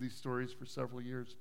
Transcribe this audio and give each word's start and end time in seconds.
these 0.00 0.14
stories 0.14 0.52
for 0.52 0.66
several 0.66 1.00
years. 1.00 1.36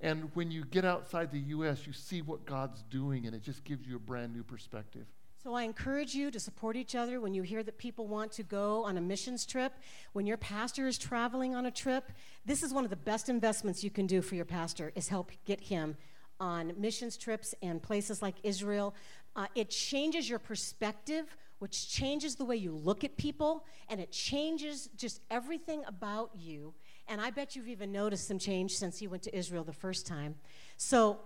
And 0.00 0.30
when 0.34 0.50
you 0.50 0.64
get 0.64 0.84
outside 0.84 1.30
the 1.32 1.38
U.S., 1.38 1.86
you 1.86 1.92
see 1.92 2.20
what 2.20 2.44
God's 2.44 2.82
doing, 2.90 3.26
and 3.26 3.34
it 3.34 3.42
just 3.42 3.64
gives 3.64 3.86
you 3.86 3.96
a 3.96 4.00
brand 4.00 4.34
new 4.34 4.42
perspective. 4.42 5.06
So 5.44 5.54
I 5.54 5.64
encourage 5.64 6.14
you 6.14 6.30
to 6.30 6.40
support 6.40 6.74
each 6.74 6.94
other 6.94 7.20
when 7.20 7.34
you 7.34 7.42
hear 7.42 7.62
that 7.62 7.76
people 7.76 8.06
want 8.06 8.32
to 8.32 8.42
go 8.42 8.82
on 8.84 8.96
a 8.96 9.00
missions 9.00 9.44
trip. 9.44 9.74
When 10.14 10.26
your 10.26 10.38
pastor 10.38 10.86
is 10.86 10.96
traveling 10.96 11.54
on 11.54 11.66
a 11.66 11.70
trip, 11.70 12.12
this 12.46 12.62
is 12.62 12.72
one 12.72 12.84
of 12.84 12.90
the 12.90 12.96
best 12.96 13.28
investments 13.28 13.84
you 13.84 13.90
can 13.90 14.06
do 14.06 14.22
for 14.22 14.36
your 14.36 14.46
pastor 14.46 14.90
is 14.94 15.08
help 15.08 15.32
get 15.44 15.60
him 15.60 15.98
on 16.40 16.72
missions 16.78 17.18
trips 17.18 17.54
and 17.60 17.82
places 17.82 18.22
like 18.22 18.36
Israel. 18.42 18.94
Uh, 19.36 19.46
it 19.54 19.68
changes 19.68 20.30
your 20.30 20.38
perspective, 20.38 21.36
which 21.58 21.90
changes 21.90 22.36
the 22.36 22.44
way 22.44 22.56
you 22.56 22.72
look 22.72 23.04
at 23.04 23.16
people, 23.18 23.66
and 23.90 24.00
it 24.00 24.10
changes 24.10 24.88
just 24.96 25.20
everything 25.30 25.82
about 25.86 26.30
you. 26.34 26.72
And 27.08 27.20
I 27.20 27.30
bet 27.30 27.54
you've 27.54 27.68
even 27.68 27.92
noticed 27.92 28.28
some 28.28 28.38
change 28.38 28.76
since 28.76 28.98
he 28.98 29.06
went 29.06 29.22
to 29.24 29.36
Israel 29.36 29.64
the 29.64 29.72
first 29.72 30.06
time. 30.06 30.36
So 30.76 31.18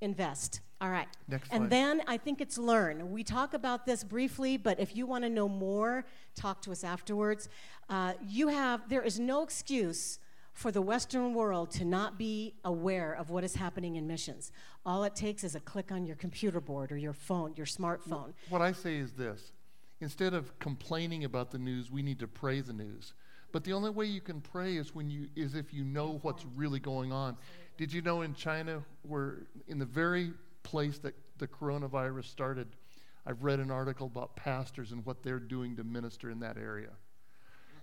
invest. 0.00 0.60
All 0.80 0.90
right. 0.90 1.08
Next 1.28 1.50
and 1.50 1.62
slide. 1.62 1.70
then 1.70 2.02
I 2.06 2.18
think 2.18 2.40
it's 2.40 2.58
learn. 2.58 3.10
We 3.10 3.24
talk 3.24 3.54
about 3.54 3.86
this 3.86 4.04
briefly, 4.04 4.56
but 4.56 4.78
if 4.78 4.94
you 4.94 5.06
want 5.06 5.24
to 5.24 5.30
know 5.30 5.48
more, 5.48 6.04
talk 6.34 6.60
to 6.62 6.72
us 6.72 6.84
afterwards. 6.84 7.48
Uh, 7.88 8.12
you 8.26 8.48
have, 8.48 8.88
there 8.88 9.02
is 9.02 9.18
no 9.18 9.42
excuse 9.42 10.18
for 10.52 10.70
the 10.70 10.82
Western 10.82 11.34
world 11.34 11.70
to 11.72 11.84
not 11.84 12.16
be 12.16 12.54
aware 12.64 13.12
of 13.12 13.30
what 13.30 13.44
is 13.44 13.56
happening 13.56 13.96
in 13.96 14.06
missions. 14.06 14.52
All 14.86 15.02
it 15.04 15.16
takes 15.16 15.42
is 15.42 15.54
a 15.54 15.60
click 15.60 15.90
on 15.90 16.06
your 16.06 16.16
computer 16.16 16.60
board 16.60 16.92
or 16.92 16.96
your 16.96 17.12
phone, 17.12 17.54
your 17.56 17.66
smartphone. 17.66 18.34
What 18.50 18.62
I 18.62 18.72
say 18.72 18.96
is 18.96 19.12
this 19.12 19.52
instead 20.00 20.34
of 20.34 20.56
complaining 20.58 21.24
about 21.24 21.50
the 21.50 21.58
news, 21.58 21.90
we 21.90 22.02
need 22.02 22.18
to 22.20 22.28
pray 22.28 22.60
the 22.60 22.72
news. 22.72 23.14
But 23.54 23.62
the 23.62 23.72
only 23.72 23.90
way 23.90 24.06
you 24.06 24.20
can 24.20 24.40
pray 24.40 24.78
is 24.78 24.96
when 24.96 25.08
you 25.08 25.28
is 25.36 25.54
if 25.54 25.72
you 25.72 25.84
know 25.84 26.18
what's 26.22 26.44
really 26.56 26.80
going 26.80 27.12
on. 27.12 27.36
Did 27.76 27.92
you 27.92 28.02
know 28.02 28.22
in 28.22 28.34
China, 28.34 28.82
where 29.02 29.46
in 29.68 29.78
the 29.78 29.84
very 29.84 30.32
place 30.64 30.98
that 30.98 31.14
the 31.38 31.46
coronavirus 31.46 32.24
started, 32.24 32.66
I've 33.24 33.44
read 33.44 33.60
an 33.60 33.70
article 33.70 34.08
about 34.08 34.34
pastors 34.34 34.90
and 34.90 35.06
what 35.06 35.22
they're 35.22 35.38
doing 35.38 35.76
to 35.76 35.84
minister 35.84 36.30
in 36.30 36.40
that 36.40 36.56
area. 36.56 36.90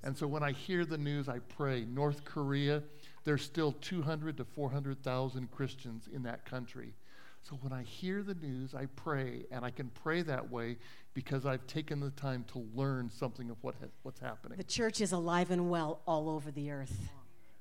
And 0.03 0.17
so 0.17 0.27
when 0.27 0.43
I 0.43 0.51
hear 0.51 0.83
the 0.83 0.97
news, 0.97 1.29
I 1.29 1.39
pray. 1.39 1.85
North 1.85 2.25
Korea, 2.25 2.83
there's 3.23 3.41
still 3.41 3.71
200 3.71 4.35
to 4.35 4.43
400,000 4.43 5.51
Christians 5.51 6.09
in 6.13 6.23
that 6.23 6.43
country. 6.43 6.95
So 7.41 7.57
when 7.61 7.73
I 7.73 7.83
hear 7.83 8.21
the 8.21 8.35
news, 8.35 8.75
I 8.75 8.85
pray, 8.95 9.45
and 9.51 9.65
I 9.65 9.71
can 9.71 9.89
pray 10.03 10.21
that 10.21 10.51
way 10.51 10.77
because 11.13 11.45
I've 11.45 11.65
taken 11.67 11.99
the 11.99 12.11
time 12.11 12.45
to 12.53 12.65
learn 12.75 13.09
something 13.09 13.49
of 13.49 13.57
what 13.61 13.75
ha- 13.75 13.87
what's 14.03 14.19
happening. 14.19 14.57
The 14.57 14.63
church 14.63 15.01
is 15.01 15.11
alive 15.11 15.51
and 15.51 15.69
well 15.69 16.01
all 16.05 16.29
over 16.29 16.51
the 16.51 16.71
earth. 16.71 17.09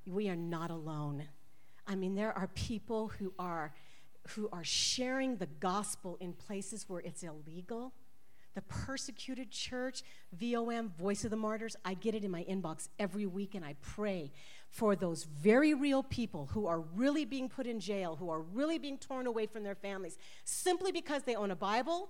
We 0.06 0.28
are 0.28 0.36
not 0.36 0.70
alone. 0.70 1.24
I 1.86 1.94
mean, 1.94 2.14
there 2.14 2.36
are 2.36 2.48
people 2.48 3.08
who 3.08 3.32
are 3.38 3.72
who 4.34 4.48
are 4.52 4.64
sharing 4.64 5.36
the 5.36 5.46
gospel 5.46 6.18
in 6.20 6.34
places 6.34 6.84
where 6.88 7.00
it's 7.00 7.22
illegal. 7.22 7.92
The 8.54 8.62
persecuted 8.62 9.50
church, 9.50 10.02
VOM, 10.32 10.92
Voice 10.98 11.24
of 11.24 11.30
the 11.30 11.36
Martyrs, 11.36 11.76
I 11.84 11.94
get 11.94 12.14
it 12.14 12.24
in 12.24 12.30
my 12.30 12.44
inbox 12.44 12.88
every 12.98 13.24
week, 13.24 13.54
and 13.54 13.64
I 13.64 13.76
pray 13.80 14.32
for 14.70 14.94
those 14.94 15.24
very 15.24 15.74
real 15.74 16.02
people 16.02 16.48
who 16.52 16.66
are 16.66 16.80
really 16.80 17.24
being 17.24 17.48
put 17.48 17.66
in 17.66 17.80
jail, 17.80 18.16
who 18.16 18.30
are 18.30 18.40
really 18.40 18.78
being 18.78 18.96
torn 18.96 19.26
away 19.26 19.46
from 19.46 19.64
their 19.64 19.74
families, 19.74 20.16
simply 20.44 20.92
because 20.92 21.24
they 21.24 21.34
own 21.34 21.50
a 21.50 21.56
Bible 21.56 22.08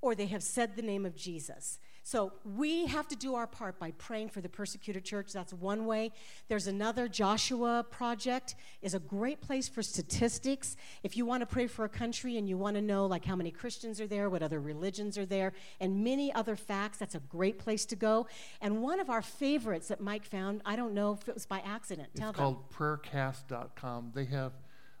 or 0.00 0.14
they 0.14 0.26
have 0.26 0.42
said 0.42 0.76
the 0.76 0.82
name 0.82 1.06
of 1.06 1.14
Jesus. 1.14 1.78
So 2.02 2.32
we 2.44 2.86
have 2.86 3.06
to 3.08 3.16
do 3.16 3.34
our 3.34 3.46
part 3.46 3.78
by 3.78 3.92
praying 3.92 4.30
for 4.30 4.40
the 4.40 4.48
persecuted 4.48 5.04
church. 5.04 5.32
That's 5.32 5.52
one 5.52 5.86
way. 5.86 6.12
There's 6.48 6.66
another 6.66 7.08
Joshua 7.08 7.84
project 7.88 8.54
is 8.82 8.94
a 8.94 8.98
great 8.98 9.40
place 9.40 9.68
for 9.68 9.82
statistics. 9.82 10.76
If 11.02 11.16
you 11.16 11.26
want 11.26 11.42
to 11.42 11.46
pray 11.46 11.66
for 11.66 11.84
a 11.84 11.88
country 11.88 12.36
and 12.36 12.48
you 12.48 12.56
want 12.56 12.76
to 12.76 12.82
know 12.82 13.06
like 13.06 13.24
how 13.24 13.36
many 13.36 13.50
Christians 13.50 14.00
are 14.00 14.06
there, 14.06 14.30
what 14.30 14.42
other 14.42 14.60
religions 14.60 15.18
are 15.18 15.26
there, 15.26 15.52
and 15.78 16.02
many 16.02 16.32
other 16.32 16.56
facts, 16.56 16.98
that's 16.98 17.14
a 17.14 17.20
great 17.20 17.58
place 17.58 17.84
to 17.86 17.96
go. 17.96 18.26
And 18.60 18.82
one 18.82 19.00
of 19.00 19.10
our 19.10 19.22
favorites 19.22 19.88
that 19.88 20.00
Mike 20.00 20.24
found, 20.24 20.62
I 20.64 20.76
don't 20.76 20.94
know 20.94 21.12
if 21.12 21.28
it 21.28 21.34
was 21.34 21.46
by 21.46 21.60
accident. 21.60 22.08
It's 22.12 22.20
Tell 22.20 22.32
them. 22.32 22.40
called 22.40 22.70
prayercast.com. 22.70 24.12
They 24.14 24.24
have 24.26 24.52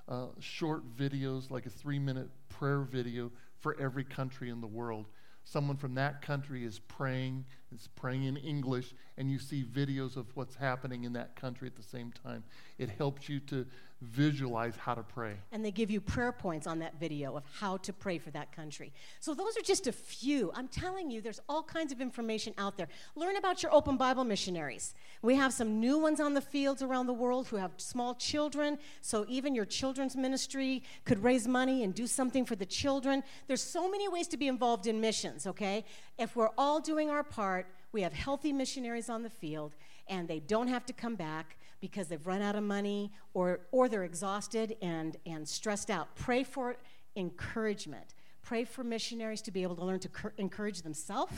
uh, 0.08 0.26
short 0.38 0.96
videos, 0.96 1.50
like 1.50 1.66
a 1.66 1.70
three 1.70 1.98
minute 1.98 2.28
prayer 2.48 2.80
video 2.80 3.30
for 3.58 3.78
every 3.80 4.04
country 4.04 4.50
in 4.50 4.60
the 4.60 4.66
world. 4.66 5.06
Someone 5.50 5.76
from 5.76 5.94
that 5.96 6.22
country 6.22 6.64
is 6.64 6.78
praying, 6.78 7.44
is 7.74 7.88
praying 7.96 8.22
in 8.22 8.36
English, 8.36 8.94
and 9.16 9.28
you 9.28 9.40
see 9.40 9.64
videos 9.64 10.16
of 10.16 10.26
what's 10.36 10.54
happening 10.54 11.02
in 11.02 11.12
that 11.14 11.34
country 11.34 11.66
at 11.66 11.74
the 11.74 11.82
same 11.82 12.12
time. 12.12 12.44
It 12.78 12.88
helps 12.88 13.28
you 13.28 13.40
to 13.40 13.66
visualize 14.00 14.76
how 14.76 14.94
to 14.94 15.02
pray. 15.02 15.34
and 15.52 15.64
they 15.64 15.70
give 15.70 15.90
you 15.90 16.00
prayer 16.00 16.32
points 16.32 16.66
on 16.66 16.78
that 16.78 16.98
video 16.98 17.36
of 17.36 17.44
how 17.60 17.76
to 17.78 17.92
pray 17.92 18.18
for 18.18 18.30
that 18.30 18.50
country. 18.50 18.92
So 19.20 19.34
those 19.34 19.56
are 19.56 19.62
just 19.62 19.86
a 19.86 19.92
few. 19.92 20.50
I'm 20.54 20.68
telling 20.68 21.10
you, 21.10 21.20
there's 21.20 21.40
all 21.48 21.62
kinds 21.62 21.92
of 21.92 22.00
information 22.00 22.54
out 22.56 22.76
there. 22.76 22.88
Learn 23.14 23.36
about 23.36 23.62
your 23.62 23.74
open 23.74 23.96
Bible 23.96 24.24
missionaries. 24.24 24.94
We 25.22 25.34
have 25.36 25.52
some 25.52 25.80
new 25.80 25.98
ones 25.98 26.20
on 26.20 26.34
the 26.34 26.40
fields 26.40 26.82
around 26.82 27.06
the 27.06 27.12
world 27.12 27.48
who 27.48 27.56
have 27.56 27.72
small 27.76 28.14
children, 28.14 28.78
so 29.00 29.26
even 29.28 29.54
your 29.54 29.66
children's 29.66 30.16
ministry 30.16 30.82
could 31.04 31.22
raise 31.22 31.46
money 31.46 31.84
and 31.84 31.94
do 31.94 32.06
something 32.06 32.44
for 32.44 32.56
the 32.56 32.66
children. 32.66 33.22
There's 33.48 33.62
so 33.62 33.90
many 33.90 34.08
ways 34.08 34.28
to 34.28 34.36
be 34.36 34.48
involved 34.48 34.86
in 34.86 35.00
missions, 35.00 35.46
okay? 35.46 35.84
If 36.18 36.36
we're 36.36 36.50
all 36.56 36.80
doing 36.80 37.10
our 37.10 37.22
part, 37.22 37.66
we 37.92 38.02
have 38.02 38.12
healthy 38.12 38.52
missionaries 38.52 39.08
on 39.08 39.22
the 39.22 39.30
field 39.30 39.74
and 40.08 40.28
they 40.28 40.40
don't 40.40 40.68
have 40.68 40.86
to 40.86 40.92
come 40.92 41.16
back 41.16 41.56
because 41.80 42.08
they've 42.08 42.26
run 42.26 42.42
out 42.42 42.56
of 42.56 42.62
money 42.62 43.12
or, 43.34 43.60
or 43.72 43.88
they're 43.88 44.04
exhausted 44.04 44.76
and, 44.82 45.16
and 45.26 45.48
stressed 45.48 45.90
out. 45.90 46.14
Pray 46.14 46.44
for 46.44 46.76
encouragement. 47.16 48.14
Pray 48.42 48.64
for 48.64 48.84
missionaries 48.84 49.42
to 49.42 49.50
be 49.50 49.62
able 49.62 49.76
to 49.76 49.84
learn 49.84 50.00
to 50.00 50.08
cur- 50.08 50.32
encourage 50.38 50.82
themselves 50.82 51.34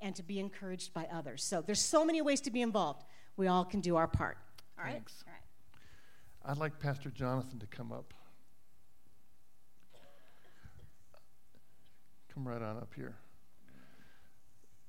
and 0.00 0.14
to 0.16 0.22
be 0.22 0.38
encouraged 0.38 0.92
by 0.92 1.06
others. 1.12 1.44
So 1.44 1.62
there's 1.64 1.80
so 1.80 2.04
many 2.04 2.22
ways 2.22 2.40
to 2.42 2.50
be 2.50 2.62
involved. 2.62 3.04
We 3.36 3.46
all 3.46 3.64
can 3.64 3.80
do 3.80 3.96
our 3.96 4.08
part. 4.08 4.38
All 4.78 4.84
right? 4.84 4.94
Thanks. 4.94 5.24
All 5.26 5.32
right. 5.32 6.50
I'd 6.50 6.58
like 6.58 6.78
Pastor 6.80 7.10
Jonathan 7.10 7.58
to 7.60 7.66
come 7.66 7.92
up. 7.92 8.12
Come 12.32 12.48
right 12.48 12.62
on 12.62 12.78
up 12.78 12.92
here. 12.96 13.14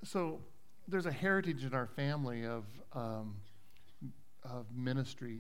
So, 0.03 0.40
there's 0.88 1.06
a 1.06 1.12
heritage 1.12 1.64
in 1.64 1.74
our 1.74 1.88
family 1.88 2.46
of, 2.46 2.66
um, 2.94 3.36
of 4.44 4.66
ministry. 4.76 5.40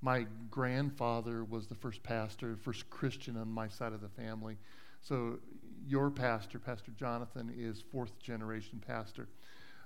My 0.00 0.26
grandfather 0.50 1.44
was 1.44 1.66
the 1.66 1.74
first 1.74 2.02
pastor, 2.02 2.56
first 2.62 2.88
Christian 2.90 3.36
on 3.36 3.48
my 3.48 3.68
side 3.68 3.92
of 3.92 4.00
the 4.00 4.08
family. 4.08 4.56
So, 5.00 5.38
your 5.84 6.10
pastor, 6.10 6.58
Pastor 6.60 6.92
Jonathan, 6.96 7.52
is 7.56 7.82
fourth 7.90 8.16
generation 8.20 8.80
pastor. 8.86 9.28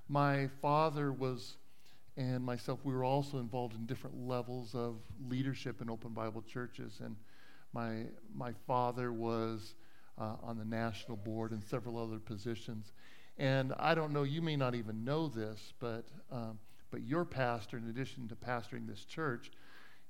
My 0.09 0.49
father 0.61 1.11
was 1.11 1.57
and 2.17 2.43
myself, 2.43 2.81
we 2.83 2.95
were 2.95 3.05
also 3.05 3.39
involved 3.39 3.75
in 3.75 3.85
different 3.85 4.17
levels 4.27 4.75
of 4.75 4.97
leadership 5.29 5.83
in 5.83 5.91
Open 5.91 6.13
Bible 6.13 6.43
churches. 6.43 7.01
And 7.05 7.15
my, 7.75 8.05
my 8.35 8.53
father 8.67 9.13
was 9.13 9.75
uh, 10.19 10.37
on 10.43 10.57
the 10.57 10.65
national 10.65 11.19
board 11.19 11.51
and 11.51 11.63
several 11.63 11.99
other 11.99 12.19
positions. 12.19 12.93
And 13.39 13.75
I 13.79 13.95
don't 13.95 14.13
know, 14.13 14.23
you 14.23 14.41
may 14.41 14.57
not 14.57 14.75
even 14.75 15.05
know 15.05 15.29
this, 15.29 15.75
but, 15.79 16.05
um, 16.33 16.59
but 16.91 17.03
your 17.03 17.25
pastor, 17.25 17.77
in 17.77 17.89
addition 17.89 18.29
to 18.29 18.35
pastoring 18.35 18.87
this 18.87 19.05
church, 19.05 19.51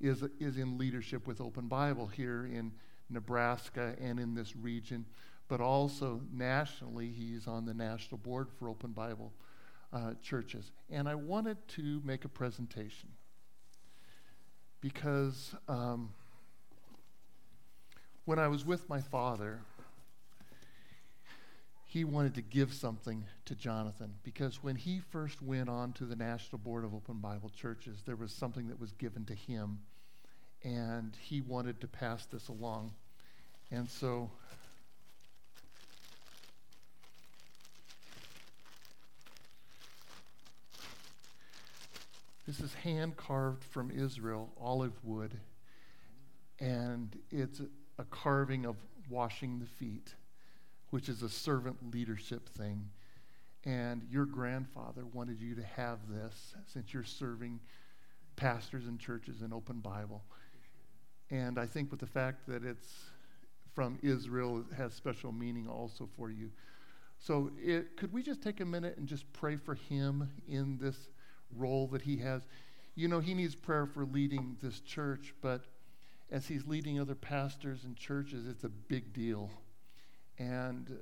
is, 0.00 0.22
is 0.38 0.58
in 0.58 0.78
leadership 0.78 1.26
with 1.26 1.40
Open 1.40 1.66
Bible 1.66 2.06
here 2.06 2.46
in 2.46 2.72
Nebraska 3.10 3.94
and 4.00 4.20
in 4.20 4.34
this 4.34 4.54
region, 4.54 5.04
but 5.48 5.60
also 5.60 6.20
nationally, 6.32 7.08
he's 7.08 7.46
on 7.46 7.64
the 7.64 7.74
national 7.74 8.18
board 8.18 8.48
for 8.58 8.68
Open 8.68 8.92
Bible 8.92 9.32
uh, 9.92 10.14
churches. 10.22 10.70
And 10.90 11.08
I 11.08 11.14
wanted 11.14 11.56
to 11.68 12.00
make 12.04 12.24
a 12.24 12.28
presentation 12.28 13.08
because 14.80 15.54
um, 15.68 16.10
when 18.24 18.38
I 18.38 18.48
was 18.48 18.64
with 18.64 18.88
my 18.88 19.00
father, 19.00 19.60
he 21.96 22.04
wanted 22.04 22.34
to 22.34 22.42
give 22.42 22.74
something 22.74 23.24
to 23.46 23.54
Jonathan 23.54 24.12
because 24.22 24.62
when 24.62 24.76
he 24.76 25.00
first 25.00 25.40
went 25.40 25.70
on 25.70 25.94
to 25.94 26.04
the 26.04 26.14
National 26.14 26.58
Board 26.58 26.84
of 26.84 26.94
Open 26.94 27.14
Bible 27.20 27.48
Churches, 27.48 28.02
there 28.04 28.16
was 28.16 28.32
something 28.32 28.68
that 28.68 28.78
was 28.78 28.92
given 28.92 29.24
to 29.24 29.34
him, 29.34 29.78
and 30.62 31.16
he 31.18 31.40
wanted 31.40 31.80
to 31.80 31.88
pass 31.88 32.26
this 32.26 32.48
along. 32.48 32.92
And 33.70 33.88
so 33.88 34.30
This 42.46 42.60
is 42.60 42.74
hand 42.74 43.16
carved 43.16 43.64
from 43.64 43.90
Israel, 43.90 44.52
olive 44.60 44.92
wood, 45.02 45.32
and 46.60 47.18
it's 47.30 47.62
a 47.98 48.04
carving 48.04 48.66
of 48.66 48.76
washing 49.08 49.58
the 49.58 49.66
feet, 49.66 50.14
which 50.96 51.10
is 51.10 51.22
a 51.22 51.28
servant 51.28 51.76
leadership 51.92 52.48
thing. 52.48 52.88
And 53.66 54.00
your 54.10 54.24
grandfather 54.24 55.04
wanted 55.12 55.42
you 55.42 55.54
to 55.54 55.62
have 55.62 55.98
this 56.08 56.54
since 56.72 56.94
you're 56.94 57.04
serving 57.04 57.60
pastors 58.36 58.86
and 58.86 58.98
churches 58.98 59.42
in 59.42 59.52
Open 59.52 59.80
Bible. 59.80 60.24
And 61.30 61.58
I 61.58 61.66
think 61.66 61.90
with 61.90 62.00
the 62.00 62.06
fact 62.06 62.46
that 62.48 62.64
it's 62.64 62.88
from 63.74 63.98
Israel, 64.02 64.60
it 64.60 64.74
has 64.74 64.94
special 64.94 65.32
meaning 65.32 65.68
also 65.68 66.08
for 66.16 66.30
you. 66.30 66.50
So, 67.18 67.50
it, 67.62 67.98
could 67.98 68.10
we 68.10 68.22
just 68.22 68.40
take 68.40 68.60
a 68.60 68.64
minute 68.64 68.96
and 68.96 69.06
just 69.06 69.30
pray 69.34 69.56
for 69.56 69.74
him 69.74 70.30
in 70.48 70.78
this 70.78 70.96
role 71.54 71.88
that 71.88 72.00
he 72.00 72.16
has? 72.20 72.40
You 72.94 73.08
know, 73.08 73.20
he 73.20 73.34
needs 73.34 73.54
prayer 73.54 73.84
for 73.84 74.06
leading 74.06 74.56
this 74.62 74.80
church, 74.80 75.34
but 75.42 75.66
as 76.30 76.46
he's 76.46 76.66
leading 76.66 76.98
other 76.98 77.14
pastors 77.14 77.84
and 77.84 77.98
churches, 77.98 78.46
it's 78.46 78.64
a 78.64 78.70
big 78.70 79.12
deal. 79.12 79.50
And 80.38 80.98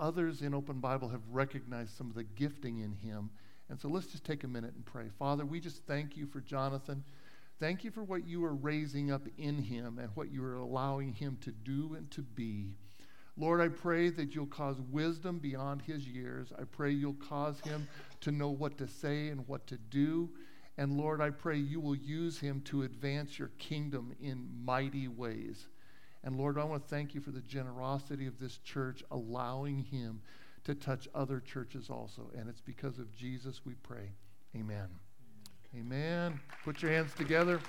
others 0.00 0.42
in 0.42 0.54
Open 0.54 0.80
Bible 0.80 1.08
have 1.08 1.22
recognized 1.30 1.96
some 1.96 2.08
of 2.08 2.14
the 2.14 2.24
gifting 2.24 2.78
in 2.78 2.92
him. 2.92 3.30
And 3.68 3.80
so 3.80 3.88
let's 3.88 4.06
just 4.06 4.24
take 4.24 4.44
a 4.44 4.48
minute 4.48 4.74
and 4.74 4.84
pray. 4.84 5.06
Father, 5.18 5.44
we 5.44 5.60
just 5.60 5.84
thank 5.86 6.16
you 6.16 6.26
for 6.26 6.40
Jonathan. 6.40 7.02
Thank 7.60 7.84
you 7.84 7.90
for 7.90 8.02
what 8.02 8.26
you 8.26 8.44
are 8.44 8.54
raising 8.54 9.10
up 9.12 9.26
in 9.38 9.62
him 9.62 9.98
and 9.98 10.10
what 10.14 10.30
you 10.32 10.44
are 10.44 10.56
allowing 10.56 11.12
him 11.12 11.38
to 11.42 11.52
do 11.52 11.94
and 11.96 12.10
to 12.10 12.22
be. 12.22 12.74
Lord, 13.36 13.60
I 13.60 13.68
pray 13.68 14.10
that 14.10 14.34
you'll 14.34 14.46
cause 14.46 14.80
wisdom 14.90 15.38
beyond 15.38 15.82
his 15.82 16.06
years. 16.06 16.52
I 16.58 16.64
pray 16.64 16.92
you'll 16.92 17.14
cause 17.14 17.58
him 17.60 17.88
to 18.20 18.30
know 18.30 18.50
what 18.50 18.78
to 18.78 18.86
say 18.86 19.28
and 19.28 19.46
what 19.48 19.66
to 19.68 19.76
do. 19.76 20.30
And 20.78 20.96
Lord, 20.96 21.20
I 21.20 21.30
pray 21.30 21.56
you 21.56 21.80
will 21.80 21.96
use 21.96 22.38
him 22.38 22.60
to 22.66 22.82
advance 22.82 23.38
your 23.38 23.50
kingdom 23.58 24.14
in 24.20 24.48
mighty 24.64 25.08
ways. 25.08 25.66
And 26.24 26.38
Lord, 26.38 26.58
I 26.58 26.64
want 26.64 26.82
to 26.82 26.88
thank 26.88 27.14
you 27.14 27.20
for 27.20 27.30
the 27.30 27.42
generosity 27.42 28.26
of 28.26 28.40
this 28.40 28.58
church, 28.64 29.04
allowing 29.10 29.84
him 29.84 30.22
to 30.64 30.74
touch 30.74 31.06
other 31.14 31.38
churches 31.38 31.90
also. 31.90 32.30
And 32.36 32.48
it's 32.48 32.62
because 32.62 32.98
of 32.98 33.14
Jesus 33.14 33.60
we 33.66 33.74
pray. 33.74 34.10
Amen. 34.56 34.88
Amen. 35.78 36.40
Put 36.64 36.80
your 36.80 36.90
hands 36.90 37.12
together. 37.14 37.60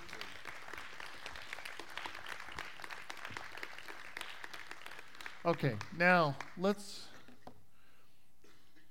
Okay, 5.46 5.75
now 5.98 6.36
let's 6.58 7.04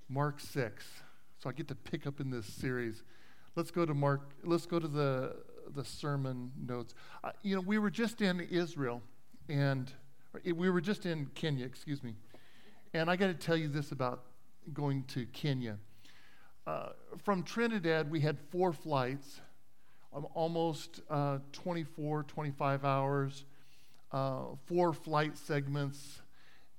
Mark 0.09 0.41
6. 0.41 0.85
So 1.43 1.51
I 1.51 1.53
get 1.53 1.69
to 1.69 1.75
pick 1.75 2.07
up 2.07 2.21
in 2.21 2.31
this 2.31 2.47
series. 2.47 3.03
Let's 3.57 3.71
go 3.71 3.85
to 3.85 3.95
Mark, 3.95 4.31
let's 4.45 4.67
go 4.67 4.79
to 4.79 4.87
the, 4.87 5.37
the 5.75 5.85
sermon 5.85 6.53
notes. 6.65 6.95
Uh, 7.23 7.31
you 7.43 7.55
know, 7.55 7.61
we 7.61 7.79
were 7.79 7.91
just 7.91 8.21
in 8.21 8.41
Israel, 8.41 9.03
and 9.49 9.93
we 10.45 10.71
were 10.71 10.81
just 10.81 11.07
in 11.07 11.27
Kenya, 11.35 11.65
excuse 11.65 12.03
me. 12.03 12.15
And 12.93 13.11
I 13.11 13.17
got 13.17 13.27
to 13.27 13.35
tell 13.35 13.57
you 13.57 13.69
this 13.69 13.93
about 13.93 14.25
going 14.73 15.05
to 15.09 15.27
Kenya. 15.27 15.79
Uh, 16.67 16.91
from 17.23 17.43
Trinidad, 17.43 18.11
we 18.11 18.21
had 18.21 18.39
four 18.51 18.73
flights, 18.73 19.41
um, 20.15 20.27
almost 20.35 21.03
uh, 21.11 21.39
24, 21.53 22.23
25 22.23 22.85
hours, 22.85 23.45
uh, 24.13 24.45
four 24.67 24.93
flight 24.93 25.37
segments, 25.37 26.23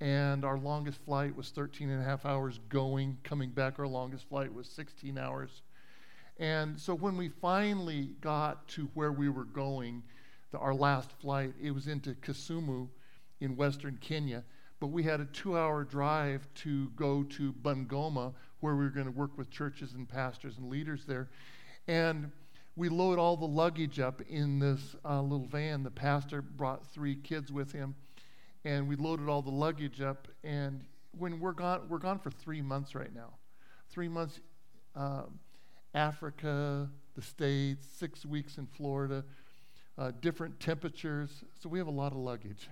and 0.01 0.43
our 0.43 0.57
longest 0.57 0.99
flight 1.05 1.35
was 1.35 1.49
13 1.49 1.89
and 1.89 2.01
a 2.01 2.05
half 2.05 2.25
hours 2.25 2.59
going. 2.69 3.17
Coming 3.23 3.51
back, 3.51 3.77
our 3.77 3.87
longest 3.87 4.27
flight 4.27 4.51
was 4.51 4.67
16 4.67 5.17
hours. 5.17 5.61
And 6.37 6.79
so 6.79 6.93
when 6.95 7.15
we 7.15 7.29
finally 7.29 8.09
got 8.21 8.67
to 8.69 8.89
where 8.93 9.11
we 9.11 9.29
were 9.29 9.45
going, 9.45 10.03
the, 10.55 10.61
our 10.61 10.73
last 10.73 11.11
flight, 11.11 11.53
it 11.61 11.71
was 11.71 11.87
into 11.87 12.13
Kisumu 12.13 12.87
in 13.41 13.55
western 13.55 13.97
Kenya. 14.01 14.43
But 14.79 14.87
we 14.87 15.03
had 15.03 15.19
a 15.19 15.25
two 15.25 15.57
hour 15.57 15.83
drive 15.83 16.47
to 16.55 16.89
go 16.95 17.23
to 17.23 17.53
Bungoma, 17.53 18.33
where 18.59 18.75
we 18.75 18.83
were 18.83 18.89
going 18.89 19.05
to 19.05 19.11
work 19.11 19.37
with 19.37 19.49
churches 19.49 19.93
and 19.93 20.07
pastors 20.07 20.57
and 20.57 20.69
leaders 20.69 21.05
there. 21.05 21.29
And 21.87 22.31
we 22.75 22.89
load 22.89 23.19
all 23.19 23.37
the 23.37 23.45
luggage 23.45 23.99
up 23.99 24.21
in 24.29 24.59
this 24.59 24.95
uh, 25.05 25.21
little 25.21 25.45
van. 25.45 25.83
The 25.83 25.91
pastor 25.91 26.41
brought 26.41 26.85
three 26.87 27.15
kids 27.15 27.51
with 27.51 27.71
him, 27.71 27.95
and 28.65 28.87
we 28.87 28.95
loaded 28.95 29.29
all 29.29 29.41
the 29.41 29.51
luggage 29.51 30.01
up. 30.01 30.27
And 30.43 30.83
when 31.17 31.39
we're 31.39 31.53
gone, 31.53 31.87
we're 31.89 31.99
gone 31.99 32.19
for 32.19 32.31
three 32.31 32.61
months 32.61 32.95
right 32.95 33.13
now. 33.13 33.33
Three 33.89 34.07
months. 34.07 34.39
Uh, 34.95 35.23
Africa, 35.93 36.89
the 37.15 37.21
States, 37.21 37.87
six 37.97 38.25
weeks 38.25 38.57
in 38.57 38.67
Florida, 38.67 39.23
uh, 39.97 40.11
different 40.21 40.59
temperatures. 40.59 41.43
So 41.59 41.69
we 41.69 41.79
have 41.79 41.87
a 41.87 41.91
lot 41.91 42.11
of 42.11 42.17
luggage. 42.17 42.69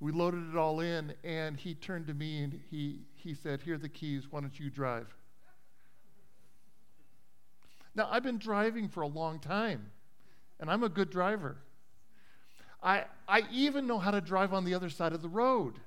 We 0.00 0.12
loaded 0.12 0.50
it 0.50 0.56
all 0.56 0.80
in, 0.80 1.14
and 1.24 1.56
he 1.56 1.74
turned 1.74 2.06
to 2.08 2.14
me 2.14 2.42
and 2.42 2.60
he, 2.70 3.00
he 3.14 3.34
said, 3.34 3.62
Here 3.62 3.74
are 3.74 3.78
the 3.78 3.88
keys. 3.88 4.24
Why 4.30 4.40
don't 4.40 4.58
you 4.58 4.70
drive? 4.70 5.06
Now, 7.94 8.08
I've 8.10 8.24
been 8.24 8.38
driving 8.38 8.88
for 8.88 9.02
a 9.02 9.06
long 9.06 9.38
time, 9.38 9.90
and 10.58 10.68
I'm 10.68 10.82
a 10.82 10.88
good 10.88 11.10
driver. 11.10 11.56
I, 12.82 13.04
I 13.28 13.44
even 13.50 13.86
know 13.86 13.98
how 13.98 14.10
to 14.10 14.20
drive 14.20 14.52
on 14.52 14.64
the 14.64 14.74
other 14.74 14.90
side 14.90 15.12
of 15.12 15.22
the 15.22 15.28
road. 15.28 15.78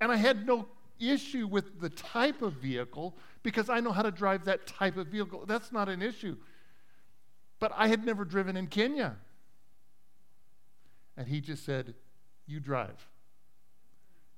And 0.00 0.10
I 0.10 0.16
had 0.16 0.46
no 0.46 0.66
issue 0.98 1.46
with 1.46 1.80
the 1.80 1.90
type 1.90 2.42
of 2.42 2.54
vehicle 2.54 3.16
because 3.42 3.68
I 3.68 3.80
know 3.80 3.92
how 3.92 4.02
to 4.02 4.10
drive 4.10 4.44
that 4.44 4.66
type 4.66 4.96
of 4.96 5.08
vehicle. 5.08 5.44
That's 5.46 5.72
not 5.72 5.88
an 5.88 6.00
issue. 6.00 6.36
But 7.58 7.72
I 7.76 7.88
had 7.88 8.04
never 8.04 8.24
driven 8.24 8.56
in 8.56 8.68
Kenya. 8.68 9.16
And 11.16 11.28
he 11.28 11.40
just 11.40 11.64
said, 11.64 11.94
You 12.46 12.60
drive. 12.60 13.08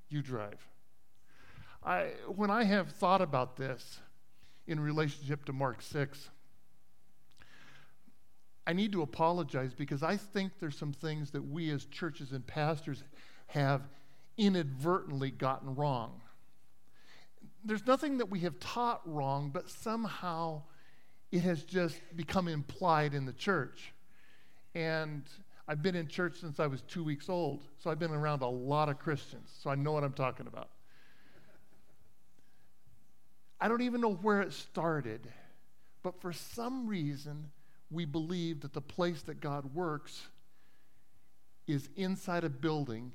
You 0.08 0.22
drive. 0.22 0.66
I, 1.84 2.12
when 2.34 2.50
I 2.50 2.64
have 2.64 2.90
thought 2.92 3.20
about 3.20 3.56
this 3.56 4.00
in 4.66 4.80
relationship 4.80 5.44
to 5.46 5.52
Mark 5.52 5.82
6, 5.82 6.30
I 8.66 8.72
need 8.72 8.92
to 8.92 9.02
apologize 9.02 9.74
because 9.74 10.02
I 10.02 10.16
think 10.16 10.52
there's 10.58 10.78
some 10.78 10.92
things 10.92 11.32
that 11.32 11.42
we 11.42 11.70
as 11.70 11.84
churches 11.84 12.32
and 12.32 12.46
pastors 12.46 13.02
have 13.48 13.82
inadvertently 14.38 15.30
gotten 15.30 15.74
wrong 15.74 16.22
there's 17.64 17.86
nothing 17.86 18.18
that 18.18 18.30
we 18.30 18.40
have 18.40 18.58
taught 18.60 19.00
wrong, 19.06 19.50
but 19.52 19.70
somehow 19.70 20.62
it 21.32 21.40
has 21.40 21.64
just 21.64 21.98
become 22.14 22.46
implied 22.46 23.14
in 23.14 23.24
the 23.24 23.32
church. 23.32 23.94
And 24.74 25.22
I've 25.66 25.82
been 25.82 25.94
in 25.94 26.08
church 26.08 26.40
since 26.40 26.60
I 26.60 26.66
was 26.66 26.82
two 26.82 27.02
weeks 27.02 27.28
old, 27.28 27.62
so 27.78 27.90
I've 27.90 27.98
been 27.98 28.10
around 28.10 28.42
a 28.42 28.48
lot 28.48 28.88
of 28.88 28.98
Christians, 28.98 29.50
so 29.62 29.70
I 29.70 29.74
know 29.74 29.92
what 29.92 30.04
I'm 30.04 30.12
talking 30.12 30.46
about. 30.46 30.68
I 33.60 33.68
don't 33.68 33.82
even 33.82 34.00
know 34.02 34.12
where 34.12 34.42
it 34.42 34.52
started, 34.52 35.26
but 36.02 36.20
for 36.20 36.32
some 36.32 36.86
reason, 36.86 37.50
we 37.90 38.04
believe 38.04 38.60
that 38.60 38.74
the 38.74 38.82
place 38.82 39.22
that 39.22 39.40
God 39.40 39.74
works 39.74 40.28
is 41.66 41.88
inside 41.96 42.44
a 42.44 42.50
building 42.50 43.12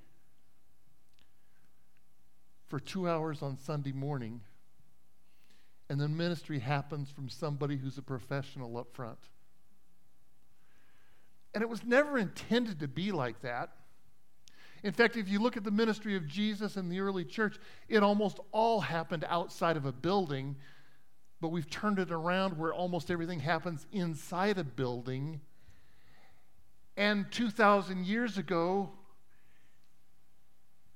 for 2.68 2.80
two 2.80 3.08
hours 3.08 3.44
on 3.44 3.58
Sunday 3.58 3.92
morning, 3.92 4.42
and 5.88 6.02
then 6.02 6.18
ministry 6.18 6.60
happens 6.60 7.12
from 7.12 7.30
somebody 7.30 7.78
who's 7.78 8.00
a 8.00 8.02
professional 8.02 8.78
up 8.78 8.94
front. 8.94 9.20
And 11.54 11.64
it 11.64 11.70
was 11.70 11.84
never 11.84 12.18
intended 12.18 12.80
to 12.80 12.88
be 12.88 13.12
like 13.12 13.42
that. 13.42 13.72
In 14.84 14.94
fact, 14.94 15.18
if 15.18 15.28
you 15.28 15.40
look 15.40 15.58
at 15.58 15.64
the 15.64 15.72
ministry 15.72 16.16
of 16.16 16.26
Jesus 16.28 16.78
in 16.78 16.90
the 16.90 17.00
early 17.00 17.26
church, 17.26 17.58
it 17.90 18.02
almost 18.02 18.40
all 18.52 18.80
happened 18.80 19.26
outside 19.28 19.76
of 19.76 19.86
a 19.86 19.92
building, 19.92 20.56
but 21.42 21.50
we've 21.50 21.70
turned 21.70 22.00
it 22.00 22.12
around 22.12 22.58
where 22.58 22.74
almost 22.74 23.12
everything 23.12 23.40
happens 23.40 23.86
inside 23.92 24.58
a 24.58 24.64
building. 24.64 25.42
And 26.96 27.30
2,000 27.32 28.06
years 28.06 28.38
ago, 28.38 28.92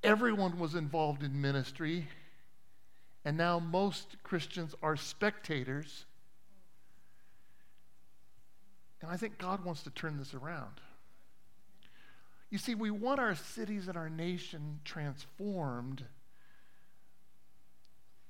everyone 0.01 0.59
was 0.59 0.75
involved 0.75 1.23
in 1.23 1.41
ministry, 1.41 2.07
and 3.25 3.37
now 3.37 3.59
most 3.59 4.15
Christians 4.23 4.75
are 4.81 4.95
spectators. 4.95 6.05
And 9.03 9.11
I 9.11 9.17
think 9.17 9.37
God 9.37 9.65
wants 9.65 9.83
to 9.83 9.89
turn 9.89 10.17
this 10.17 10.33
around. 10.33 10.79
You 12.49 12.57
see, 12.57 12.73
we 12.73 12.89
want 12.89 13.19
our 13.19 13.35
cities 13.35 13.89
and 13.89 13.97
our 13.97 14.09
nation 14.09 14.79
transformed, 14.85 16.05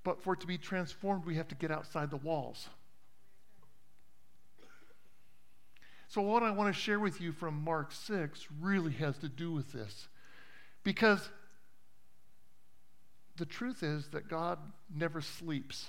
but 0.03 0.23
for 0.23 0.33
it 0.33 0.39
to 0.39 0.47
be 0.47 0.57
transformed, 0.57 1.25
we 1.25 1.35
have 1.35 1.47
to 1.49 1.55
get 1.55 1.69
outside 1.69 2.09
the 2.09 2.17
walls. 2.17 2.69
So, 6.07 6.21
what 6.21 6.41
I 6.41 6.49
want 6.49 6.73
to 6.73 6.81
share 6.81 6.99
with 6.99 7.21
you 7.21 7.33
from 7.33 7.63
Mark 7.63 7.91
6 7.91 8.47
really 8.59 8.93
has 8.93 9.15
to 9.19 9.29
do 9.29 9.51
with 9.51 9.71
this. 9.71 10.07
Because 10.83 11.29
the 13.35 13.45
truth 13.45 13.83
is 13.83 14.07
that 14.07 14.27
God 14.27 14.57
never 14.93 15.21
sleeps. 15.21 15.87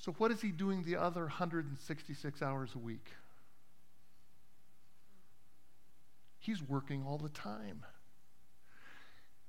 So, 0.00 0.12
what 0.12 0.30
is 0.30 0.40
He 0.40 0.48
doing 0.48 0.82
the 0.82 0.96
other 0.96 1.22
166 1.22 2.42
hours 2.42 2.70
a 2.74 2.78
week? 2.78 3.06
He's 6.38 6.62
working 6.62 7.04
all 7.06 7.18
the 7.18 7.28
time. 7.28 7.84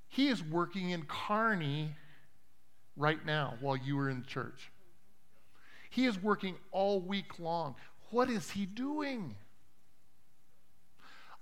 He 0.10 0.28
is 0.28 0.44
working 0.44 0.90
in 0.90 1.04
Kearney 1.04 1.96
right 2.98 3.26
now 3.26 3.54
while 3.62 3.78
you 3.78 3.98
are 4.00 4.10
in 4.10 4.26
church. 4.26 4.72
He 5.90 6.06
is 6.06 6.22
working 6.22 6.56
all 6.74 7.00
week 7.00 7.40
long. 7.40 7.76
What 8.10 8.30
is 8.30 8.50
he 8.52 8.66
doing? 8.66 9.36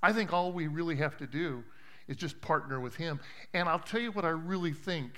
I 0.03 0.13
think 0.13 0.31
all 0.31 0.51
we 0.51 0.67
really 0.67 0.97
have 0.97 1.17
to 1.17 1.25
do 1.25 1.63
is 2.07 2.15
just 2.15 2.39
partner 2.41 2.79
with 2.79 2.95
him. 2.95 3.19
And 3.55 3.67
I'll 3.67 3.79
tell 3.79 4.01
you 4.01 4.11
what 4.11 4.23
I 4.23 4.29
really 4.29 4.73
think 4.73 5.13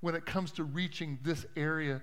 when 0.00 0.16
it 0.16 0.26
comes 0.26 0.50
to 0.52 0.64
reaching 0.64 1.20
this 1.22 1.46
area 1.56 2.00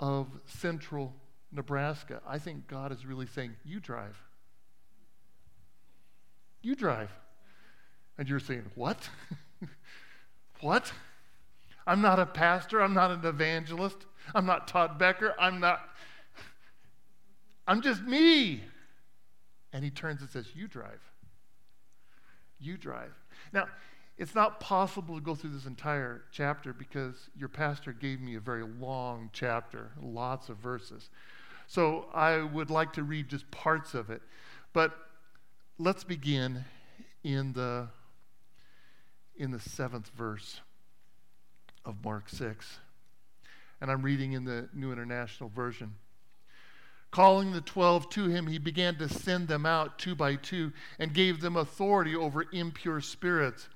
of 0.00 0.26
central 0.46 1.14
Nebraska. 1.52 2.20
I 2.26 2.38
think 2.38 2.66
God 2.68 2.92
is 2.92 3.06
really 3.06 3.26
saying, 3.26 3.52
You 3.64 3.80
drive. 3.80 4.20
You 6.62 6.74
drive. 6.74 7.10
And 8.16 8.28
you're 8.28 8.40
saying, 8.40 8.64
What? 8.74 9.08
what? 10.60 10.92
I'm 11.86 12.02
not 12.02 12.18
a 12.18 12.26
pastor. 12.26 12.82
I'm 12.82 12.92
not 12.94 13.10
an 13.10 13.24
evangelist. 13.24 13.96
I'm 14.34 14.44
not 14.44 14.68
Todd 14.68 14.98
Becker. 14.98 15.34
I'm 15.38 15.58
not. 15.60 15.80
I'm 17.66 17.80
just 17.80 18.02
me. 18.02 18.62
And 19.72 19.84
he 19.84 19.90
turns 19.90 20.20
and 20.20 20.30
says, 20.30 20.46
You 20.54 20.68
drive. 20.68 21.00
You 22.60 22.76
drive. 22.76 23.12
Now, 23.52 23.66
it's 24.18 24.34
not 24.34 24.58
possible 24.58 25.14
to 25.14 25.20
go 25.20 25.36
through 25.36 25.50
this 25.50 25.66
entire 25.66 26.22
chapter 26.32 26.72
because 26.72 27.30
your 27.36 27.48
pastor 27.48 27.92
gave 27.92 28.20
me 28.20 28.34
a 28.34 28.40
very 28.40 28.64
long 28.64 29.30
chapter, 29.32 29.92
lots 30.02 30.48
of 30.48 30.56
verses. 30.56 31.08
So 31.68 32.06
I 32.12 32.38
would 32.38 32.68
like 32.68 32.92
to 32.94 33.04
read 33.04 33.28
just 33.28 33.48
parts 33.52 33.94
of 33.94 34.10
it. 34.10 34.20
But 34.72 34.92
let's 35.78 36.02
begin 36.02 36.64
in 37.22 37.52
the 37.52 37.88
in 39.36 39.52
the 39.52 39.60
seventh 39.60 40.10
verse 40.16 40.60
of 41.84 42.04
Mark 42.04 42.28
6. 42.28 42.78
And 43.80 43.88
I'm 43.88 44.02
reading 44.02 44.32
in 44.32 44.44
the 44.44 44.68
New 44.74 44.90
International 44.90 45.48
Version. 45.48 45.94
Calling 47.12 47.52
the 47.52 47.60
twelve 47.60 48.10
to 48.10 48.24
him, 48.24 48.48
he 48.48 48.58
began 48.58 48.96
to 48.96 49.08
send 49.08 49.46
them 49.46 49.64
out 49.64 49.98
two 49.98 50.16
by 50.16 50.34
two 50.34 50.72
and 50.98 51.14
gave 51.14 51.40
them 51.40 51.56
authority 51.56 52.16
over 52.16 52.44
impure 52.52 53.00
spirits. 53.00 53.68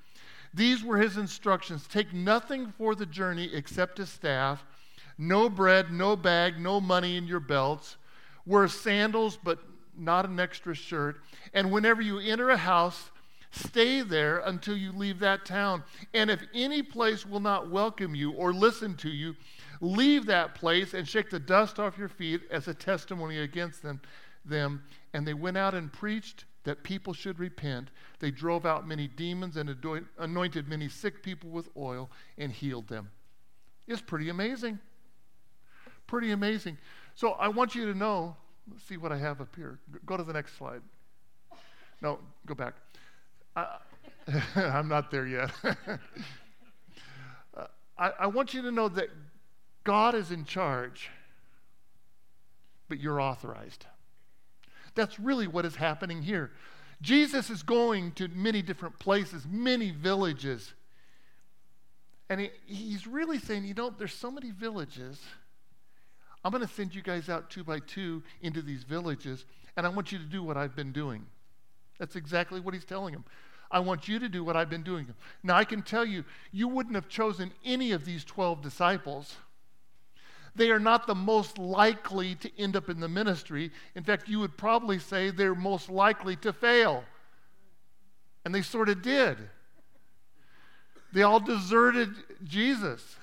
These 0.54 0.84
were 0.84 0.98
his 0.98 1.16
instructions 1.16 1.86
Take 1.86 2.12
nothing 2.12 2.72
for 2.76 2.94
the 2.94 3.06
journey 3.06 3.50
except 3.52 3.98
a 3.98 4.06
staff, 4.06 4.64
no 5.18 5.48
bread, 5.48 5.92
no 5.92 6.16
bag, 6.16 6.58
no 6.58 6.80
money 6.80 7.16
in 7.16 7.26
your 7.26 7.40
belts. 7.40 7.96
Wear 8.44 8.66
sandals, 8.68 9.38
but 9.42 9.60
not 9.96 10.24
an 10.24 10.40
extra 10.40 10.74
shirt. 10.74 11.20
And 11.54 11.70
whenever 11.70 12.02
you 12.02 12.18
enter 12.18 12.50
a 12.50 12.56
house, 12.56 13.10
Stay 13.52 14.00
there 14.00 14.38
until 14.38 14.76
you 14.76 14.92
leave 14.92 15.18
that 15.18 15.44
town. 15.44 15.84
And 16.14 16.30
if 16.30 16.42
any 16.54 16.82
place 16.82 17.26
will 17.26 17.40
not 17.40 17.70
welcome 17.70 18.14
you 18.14 18.32
or 18.32 18.52
listen 18.52 18.96
to 18.96 19.10
you, 19.10 19.36
leave 19.82 20.24
that 20.26 20.54
place 20.54 20.94
and 20.94 21.06
shake 21.06 21.28
the 21.28 21.38
dust 21.38 21.78
off 21.78 21.98
your 21.98 22.08
feet 22.08 22.40
as 22.50 22.66
a 22.66 22.74
testimony 22.74 23.38
against 23.38 23.82
them. 23.82 24.00
them. 24.46 24.82
And 25.12 25.26
they 25.26 25.34
went 25.34 25.58
out 25.58 25.74
and 25.74 25.92
preached 25.92 26.46
that 26.64 26.82
people 26.82 27.12
should 27.12 27.38
repent. 27.38 27.90
They 28.18 28.30
drove 28.30 28.64
out 28.64 28.86
many 28.86 29.08
demons 29.08 29.56
and 29.56 29.76
anointed 30.18 30.68
many 30.68 30.88
sick 30.88 31.22
people 31.22 31.50
with 31.50 31.68
oil 31.76 32.10
and 32.38 32.52
healed 32.52 32.88
them. 32.88 33.10
It's 33.88 34.02
pretty 34.02 34.28
amazing. 34.28 34.78
Pretty 36.06 36.30
amazing. 36.32 36.78
So 37.14 37.32
I 37.32 37.48
want 37.48 37.74
you 37.74 37.86
to 37.92 37.98
know, 37.98 38.36
let's 38.70 38.84
see 38.84 38.96
what 38.96 39.12
I 39.12 39.18
have 39.18 39.40
up 39.40 39.54
here. 39.56 39.78
Go 40.06 40.16
to 40.16 40.22
the 40.22 40.32
next 40.32 40.56
slide. 40.56 40.82
No, 42.00 42.18
go 42.46 42.54
back. 42.54 42.74
I, 43.56 43.78
am 44.56 44.88
not 44.88 45.10
there 45.10 45.26
yet. 45.26 45.50
I, 47.98 48.10
I 48.20 48.26
want 48.26 48.54
you 48.54 48.62
to 48.62 48.70
know 48.70 48.88
that 48.88 49.08
God 49.84 50.14
is 50.14 50.30
in 50.30 50.44
charge, 50.44 51.10
but 52.88 52.98
you're 52.98 53.20
authorized. 53.20 53.86
That's 54.94 55.18
really 55.18 55.46
what 55.46 55.64
is 55.64 55.76
happening 55.76 56.22
here. 56.22 56.50
Jesus 57.00 57.50
is 57.50 57.62
going 57.62 58.12
to 58.12 58.28
many 58.28 58.62
different 58.62 58.98
places, 58.98 59.44
many 59.50 59.90
villages. 59.90 60.72
And 62.30 62.40
he, 62.40 62.50
he's 62.66 63.06
really 63.06 63.38
saying, 63.38 63.64
you 63.64 63.74
know, 63.74 63.90
there's 63.90 64.14
so 64.14 64.30
many 64.30 64.52
villages. 64.52 65.20
I'm 66.44 66.52
going 66.52 66.66
to 66.66 66.72
send 66.72 66.94
you 66.94 67.02
guys 67.02 67.28
out 67.28 67.50
two 67.50 67.64
by 67.64 67.80
two 67.80 68.22
into 68.40 68.62
these 68.62 68.84
villages, 68.84 69.44
and 69.76 69.86
I 69.86 69.90
want 69.90 70.12
you 70.12 70.18
to 70.18 70.24
do 70.24 70.42
what 70.42 70.56
I've 70.56 70.76
been 70.76 70.92
doing. 70.92 71.26
That's 71.98 72.16
exactly 72.16 72.60
what 72.60 72.74
he's 72.74 72.84
telling 72.84 73.12
them. 73.12 73.24
I 73.70 73.80
want 73.80 74.06
you 74.06 74.18
to 74.18 74.28
do 74.28 74.44
what 74.44 74.56
I've 74.56 74.68
been 74.68 74.82
doing. 74.82 75.06
Now, 75.42 75.56
I 75.56 75.64
can 75.64 75.82
tell 75.82 76.04
you, 76.04 76.24
you 76.52 76.68
wouldn't 76.68 76.94
have 76.94 77.08
chosen 77.08 77.52
any 77.64 77.92
of 77.92 78.04
these 78.04 78.22
12 78.24 78.60
disciples. 78.60 79.36
They 80.54 80.70
are 80.70 80.80
not 80.80 81.06
the 81.06 81.14
most 81.14 81.56
likely 81.58 82.34
to 82.36 82.50
end 82.60 82.76
up 82.76 82.90
in 82.90 83.00
the 83.00 83.08
ministry. 83.08 83.70
In 83.94 84.04
fact, 84.04 84.28
you 84.28 84.38
would 84.40 84.56
probably 84.56 84.98
say 84.98 85.30
they're 85.30 85.54
most 85.54 85.88
likely 85.88 86.36
to 86.36 86.52
fail. 86.52 87.04
And 88.44 88.54
they 88.54 88.62
sort 88.62 88.88
of 88.88 89.02
did. 89.02 89.38
They 91.12 91.22
all 91.22 91.40
deserted 91.40 92.10
Jesus. 92.44 93.16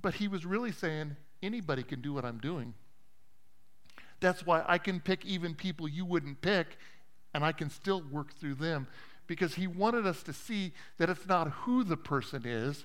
But 0.00 0.14
he 0.14 0.28
was 0.28 0.44
really 0.44 0.72
saying, 0.72 1.16
anybody 1.42 1.82
can 1.82 2.00
do 2.00 2.12
what 2.12 2.24
I'm 2.24 2.38
doing. 2.38 2.74
That's 4.20 4.44
why 4.46 4.64
I 4.66 4.78
can 4.78 5.00
pick 5.00 5.24
even 5.24 5.54
people 5.54 5.88
you 5.88 6.04
wouldn't 6.04 6.40
pick, 6.40 6.78
and 7.32 7.44
I 7.44 7.52
can 7.52 7.70
still 7.70 8.02
work 8.10 8.34
through 8.34 8.54
them 8.54 8.86
because 9.26 9.54
he 9.54 9.66
wanted 9.66 10.06
us 10.06 10.22
to 10.24 10.32
see 10.32 10.72
that 10.98 11.10
it's 11.10 11.26
not 11.26 11.48
who 11.48 11.84
the 11.84 11.96
person 11.96 12.42
is, 12.44 12.84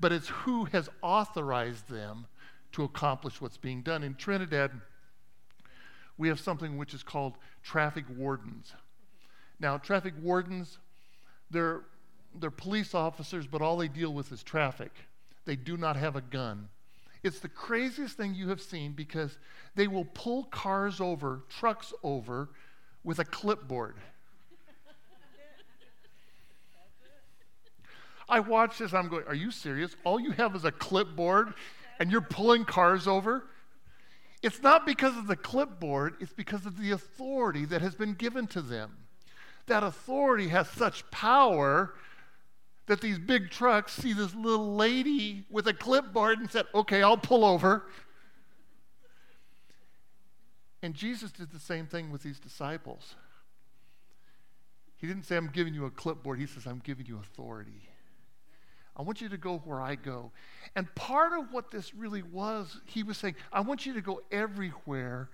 but 0.00 0.12
it's 0.12 0.28
who 0.28 0.64
has 0.66 0.88
authorized 1.02 1.88
them 1.88 2.26
to 2.72 2.84
accomplish 2.84 3.40
what's 3.40 3.58
being 3.58 3.82
done. 3.82 4.02
In 4.02 4.14
Trinidad, 4.14 4.72
we 6.16 6.28
have 6.28 6.40
something 6.40 6.76
which 6.76 6.94
is 6.94 7.02
called 7.02 7.34
traffic 7.62 8.04
wardens. 8.16 8.72
Now, 9.58 9.76
traffic 9.76 10.14
wardens, 10.22 10.78
they're, 11.50 11.82
they're 12.38 12.50
police 12.50 12.94
officers, 12.94 13.46
but 13.46 13.60
all 13.60 13.76
they 13.76 13.88
deal 13.88 14.12
with 14.12 14.32
is 14.32 14.42
traffic. 14.42 14.92
They 15.44 15.56
do 15.56 15.76
not 15.76 15.96
have 15.96 16.16
a 16.16 16.20
gun. 16.20 16.68
It's 17.22 17.40
the 17.40 17.48
craziest 17.48 18.16
thing 18.16 18.34
you 18.34 18.48
have 18.48 18.62
seen 18.62 18.92
because 18.92 19.38
they 19.74 19.86
will 19.86 20.06
pull 20.06 20.44
cars 20.44 21.00
over, 21.00 21.42
trucks 21.50 21.92
over, 22.02 22.48
with 23.04 23.18
a 23.18 23.24
clipboard. 23.24 23.96
I 28.30 28.40
watch 28.40 28.78
this, 28.78 28.94
I'm 28.94 29.08
going, 29.08 29.24
Are 29.26 29.34
you 29.34 29.50
serious? 29.50 29.94
All 30.04 30.20
you 30.20 30.30
have 30.32 30.54
is 30.54 30.64
a 30.64 30.72
clipboard 30.72 31.54
and 31.98 32.10
you're 32.10 32.20
pulling 32.20 32.64
cars 32.64 33.06
over? 33.06 33.44
It's 34.42 34.62
not 34.62 34.86
because 34.86 35.16
of 35.18 35.26
the 35.26 35.36
clipboard, 35.36 36.14
it's 36.20 36.32
because 36.32 36.64
of 36.64 36.78
the 36.78 36.92
authority 36.92 37.66
that 37.66 37.82
has 37.82 37.94
been 37.94 38.14
given 38.14 38.46
to 38.48 38.62
them. 38.62 38.96
That 39.66 39.82
authority 39.82 40.48
has 40.48 40.68
such 40.70 41.08
power 41.10 41.94
that 42.86 43.00
these 43.00 43.18
big 43.18 43.50
trucks 43.50 43.92
see 43.92 44.12
this 44.12 44.34
little 44.34 44.74
lady 44.74 45.44
with 45.50 45.68
a 45.68 45.74
clipboard 45.74 46.38
and 46.38 46.50
said, 46.50 46.66
Okay, 46.74 47.02
I'll 47.02 47.18
pull 47.18 47.44
over. 47.44 47.84
And 50.82 50.94
Jesus 50.94 51.30
did 51.30 51.52
the 51.52 51.60
same 51.60 51.86
thing 51.86 52.10
with 52.10 52.22
these 52.22 52.40
disciples. 52.40 53.14
He 54.96 55.06
didn't 55.06 55.24
say, 55.24 55.36
I'm 55.36 55.48
giving 55.48 55.74
you 55.74 55.84
a 55.84 55.90
clipboard. 55.90 56.38
He 56.38 56.46
says, 56.46 56.66
I'm 56.66 56.80
giving 56.82 57.06
you 57.06 57.18
authority. 57.18 57.89
I 59.00 59.02
want 59.02 59.22
you 59.22 59.30
to 59.30 59.38
go 59.38 59.62
where 59.64 59.80
I 59.80 59.94
go. 59.94 60.30
And 60.76 60.94
part 60.94 61.32
of 61.32 61.50
what 61.52 61.70
this 61.70 61.94
really 61.94 62.20
was, 62.20 62.82
he 62.84 63.02
was 63.02 63.16
saying, 63.16 63.34
I 63.50 63.62
want 63.62 63.86
you 63.86 63.94
to 63.94 64.02
go 64.02 64.20
everywhere. 64.30 65.30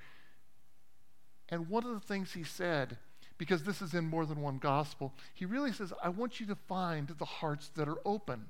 And 1.48 1.68
one 1.68 1.84
of 1.84 1.92
the 1.92 1.98
things 1.98 2.32
he 2.32 2.44
said, 2.44 2.96
because 3.38 3.64
this 3.64 3.82
is 3.82 3.92
in 3.92 4.08
more 4.08 4.24
than 4.24 4.40
one 4.40 4.58
gospel, 4.58 5.14
he 5.34 5.46
really 5.46 5.72
says, 5.72 5.92
I 6.00 6.10
want 6.10 6.38
you 6.38 6.46
to 6.46 6.54
find 6.54 7.08
the 7.08 7.24
hearts 7.24 7.72
that 7.74 7.88
are 7.88 7.98
open. 8.04 8.46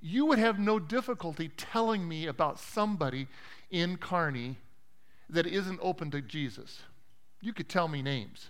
You 0.00 0.24
would 0.24 0.38
have 0.38 0.58
no 0.58 0.78
difficulty 0.78 1.48
telling 1.54 2.08
me 2.08 2.26
about 2.26 2.58
somebody 2.58 3.28
in 3.70 3.98
Kearney 3.98 4.56
that 5.28 5.46
isn't 5.46 5.78
open 5.82 6.10
to 6.12 6.22
Jesus. 6.22 6.80
You 7.42 7.52
could 7.52 7.68
tell 7.68 7.88
me 7.88 8.00
names. 8.00 8.48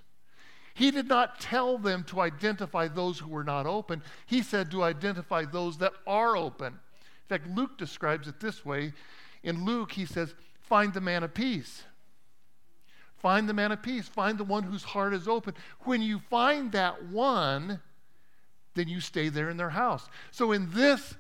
He 0.75 0.91
did 0.91 1.07
not 1.07 1.39
tell 1.39 1.79
them 1.79 2.03
to 2.05 2.21
identify 2.21 2.89
those 2.89 3.21
who 3.21 3.29
were 3.29 3.45
not 3.45 3.65
open. 3.65 4.03
He 4.27 4.43
said 4.43 4.73
to 4.73 4.83
identify 4.83 5.45
those 5.45 5.79
that 5.79 5.93
are 6.07 6.37
open. 6.37 6.75
In 6.75 7.29
fact, 7.29 7.47
Luke 7.49 7.79
describes 7.79 8.27
it 8.27 8.41
this 8.41 8.65
way. 8.65 8.93
In 9.45 9.65
Luke, 9.65 9.93
he 9.93 10.05
says, 10.05 10.35
Find 10.61 10.93
the 10.93 11.01
man 11.01 11.23
of 11.23 11.33
peace. 11.33 11.85
Find 13.19 13.49
the 13.49 13.55
man 13.55 13.71
of 13.71 13.83
peace. 13.83 14.09
Find 14.09 14.37
the 14.37 14.45
one 14.45 14.65
whose 14.65 14.83
heart 14.83 15.15
is 15.15 15.29
open. 15.29 15.55
When 15.81 16.03
you 16.03 16.19
find 16.19 16.73
that 16.73 17.05
one, 17.05 17.81
then 18.75 18.89
you 18.89 19.01
stay 19.01 19.29
there 19.29 19.51
in 19.51 19.57
their 19.57 19.71
house. 19.71 20.09
So, 20.31 20.53
in 20.53 20.71
this 20.73 21.15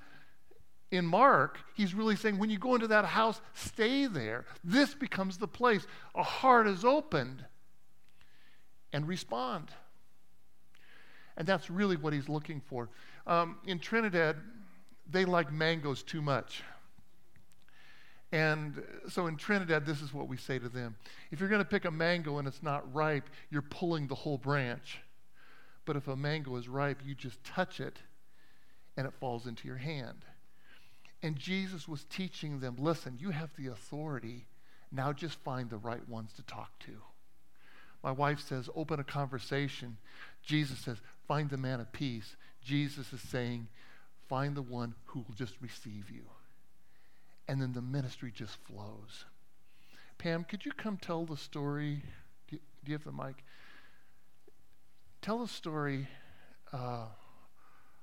in 0.91 1.07
Mark, 1.07 1.61
he's 1.75 1.95
really 1.95 2.17
saying 2.17 2.39
when 2.39 2.51
you 2.51 2.59
go 2.59 2.75
into 2.75 2.89
that 2.89 3.05
house, 3.05 3.41
stay 3.53 4.07
there. 4.07 4.45
This 4.63 4.95
becomes 4.95 5.39
the 5.39 5.49
place. 5.49 5.87
A 6.15 6.23
heart 6.23 6.67
is 6.67 6.85
opened 6.85 7.45
and 8.95 9.07
respond. 9.09 9.71
And 11.37 11.47
that's 11.47 11.69
really 11.69 11.97
what 11.97 12.13
he's 12.13 12.29
looking 12.29 12.63
for. 12.65 12.89
Um, 13.27 13.59
in 13.67 13.81
Trinidad, 13.81 14.37
they 15.11 15.25
like 15.25 15.53
mangoes 15.53 16.03
too 16.03 16.23
much. 16.23 16.63
And 18.31 18.83
so 19.09 19.27
in 19.27 19.37
Trinidad, 19.37 19.85
this 19.85 20.01
is 20.01 20.15
what 20.15 20.29
we 20.29 20.37
say 20.37 20.59
to 20.59 20.69
them 20.69 20.97
if 21.31 21.41
you're 21.41 21.49
going 21.49 21.61
to 21.61 21.69
pick 21.69 21.85
a 21.85 21.91
mango 21.91 22.39
and 22.39 22.49
it's 22.49 22.63
not 22.63 22.93
ripe, 22.95 23.29
you're 23.51 23.63
pulling 23.63 24.07
the 24.07 24.15
whole 24.15 24.39
branch. 24.39 25.01
But 25.85 25.97
if 25.97 26.09
a 26.09 26.17
mango 26.17 26.57
is 26.57 26.69
ripe, 26.69 27.01
you 27.05 27.15
just 27.15 27.43
touch 27.45 27.81
it 27.81 27.99
and 28.97 29.07
it 29.07 29.13
falls 29.21 29.47
into 29.47 29.67
your 29.67 29.77
hand. 29.77 30.25
And 31.23 31.37
Jesus 31.37 31.89
was 31.89 32.05
teaching 32.05 32.61
them 32.61 32.77
listen, 32.79 33.19
you 33.19 33.31
have 33.31 33.51
the 33.57 33.67
authority. 33.67 34.47
Now 34.93 35.13
just 35.13 35.37
find 35.41 35.69
the 35.69 35.79
right 35.79 36.09
ones 36.09 36.33
to 36.35 36.43
talk 36.43 36.79
to. 36.81 37.03
My 38.05 38.13
wife 38.13 38.39
says, 38.39 38.69
open 38.77 39.01
a 39.01 39.05
conversation. 39.05 39.97
Jesus 40.43 40.79
says, 40.81 40.99
find 41.27 41.49
the 41.49 41.57
man 41.57 41.81
of 41.81 41.91
peace. 41.91 42.37
Jesus 42.63 43.15
is 43.15 43.23
saying, 43.23 43.69
find 44.29 44.55
the 44.55 44.63
one 44.63 44.95
who 45.07 45.21
will 45.21 45.35
just 45.35 45.55
receive 45.63 46.11
you. 46.11 46.25
And 47.49 47.63
then 47.63 47.73
the 47.73 47.81
ministry 47.81 48.31
just 48.31 48.59
flows. 48.65 49.25
Pam, 50.19 50.45
could 50.45 50.67
you 50.67 50.73
come 50.73 50.99
tell 50.99 51.25
the 51.25 51.39
story? 51.39 52.03
Do 52.47 52.57
you, 52.57 52.59
do 52.85 52.93
you 52.93 52.99
have 52.99 53.05
the 53.05 53.13
mic? 53.13 53.43
Tell 55.23 55.39
the 55.39 55.49
story 55.49 56.07
uh, 56.75 57.07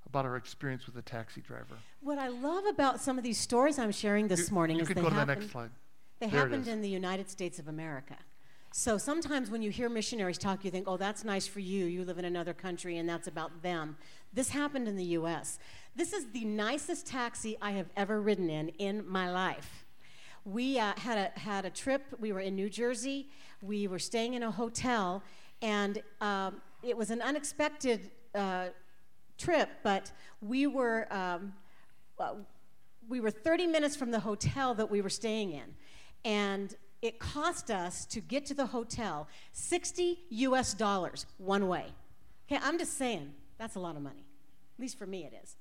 about 0.08 0.26
our 0.26 0.36
experience 0.36 0.88
with 0.88 0.98
a 0.98 1.04
taxi 1.04 1.42
driver. 1.42 1.76
What 2.02 2.18
I 2.18 2.30
love 2.30 2.66
about 2.66 3.00
some 3.02 3.20
of 3.20 3.24
these 3.24 3.38
stories 3.38 3.78
I'm 3.78 3.92
sharing 3.92 4.28
this 4.28 4.50
you, 4.50 4.56
morning 4.56 4.78
you 4.78 4.82
is 4.82 4.88
they 4.90 4.96
the 4.96 5.10
happened, 5.12 5.52
slide. 5.52 5.70
they 6.20 6.26
There 6.26 6.40
happened 6.40 6.68
in 6.68 6.82
the 6.82 6.90
United 6.90 7.30
States 7.30 7.60
of 7.60 7.68
America. 7.68 8.16
So 8.74 8.98
sometimes 8.98 9.52
when 9.52 9.62
you 9.62 9.70
hear 9.70 9.90
missionaries 9.90 10.38
talk, 10.38 10.64
you 10.64 10.72
think, 10.72 10.88
oh, 10.88 10.96
that's 10.96 11.26
nice 11.26 11.46
for 11.46 11.60
you. 11.60 11.86
You 11.86 12.06
live 12.06 12.18
in 12.18 12.24
another 12.24 12.54
country 12.54 12.98
and 12.98 13.08
that's 13.08 13.28
about 13.28 13.62
them. 13.62 13.98
This 14.32 14.50
happened 14.50 14.88
in 14.88 14.96
the 14.96 15.04
U.S. 15.06 15.60
This 15.94 16.14
is 16.14 16.32
the 16.32 16.46
nicest 16.46 17.06
taxi 17.06 17.58
I 17.62 17.72
have 17.72 17.88
ever 17.98 18.22
ridden 18.22 18.50
in 18.50 18.70
in 18.70 19.06
my 19.06 19.30
life. 19.30 19.86
We 20.46 20.80
uh, 20.80 20.94
had, 20.98 21.18
a, 21.18 21.40
had 21.40 21.66
a 21.66 21.70
trip. 21.70 22.04
We 22.18 22.32
were 22.32 22.40
in 22.40 22.56
New 22.56 22.70
Jersey. 22.70 23.28
We 23.62 23.88
were 23.88 24.00
staying 24.00 24.36
in 24.36 24.44
a 24.44 24.50
hotel, 24.50 25.22
and 25.62 26.02
um, 26.22 26.62
it 26.82 26.98
was 26.98 27.12
an 27.12 27.22
unexpected 27.22 28.10
uh, 28.34 28.68
trip, 29.38 29.70
but 29.84 30.12
we 30.42 30.66
were. 30.66 31.08
Um, 31.14 31.54
uh, 32.18 32.36
we 33.10 33.20
were 33.20 33.32
30 33.32 33.68
minutes 33.68 33.96
from 33.96 34.12
the 34.12 34.20
hotel 34.20 34.74
that 34.76 34.90
we 34.90 35.02
were 35.02 35.10
staying 35.10 35.52
in. 35.52 35.76
And 36.24 36.76
it 37.02 37.20
cost 37.20 37.72
us 37.72 38.06
to 38.06 38.22
get 38.22 38.46
to 38.48 38.54
the 38.54 38.68
hotel 38.68 39.28
60 39.54 40.20
US 40.30 40.74
dollars 40.74 41.26
one 41.38 41.68
way. 41.68 41.86
Okay, 42.50 42.62
I'm 42.64 42.78
just 42.78 42.98
saying, 42.98 43.34
that's 43.58 43.76
a 43.76 43.80
lot 43.80 43.96
of 43.96 44.02
money. 44.02 44.26
At 44.78 44.82
least 44.82 44.98
for 44.98 45.08
me, 45.08 45.26
it 45.26 45.34
is. 45.44 45.56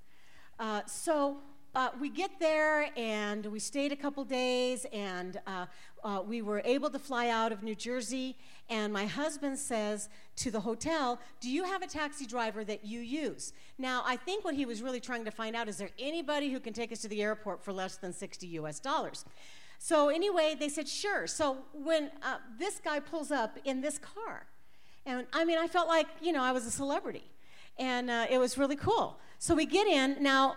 Uh, 0.59 0.83
so 0.87 1.39
uh, 1.75 1.91
we 2.01 2.09
get 2.09 2.31
there 2.41 2.91
and 2.97 3.47
we 3.47 3.59
stayed 3.61 3.93
a 3.93 3.97
couple 3.97 4.25
days 4.25 4.87
and 4.93 5.41
uh, 5.47 5.67
uh, 6.03 6.21
we 6.27 6.43
were 6.43 6.61
able 6.65 6.91
to 6.91 6.99
fly 6.99 7.29
out 7.29 7.53
of 7.53 7.63
New 7.63 7.77
Jersey. 7.77 8.37
And 8.69 8.93
my 8.93 9.07
husband 9.07 9.57
says 9.57 10.09
to 10.37 10.51
the 10.51 10.61
hotel, 10.61 11.21
Do 11.41 11.49
you 11.49 11.65
have 11.65 11.83
a 11.83 11.87
taxi 11.87 12.27
driver 12.27 12.65
that 12.65 12.85
you 12.85 13.01
use? 13.01 13.53
Now, 13.79 14.03
I 14.05 14.17
think 14.17 14.45
what 14.45 14.55
he 14.55 14.67
was 14.67 14.83
really 14.83 15.01
trying 15.01 15.25
to 15.25 15.31
find 15.31 15.55
out 15.55 15.69
is 15.69 15.77
there 15.77 15.91
anybody 15.99 16.51
who 16.51 16.61
can 16.61 16.73
take 16.73 16.91
us 16.91 17.01
to 17.03 17.09
the 17.09 17.23
airport 17.23 17.63
for 17.65 17.73
less 17.73 17.97
than 17.97 18.13
60 18.13 18.47
US 18.49 18.81
dollars? 18.81 19.25
So, 19.83 20.11
anyway, 20.11 20.55
they 20.61 20.69
said, 20.69 20.87
Sure. 20.87 21.27
So, 21.27 21.57
when 21.73 22.11
uh, 22.23 22.37
this 22.59 22.83
guy 22.85 23.01
pulls 23.01 23.31
up 23.31 23.59
in 23.65 23.81
this 23.81 23.99
car, 23.99 24.47
and 25.07 25.27
I 25.33 25.47
mean, 25.47 25.57
I 25.57 25.69
felt 25.69 25.89
like, 25.89 26.07
you 26.21 26.33
know, 26.33 26.43
I 26.43 26.53
was 26.53 26.67
a 26.67 26.71
celebrity. 26.71 27.25
And 27.79 28.11
uh, 28.11 28.27
it 28.29 28.37
was 28.37 28.59
really 28.59 28.77
cool. 28.77 29.19
So 29.39 29.55
we 29.55 29.65
get 29.65 29.87
in. 29.87 30.23
Now, 30.23 30.57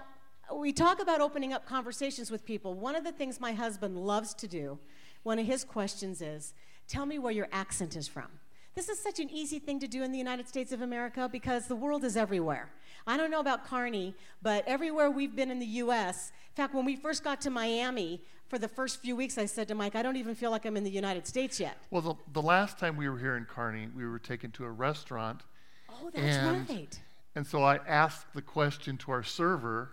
we 0.53 0.73
talk 0.73 1.01
about 1.01 1.21
opening 1.21 1.53
up 1.53 1.65
conversations 1.65 2.29
with 2.29 2.45
people. 2.45 2.73
One 2.73 2.97
of 2.97 3.05
the 3.05 3.13
things 3.13 3.39
my 3.39 3.53
husband 3.53 3.97
loves 3.97 4.33
to 4.33 4.47
do, 4.47 4.77
one 5.23 5.39
of 5.39 5.45
his 5.45 5.63
questions 5.63 6.21
is, 6.21 6.53
Tell 6.89 7.05
me 7.05 7.17
where 7.17 7.31
your 7.31 7.47
accent 7.53 7.95
is 7.95 8.09
from. 8.09 8.27
This 8.75 8.89
is 8.89 8.99
such 8.99 9.19
an 9.19 9.29
easy 9.29 9.57
thing 9.57 9.79
to 9.79 9.87
do 9.87 10.03
in 10.03 10.11
the 10.11 10.17
United 10.17 10.49
States 10.49 10.73
of 10.73 10.81
America 10.81 11.29
because 11.31 11.67
the 11.67 11.75
world 11.77 12.03
is 12.03 12.17
everywhere. 12.17 12.73
I 13.05 13.17
don't 13.17 13.31
know 13.31 13.39
about 13.39 13.65
Kearney, 13.65 14.15
but 14.41 14.63
everywhere 14.67 15.11
we've 15.11 15.35
been 15.35 15.51
in 15.51 15.59
the 15.59 15.65
US, 15.65 16.31
in 16.51 16.55
fact, 16.55 16.73
when 16.73 16.85
we 16.85 16.95
first 16.95 17.23
got 17.23 17.41
to 17.41 17.49
Miami, 17.49 18.21
for 18.47 18.59
the 18.59 18.67
first 18.67 19.01
few 19.01 19.15
weeks, 19.15 19.37
I 19.37 19.45
said 19.45 19.67
to 19.69 19.75
Mike, 19.75 19.95
I 19.95 20.03
don't 20.03 20.15
even 20.15 20.35
feel 20.35 20.51
like 20.51 20.65
I'm 20.65 20.77
in 20.77 20.83
the 20.83 20.91
United 20.91 21.25
States 21.27 21.59
yet. 21.59 21.77
Well, 21.89 22.01
the, 22.01 22.15
the 22.33 22.41
last 22.41 22.77
time 22.77 22.95
we 22.95 23.09
were 23.09 23.17
here 23.17 23.35
in 23.35 23.45
Kearney, 23.45 23.87
we 23.95 24.05
were 24.05 24.19
taken 24.19 24.51
to 24.51 24.65
a 24.65 24.69
restaurant. 24.69 25.41
Oh, 25.89 26.09
that's 26.13 26.37
And- 26.37 26.69
right. 26.69 26.99
And 27.35 27.47
so 27.47 27.63
I 27.63 27.77
asked 27.87 28.27
the 28.35 28.43
question 28.43 28.95
to 28.97 29.11
our 29.11 29.23
server, 29.23 29.89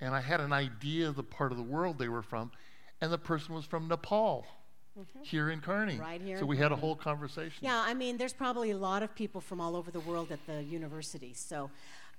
and 0.00 0.14
I 0.14 0.22
had 0.22 0.40
an 0.40 0.50
idea 0.52 1.06
of 1.06 1.14
the 1.14 1.22
part 1.22 1.52
of 1.52 1.58
the 1.58 1.64
world 1.64 1.98
they 1.98 2.08
were 2.08 2.22
from, 2.22 2.52
and 3.02 3.12
the 3.12 3.18
person 3.18 3.54
was 3.54 3.66
from 3.66 3.86
Nepal, 3.86 4.46
here 5.22 5.50
in 5.50 5.60
Kearney. 5.60 5.94
Mm-hmm. 5.94 6.02
Right 6.02 6.22
here 6.22 6.38
So 6.38 6.46
we 6.46 6.56
had 6.56 6.72
a 6.72 6.76
whole 6.76 6.94
conversation. 6.96 7.58
Yeah, 7.60 7.82
I 7.84 7.94
mean, 7.94 8.16
there's 8.16 8.32
probably 8.32 8.70
a 8.70 8.78
lot 8.78 9.02
of 9.02 9.14
people 9.14 9.40
from 9.40 9.60
all 9.60 9.76
over 9.76 9.90
the 9.90 10.00
world 10.00 10.32
at 10.32 10.38
the 10.46 10.62
university. 10.62 11.34
So, 11.34 11.70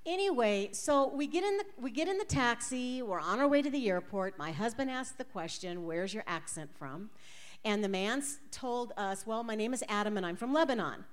anyway, 0.05 0.69
so 0.71 1.07
we 1.07 1.27
get 1.27 1.43
in 1.43 1.57
the 1.57 1.65
we 1.81 1.91
get 1.91 2.07
in 2.07 2.17
the 2.17 2.25
taxi. 2.25 3.01
We're 3.01 3.19
on 3.19 3.39
our 3.39 3.47
way 3.47 3.61
to 3.61 3.69
the 3.69 3.89
airport. 3.89 4.37
My 4.37 4.51
husband 4.51 4.89
asked 4.89 5.17
the 5.17 5.23
question, 5.23 5.85
"Where's 5.85 6.13
your 6.13 6.23
accent 6.27 6.69
from?" 6.77 7.09
And 7.63 7.83
the 7.83 7.89
man 7.89 8.23
told 8.51 8.93
us, 8.97 9.25
"Well, 9.25 9.43
my 9.43 9.55
name 9.55 9.73
is 9.73 9.83
Adam, 9.89 10.17
and 10.17 10.25
I'm 10.25 10.35
from 10.35 10.53
Lebanon." 10.53 11.05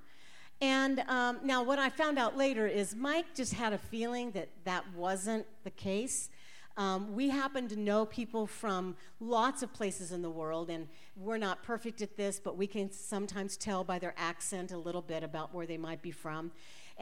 And 0.60 1.00
um, 1.08 1.40
now, 1.42 1.62
what 1.62 1.78
I 1.78 1.88
found 1.88 2.18
out 2.18 2.36
later 2.36 2.66
is 2.66 2.94
Mike 2.94 3.34
just 3.34 3.54
had 3.54 3.72
a 3.72 3.78
feeling 3.78 4.30
that 4.32 4.48
that 4.64 4.84
wasn't 4.94 5.46
the 5.64 5.70
case. 5.70 6.30
Um, 6.76 7.14
we 7.14 7.28
happen 7.28 7.68
to 7.68 7.76
know 7.76 8.06
people 8.06 8.46
from 8.46 8.96
lots 9.20 9.62
of 9.62 9.72
places 9.74 10.12
in 10.12 10.22
the 10.22 10.30
world, 10.30 10.70
and 10.70 10.88
we're 11.16 11.36
not 11.36 11.62
perfect 11.62 12.00
at 12.00 12.16
this, 12.16 12.40
but 12.40 12.56
we 12.56 12.66
can 12.66 12.90
sometimes 12.90 13.56
tell 13.56 13.84
by 13.84 13.98
their 13.98 14.14
accent 14.16 14.72
a 14.72 14.78
little 14.78 15.02
bit 15.02 15.22
about 15.22 15.52
where 15.54 15.66
they 15.66 15.76
might 15.76 16.00
be 16.00 16.10
from. 16.10 16.50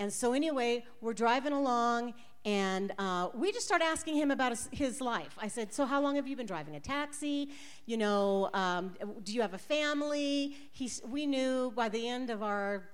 And 0.00 0.10
so, 0.10 0.32
anyway, 0.32 0.82
we're 1.02 1.12
driving 1.12 1.52
along, 1.52 2.14
and 2.46 2.90
uh, 2.98 3.28
we 3.34 3.52
just 3.52 3.66
start 3.66 3.82
asking 3.82 4.16
him 4.16 4.30
about 4.30 4.56
his, 4.72 4.98
life. 5.02 5.36
I 5.38 5.46
said, 5.46 5.74
So, 5.74 5.84
how 5.84 6.00
long 6.00 6.16
have 6.16 6.26
you 6.26 6.36
been 6.36 6.46
driving 6.46 6.74
a 6.74 6.80
taxi? 6.80 7.50
You 7.84 7.98
know, 7.98 8.48
um, 8.54 8.96
do 9.22 9.34
you 9.34 9.42
have 9.42 9.52
a 9.52 9.58
family? 9.58 10.56
He's, 10.72 11.02
we 11.06 11.26
knew 11.26 11.70
by 11.76 11.90
the 11.90 12.08
end 12.08 12.30
of 12.30 12.42
our 12.42 12.88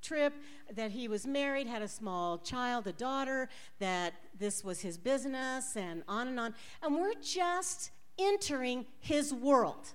trip 0.00 0.32
that 0.74 0.90
he 0.90 1.08
was 1.08 1.26
married, 1.26 1.66
had 1.66 1.82
a 1.82 1.88
small 1.88 2.38
child, 2.38 2.86
a 2.86 2.92
daughter, 2.92 3.50
that 3.78 4.14
this 4.38 4.64
was 4.64 4.80
his 4.80 4.96
business, 4.96 5.76
and 5.76 6.02
on 6.08 6.26
and 6.26 6.40
on. 6.40 6.54
And 6.82 6.96
we're 6.96 7.20
just 7.22 7.90
entering 8.18 8.86
his 8.98 9.34
world. 9.34 9.92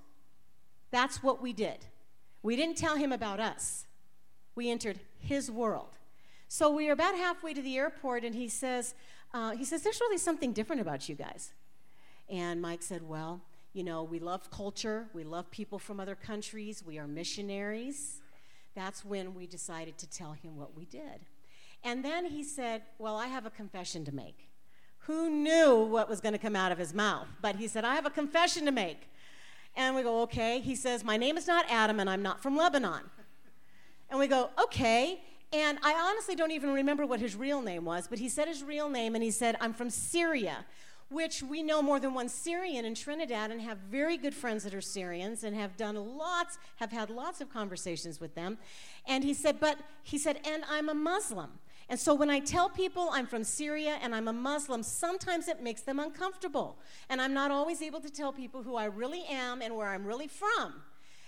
That's 0.91 1.23
what 1.23 1.41
we 1.41 1.53
did. 1.53 1.87
We 2.43 2.55
didn't 2.55 2.77
tell 2.77 2.97
him 2.97 3.11
about 3.11 3.39
us, 3.39 3.87
we 4.53 4.69
entered 4.69 4.99
his 5.17 5.49
world. 5.49 5.97
So 6.47 6.69
we 6.69 6.89
are 6.89 6.93
about 6.93 7.15
halfway 7.15 7.53
to 7.53 7.61
the 7.61 7.77
airport, 7.77 8.23
and 8.23 8.35
he 8.35 8.47
says, 8.47 8.95
uh, 9.33 9.51
he 9.51 9.65
says, 9.65 9.81
there's 9.81 9.99
really 9.99 10.17
something 10.17 10.53
different 10.53 10.81
about 10.81 11.09
you 11.09 11.15
guys. 11.15 11.51
And 12.29 12.61
Mike 12.61 12.81
said, 12.81 13.07
well, 13.07 13.41
you 13.73 13.83
know, 13.83 14.03
we 14.03 14.19
love 14.19 14.49
culture, 14.51 15.07
we 15.13 15.23
love 15.23 15.51
people 15.51 15.79
from 15.79 15.99
other 15.99 16.15
countries, 16.15 16.83
we 16.85 16.97
are 16.97 17.07
missionaries. 17.07 18.21
That's 18.75 19.03
when 19.03 19.33
we 19.33 19.47
decided 19.47 19.97
to 19.99 20.09
tell 20.09 20.33
him 20.33 20.57
what 20.57 20.75
we 20.75 20.85
did. 20.85 21.25
And 21.83 22.03
then 22.03 22.25
he 22.25 22.43
said, 22.43 22.81
Well, 22.97 23.15
I 23.15 23.27
have 23.27 23.45
a 23.45 23.49
confession 23.49 24.03
to 24.05 24.11
make. 24.13 24.49
Who 24.99 25.29
knew 25.29 25.83
what 25.83 26.09
was 26.09 26.19
going 26.19 26.33
to 26.33 26.39
come 26.39 26.55
out 26.55 26.71
of 26.71 26.77
his 26.77 26.93
mouth? 26.93 27.27
But 27.41 27.57
he 27.57 27.67
said, 27.67 27.85
I 27.85 27.95
have 27.95 28.07
a 28.07 28.09
confession 28.09 28.65
to 28.65 28.71
make. 28.71 29.09
And 29.75 29.95
we 29.95 30.01
go, 30.01 30.21
Okay. 30.21 30.59
He 30.59 30.75
says, 30.75 31.03
My 31.03 31.15
name 31.15 31.37
is 31.37 31.47
not 31.47 31.65
Adam 31.69 31.99
and 31.99 32.09
I'm 32.09 32.23
not 32.23 32.41
from 32.41 32.57
Lebanon. 32.57 33.03
And 34.09 34.19
we 34.19 34.27
go, 34.27 34.49
Okay. 34.61 35.21
And 35.55 35.79
I 35.83 35.93
honestly 35.93 36.35
don't 36.35 36.51
even 36.51 36.73
remember 36.73 37.05
what 37.05 37.21
his 37.21 37.33
real 37.33 37.61
name 37.61 37.85
was, 37.85 38.09
but 38.09 38.19
he 38.19 38.27
said 38.27 38.49
his 38.49 38.61
real 38.61 38.89
name 38.89 39.15
and 39.15 39.23
he 39.23 39.31
said, 39.31 39.55
I'm 39.61 39.71
from 39.71 39.89
Syria, 39.89 40.65
which 41.07 41.41
we 41.41 41.63
know 41.63 41.81
more 41.81 41.97
than 41.97 42.13
one 42.13 42.27
Syrian 42.27 42.83
in 42.83 42.93
Trinidad 42.93 43.51
and 43.51 43.61
have 43.61 43.77
very 43.77 44.17
good 44.17 44.35
friends 44.35 44.65
that 44.65 44.73
are 44.73 44.81
Syrians 44.81 45.45
and 45.45 45.55
have 45.55 45.77
done 45.77 46.17
lots, 46.17 46.57
have 46.75 46.91
had 46.91 47.09
lots 47.09 47.39
of 47.39 47.49
conversations 47.49 48.19
with 48.19 48.35
them. 48.35 48.57
And 49.07 49.23
he 49.23 49.33
said, 49.33 49.61
But 49.61 49.77
he 50.03 50.17
said, 50.17 50.41
and 50.45 50.65
I'm 50.69 50.89
a 50.89 50.93
Muslim. 50.93 51.51
And 51.87 51.97
so 51.97 52.13
when 52.13 52.29
I 52.29 52.39
tell 52.39 52.67
people 52.67 53.07
I'm 53.13 53.25
from 53.25 53.45
Syria 53.45 53.97
and 54.01 54.13
I'm 54.13 54.27
a 54.27 54.33
Muslim, 54.33 54.83
sometimes 54.83 55.47
it 55.47 55.63
makes 55.63 55.83
them 55.83 56.01
uncomfortable. 56.01 56.79
And 57.09 57.21
I'm 57.21 57.33
not 57.33 57.49
always 57.49 57.81
able 57.81 58.01
to 58.01 58.09
tell 58.09 58.33
people 58.33 58.61
who 58.61 58.75
I 58.75 58.85
really 58.85 59.23
am 59.29 59.61
and 59.61 59.77
where 59.77 59.87
I'm 59.87 60.03
really 60.03 60.27
from. 60.27 60.81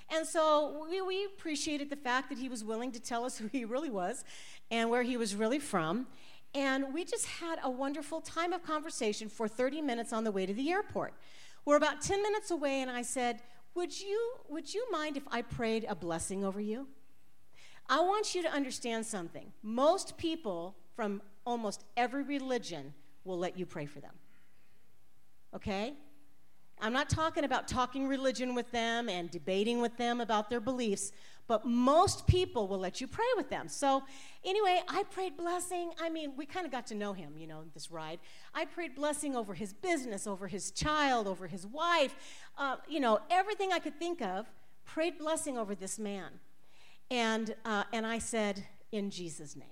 And 0.09 0.25
so 0.25 0.85
we, 0.89 1.01
we 1.01 1.25
appreciated 1.25 1.89
the 1.89 1.95
fact 1.95 2.29
that 2.29 2.37
he 2.37 2.49
was 2.49 2.63
willing 2.63 2.91
to 2.93 2.99
tell 2.99 3.25
us 3.25 3.37
who 3.37 3.47
he 3.47 3.65
really 3.65 3.89
was 3.89 4.23
and 4.71 4.89
where 4.89 5.03
he 5.03 5.17
was 5.17 5.35
really 5.35 5.59
from. 5.59 6.07
And 6.55 6.93
we 6.93 7.03
just 7.03 7.25
had 7.25 7.59
a 7.63 7.69
wonderful 7.69 8.21
time 8.21 8.53
of 8.53 8.63
conversation 8.63 9.29
for 9.29 9.47
30 9.47 9.81
minutes 9.81 10.13
on 10.13 10.23
the 10.23 10.31
way 10.31 10.45
to 10.45 10.53
the 10.53 10.71
airport. 10.71 11.13
We're 11.65 11.75
about 11.75 12.01
10 12.01 12.23
minutes 12.23 12.51
away, 12.51 12.81
and 12.81 12.89
I 12.89 13.01
said, 13.01 13.41
Would 13.75 13.99
you, 13.99 14.35
would 14.47 14.73
you 14.73 14.89
mind 14.89 15.17
if 15.17 15.23
I 15.29 15.41
prayed 15.41 15.85
a 15.89 15.95
blessing 15.95 16.45
over 16.45 16.61
you? 16.61 16.87
I 17.89 17.99
want 17.99 18.33
you 18.33 18.41
to 18.43 18.49
understand 18.49 19.05
something. 19.05 19.51
Most 19.61 20.17
people 20.17 20.75
from 20.95 21.21
almost 21.45 21.83
every 21.95 22.23
religion 22.23 22.93
will 23.23 23.37
let 23.37 23.57
you 23.57 23.65
pray 23.65 23.85
for 23.85 23.99
them. 23.99 24.13
Okay? 25.53 25.93
I'm 26.79 26.93
not 26.93 27.09
talking 27.09 27.43
about 27.43 27.67
talking 27.67 28.07
religion 28.07 28.53
with 28.53 28.71
them 28.71 29.09
and 29.09 29.31
debating 29.31 29.81
with 29.81 29.97
them 29.97 30.21
about 30.21 30.49
their 30.49 30.59
beliefs, 30.59 31.11
but 31.47 31.65
most 31.65 32.27
people 32.27 32.67
will 32.67 32.77
let 32.77 33.01
you 33.01 33.07
pray 33.07 33.25
with 33.35 33.49
them. 33.49 33.67
So, 33.67 34.03
anyway, 34.45 34.81
I 34.87 35.03
prayed 35.03 35.37
blessing. 35.37 35.91
I 35.99 36.09
mean, 36.09 36.33
we 36.37 36.45
kind 36.45 36.65
of 36.65 36.71
got 36.71 36.85
to 36.87 36.95
know 36.95 37.13
him, 37.13 37.33
you 37.37 37.47
know, 37.47 37.63
this 37.73 37.89
ride. 37.89 38.19
I 38.53 38.65
prayed 38.65 38.95
blessing 38.95 39.35
over 39.35 39.53
his 39.53 39.73
business, 39.73 40.27
over 40.27 40.47
his 40.47 40.71
child, 40.71 41.27
over 41.27 41.47
his 41.47 41.65
wife, 41.65 42.15
uh, 42.57 42.77
you 42.87 42.99
know, 42.99 43.21
everything 43.29 43.71
I 43.71 43.79
could 43.79 43.97
think 43.97 44.21
of. 44.21 44.45
Prayed 44.85 45.17
blessing 45.17 45.57
over 45.57 45.73
this 45.73 45.97
man. 45.97 46.31
And, 47.09 47.55
uh, 47.65 47.85
and 47.91 48.05
I 48.05 48.19
said, 48.19 48.65
in 48.91 49.09
Jesus' 49.09 49.55
name. 49.55 49.67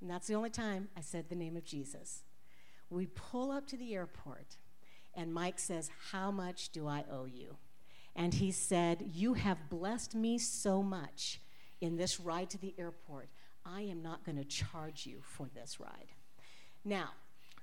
And 0.00 0.10
that's 0.10 0.26
the 0.26 0.34
only 0.34 0.50
time 0.50 0.88
I 0.96 1.00
said 1.00 1.28
the 1.28 1.34
name 1.34 1.56
of 1.56 1.64
Jesus. 1.64 2.22
We 2.90 3.06
pull 3.06 3.50
up 3.50 3.66
to 3.68 3.76
the 3.76 3.94
airport, 3.94 4.56
and 5.16 5.32
Mike 5.32 5.58
says, 5.58 5.90
How 6.12 6.30
much 6.30 6.70
do 6.70 6.86
I 6.86 7.04
owe 7.10 7.24
you? 7.24 7.56
And 8.14 8.34
he 8.34 8.52
said, 8.52 9.10
You 9.12 9.34
have 9.34 9.68
blessed 9.68 10.14
me 10.14 10.38
so 10.38 10.82
much 10.82 11.40
in 11.80 11.96
this 11.96 12.20
ride 12.20 12.50
to 12.50 12.58
the 12.58 12.74
airport. 12.78 13.28
I 13.64 13.82
am 13.82 14.02
not 14.02 14.24
going 14.24 14.36
to 14.36 14.44
charge 14.44 15.06
you 15.06 15.18
for 15.22 15.48
this 15.54 15.80
ride. 15.80 16.12
Now, 16.84 17.10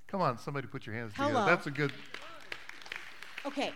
come 0.06 0.20
on, 0.20 0.38
somebody 0.38 0.66
put 0.66 0.86
your 0.86 0.94
hands 0.94 1.12
hello. 1.16 1.28
together. 1.28 1.46
That's 1.46 1.66
a 1.66 1.70
good. 1.70 1.92
Okay, 3.46 3.72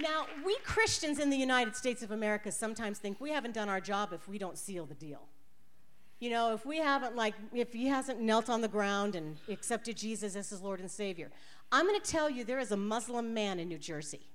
now 0.00 0.26
we 0.44 0.56
Christians 0.64 1.18
in 1.18 1.30
the 1.30 1.36
United 1.36 1.76
States 1.76 2.02
of 2.02 2.10
America 2.10 2.50
sometimes 2.50 2.98
think 2.98 3.20
we 3.20 3.30
haven't 3.30 3.54
done 3.54 3.68
our 3.68 3.80
job 3.80 4.12
if 4.12 4.28
we 4.28 4.38
don't 4.38 4.58
seal 4.58 4.86
the 4.86 4.94
deal. 4.94 5.28
You 6.20 6.30
know, 6.30 6.52
if 6.52 6.66
we 6.66 6.78
haven't, 6.78 7.14
like, 7.14 7.34
if 7.54 7.72
he 7.72 7.86
hasn't 7.86 8.20
knelt 8.20 8.50
on 8.50 8.60
the 8.60 8.68
ground 8.68 9.14
and 9.14 9.36
accepted 9.48 9.96
Jesus 9.96 10.34
as 10.34 10.50
his 10.50 10.60
Lord 10.60 10.80
and 10.80 10.90
Savior. 10.90 11.30
I'm 11.70 11.86
going 11.86 12.00
to 12.00 12.10
tell 12.10 12.30
you 12.30 12.44
there 12.44 12.58
is 12.58 12.72
a 12.72 12.76
Muslim 12.76 13.34
man 13.34 13.58
in 13.58 13.68
New 13.68 13.78
Jersey 13.78 14.28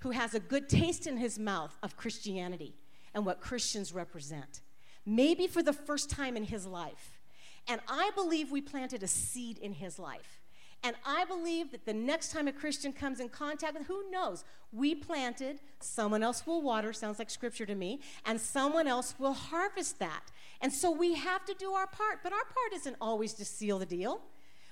who 0.00 0.10
has 0.10 0.34
a 0.34 0.40
good 0.40 0.68
taste 0.68 1.06
in 1.06 1.16
his 1.16 1.38
mouth 1.38 1.76
of 1.82 1.96
Christianity 1.96 2.74
and 3.14 3.24
what 3.24 3.40
Christians 3.40 3.92
represent, 3.92 4.60
maybe 5.06 5.46
for 5.46 5.62
the 5.62 5.72
first 5.72 6.10
time 6.10 6.36
in 6.36 6.44
his 6.44 6.66
life. 6.66 7.20
And 7.68 7.80
I 7.88 8.10
believe 8.14 8.50
we 8.50 8.60
planted 8.60 9.02
a 9.02 9.06
seed 9.08 9.58
in 9.58 9.72
his 9.72 9.98
life. 9.98 10.40
And 10.82 10.96
I 11.06 11.24
believe 11.24 11.70
that 11.70 11.86
the 11.86 11.94
next 11.94 12.30
time 12.30 12.46
a 12.46 12.52
Christian 12.52 12.92
comes 12.92 13.18
in 13.18 13.30
contact 13.30 13.78
with, 13.78 13.86
who 13.86 14.10
knows, 14.10 14.44
we 14.70 14.94
planted, 14.94 15.60
someone 15.80 16.22
else 16.22 16.46
will 16.46 16.60
water, 16.60 16.92
sounds 16.92 17.18
like 17.18 17.30
scripture 17.30 17.64
to 17.64 17.74
me, 17.74 18.00
and 18.26 18.38
someone 18.38 18.86
else 18.86 19.14
will 19.18 19.32
harvest 19.32 19.98
that. 20.00 20.30
And 20.60 20.70
so 20.70 20.90
we 20.90 21.14
have 21.14 21.46
to 21.46 21.54
do 21.54 21.72
our 21.72 21.86
part. 21.86 22.18
But 22.22 22.34
our 22.34 22.44
part 22.44 22.74
isn't 22.74 22.96
always 23.00 23.32
to 23.34 23.46
seal 23.46 23.78
the 23.78 23.86
deal, 23.86 24.20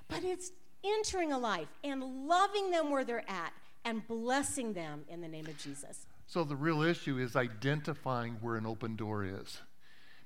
but 0.09 0.23
it's 0.23 0.53
entering 0.85 1.33
a 1.33 1.39
life 1.39 1.69
and 1.85 2.27
loving 2.27 2.71
them 2.71 2.91
where 2.91 3.05
they're 3.05 3.29
at 3.29 3.53
and 3.85 4.07
blessing 4.07 4.73
them 4.73 5.05
in 5.09 5.21
the 5.21 5.29
name 5.29 5.47
of 5.47 5.59
Jesus. 5.59 6.07
So 6.27 6.45
the 6.45 6.57
real 6.57 6.83
issue 6.83 7.19
is 7.19 7.37
identifying 7.37 8.39
where 8.41 8.57
an 8.57 8.67
open 8.67 8.97
door 8.97 9.25
is. 9.25 9.59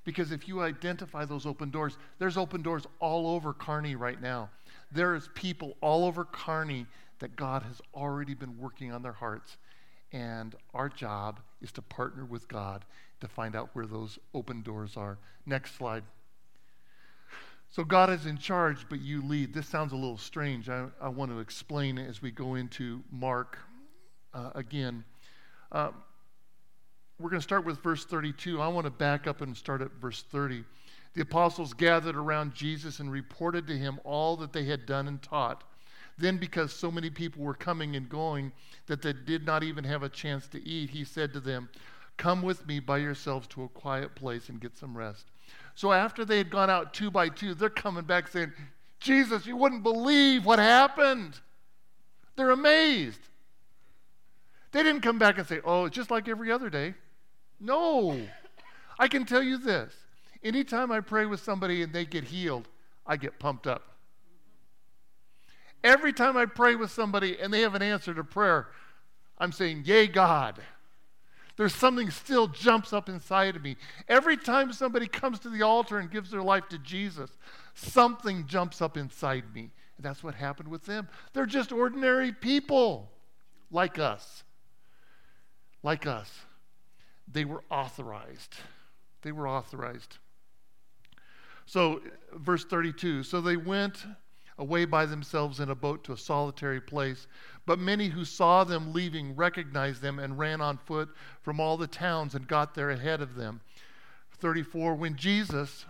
Because 0.03 0.31
if 0.31 0.47
you 0.47 0.61
identify 0.61 1.25
those 1.25 1.45
open 1.45 1.69
doors, 1.69 1.97
there's 2.17 2.37
open 2.37 2.61
doors 2.61 2.87
all 2.99 3.27
over 3.27 3.53
Kearney 3.53 3.95
right 3.95 4.21
now. 4.21 4.49
There 4.89 5.15
is 5.15 5.29
people 5.33 5.75
all 5.81 6.05
over 6.05 6.23
Kearney 6.23 6.85
that 7.19 7.35
God 7.35 7.63
has 7.63 7.81
already 7.93 8.33
been 8.33 8.57
working 8.57 8.91
on 8.93 9.01
their 9.01 9.11
hearts. 9.11 9.57
And 10.13 10.55
our 10.73 10.87
job 10.87 11.41
is 11.61 11.73
to 11.73 11.81
partner 11.81 12.23
with 12.23 12.47
God 12.47 12.85
to 13.19 13.27
find 13.27 13.55
out 13.55 13.71
where 13.73 13.85
those 13.85 14.17
open 14.33 14.61
doors 14.61 14.95
are. 14.95 15.17
Next 15.45 15.75
slide. 15.75 16.03
So 17.77 17.83
God 17.83 18.09
is 18.09 18.25
in 18.25 18.39
charge, 18.39 18.87
but 18.89 19.01
you 19.01 19.21
lead. 19.21 19.53
This 19.53 19.67
sounds 19.67 19.93
a 19.93 19.95
little 19.95 20.17
strange. 20.17 20.67
I, 20.67 20.87
I 20.99 21.09
want 21.09 21.29
to 21.29 21.37
explain 21.37 21.99
it 21.99 22.09
as 22.09 22.23
we 22.23 22.31
go 22.31 22.55
into 22.55 23.03
Mark 23.11 23.59
uh, 24.33 24.49
again. 24.55 25.03
Uh, 25.71 25.91
we're 27.19 27.29
going 27.29 27.39
to 27.39 27.43
start 27.43 27.65
with 27.65 27.77
verse 27.83 28.03
32. 28.03 28.59
I 28.59 28.67
want 28.67 28.85
to 28.85 28.89
back 28.89 29.27
up 29.27 29.41
and 29.41 29.55
start 29.55 29.83
at 29.83 29.91
verse 30.01 30.23
30. 30.23 30.63
The 31.13 31.21
apostles 31.21 31.75
gathered 31.75 32.15
around 32.15 32.55
Jesus 32.55 32.99
and 32.99 33.11
reported 33.11 33.67
to 33.67 33.77
him 33.77 33.99
all 34.03 34.35
that 34.37 34.53
they 34.53 34.65
had 34.65 34.87
done 34.87 35.07
and 35.07 35.21
taught. 35.21 35.63
Then, 36.17 36.37
because 36.37 36.73
so 36.73 36.89
many 36.89 37.11
people 37.11 37.43
were 37.43 37.53
coming 37.53 37.95
and 37.95 38.09
going 38.09 38.53
that 38.87 39.03
they 39.03 39.13
did 39.13 39.45
not 39.45 39.61
even 39.61 39.83
have 39.83 40.01
a 40.01 40.09
chance 40.09 40.47
to 40.47 40.67
eat, 40.67 40.89
he 40.89 41.03
said 41.03 41.31
to 41.33 41.39
them, 41.39 41.69
Come 42.17 42.41
with 42.41 42.65
me 42.65 42.79
by 42.79 42.97
yourselves 42.97 43.45
to 43.49 43.65
a 43.65 43.69
quiet 43.69 44.15
place 44.15 44.49
and 44.49 44.59
get 44.59 44.75
some 44.75 44.97
rest. 44.97 45.27
So 45.75 45.91
after 45.91 46.25
they 46.25 46.37
had 46.37 46.49
gone 46.49 46.69
out 46.69 46.93
two 46.93 47.11
by 47.11 47.29
two, 47.29 47.53
they're 47.53 47.69
coming 47.69 48.03
back 48.03 48.27
saying, 48.27 48.51
Jesus, 48.99 49.45
you 49.45 49.55
wouldn't 49.55 49.83
believe 49.83 50.45
what 50.45 50.59
happened. 50.59 51.39
They're 52.35 52.51
amazed. 52.51 53.19
They 54.71 54.83
didn't 54.83 55.01
come 55.01 55.19
back 55.19 55.37
and 55.37 55.47
say, 55.47 55.59
Oh, 55.63 55.85
it's 55.85 55.95
just 55.95 56.11
like 56.11 56.27
every 56.27 56.51
other 56.51 56.69
day. 56.69 56.95
No. 57.59 58.19
I 58.99 59.07
can 59.07 59.25
tell 59.25 59.43
you 59.43 59.57
this 59.57 59.93
anytime 60.43 60.91
I 60.91 60.99
pray 60.99 61.25
with 61.25 61.39
somebody 61.41 61.83
and 61.83 61.93
they 61.93 62.05
get 62.05 62.23
healed, 62.23 62.67
I 63.05 63.17
get 63.17 63.39
pumped 63.39 63.67
up. 63.67 63.83
Every 65.83 66.11
time 66.13 66.37
I 66.37 66.45
pray 66.45 66.75
with 66.75 66.91
somebody 66.91 67.39
and 67.39 67.53
they 67.53 67.61
have 67.61 67.75
an 67.75 67.81
answer 67.81 68.13
to 68.13 68.23
prayer, 68.23 68.67
I'm 69.37 69.51
saying, 69.51 69.83
Yay, 69.85 70.07
God 70.07 70.59
there's 71.57 71.73
something 71.73 72.11
still 72.11 72.47
jumps 72.47 72.93
up 72.93 73.09
inside 73.09 73.55
of 73.55 73.63
me. 73.63 73.75
Every 74.07 74.37
time 74.37 74.71
somebody 74.71 75.07
comes 75.07 75.39
to 75.39 75.49
the 75.49 75.63
altar 75.63 75.97
and 75.97 76.09
gives 76.09 76.29
their 76.29 76.43
life 76.43 76.69
to 76.69 76.77
Jesus, 76.77 77.31
something 77.73 78.45
jumps 78.45 78.81
up 78.81 78.95
inside 78.95 79.43
me. 79.53 79.71
And 79.97 80.05
that's 80.05 80.23
what 80.23 80.35
happened 80.35 80.69
with 80.69 80.85
them. 80.85 81.09
They're 81.33 81.47
just 81.47 81.71
ordinary 81.71 82.31
people 82.31 83.11
like 83.71 83.97
us. 83.97 84.43
Like 85.81 86.05
us. 86.05 86.31
They 87.27 87.43
were 87.43 87.63
authorized. 87.71 88.55
They 89.23 89.31
were 89.31 89.47
authorized. 89.47 90.19
So, 91.65 92.01
verse 92.33 92.63
32 92.63 93.23
so 93.23 93.41
they 93.41 93.57
went 93.57 94.05
away 94.57 94.85
by 94.85 95.05
themselves 95.05 95.59
in 95.59 95.69
a 95.69 95.75
boat 95.75 96.03
to 96.03 96.13
a 96.13 96.17
solitary 96.17 96.81
place. 96.81 97.27
But 97.65 97.79
many 97.79 98.07
who 98.07 98.25
saw 98.25 98.63
them 98.63 98.93
leaving 98.93 99.35
recognized 99.35 100.01
them 100.01 100.19
and 100.19 100.39
ran 100.39 100.61
on 100.61 100.77
foot 100.77 101.09
from 101.41 101.59
all 101.59 101.77
the 101.77 101.87
towns 101.87 102.33
and 102.35 102.47
got 102.47 102.73
there 102.73 102.89
ahead 102.89 103.21
of 103.21 103.35
them. 103.35 103.61
34 104.39 104.95
When 104.95 105.15
Jesus 105.15 105.85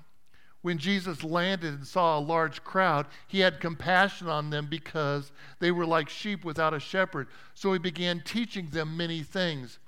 when 0.62 0.80
Jesus 0.80 1.23
landed 1.23 1.75
and 1.75 1.88
saw 1.88 2.17
a 2.17 2.19
large 2.19 2.63
crowd, 2.63 3.08
he 3.27 3.39
had 3.39 3.62
compassion 3.62 4.27
on 4.27 4.49
them 4.49 4.67
because 4.69 5.32
they 5.60 5.71
were 5.71 5.86
like 5.86 6.10
sheep 6.10 6.43
without 6.43 6.73
a 6.73 6.80
shepherd. 6.80 7.27
So 7.53 7.71
he 7.71 7.80
began 7.80 8.21
teaching 8.25 8.69
them 8.69 8.97
many 8.97 9.23
things. 9.23 9.80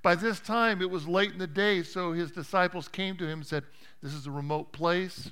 By 0.00 0.14
this 0.14 0.40
time, 0.40 0.80
it 0.80 0.90
was 0.90 1.06
late 1.06 1.32
in 1.32 1.38
the 1.38 1.46
day, 1.46 1.82
so 1.82 2.12
his 2.12 2.30
disciples 2.30 2.88
came 2.88 3.16
to 3.18 3.26
him 3.26 3.40
and 3.40 3.46
said, 3.46 3.64
This 4.02 4.14
is 4.14 4.26
a 4.26 4.30
remote 4.30 4.72
place. 4.72 5.30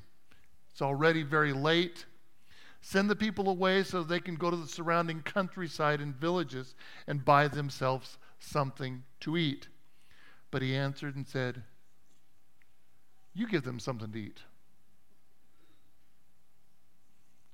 It's 0.71 0.83
already 0.83 1.23
very 1.23 1.53
late. 1.53 2.05
Send 2.81 3.11
the 3.11 3.17
people 3.17 3.49
away 3.49 3.83
so 3.83 4.03
they 4.03 4.21
can 4.21 4.37
go 4.37 4.51
to 4.51 4.57
the 4.57 4.67
surrounding 4.67 5.21
countryside 5.23 6.01
and 6.01 6.15
villages 6.15 6.75
and 7.07 7.25
buy 7.25 7.47
themselves 7.47 8.19
something 8.39 9.05
to 9.21 9.37
eat. 9.37 9.69
But 10.51 10.63
he 10.63 10.75
answered 10.75 11.15
and 11.15 11.29
said, 11.29 11.63
You 13.35 13.47
give 13.47 13.65
them 13.65 13.79
something 13.79 14.11
to 14.13 14.19
eat. 14.19 14.41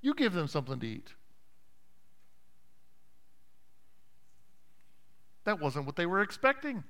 You 0.00 0.14
give 0.14 0.32
them 0.32 0.46
something 0.46 0.78
to 0.78 0.86
eat. 0.86 1.12
That 5.44 5.60
wasn't 5.60 5.86
what 5.86 5.96
they 5.96 6.06
were 6.06 6.22
expecting. 6.22 6.84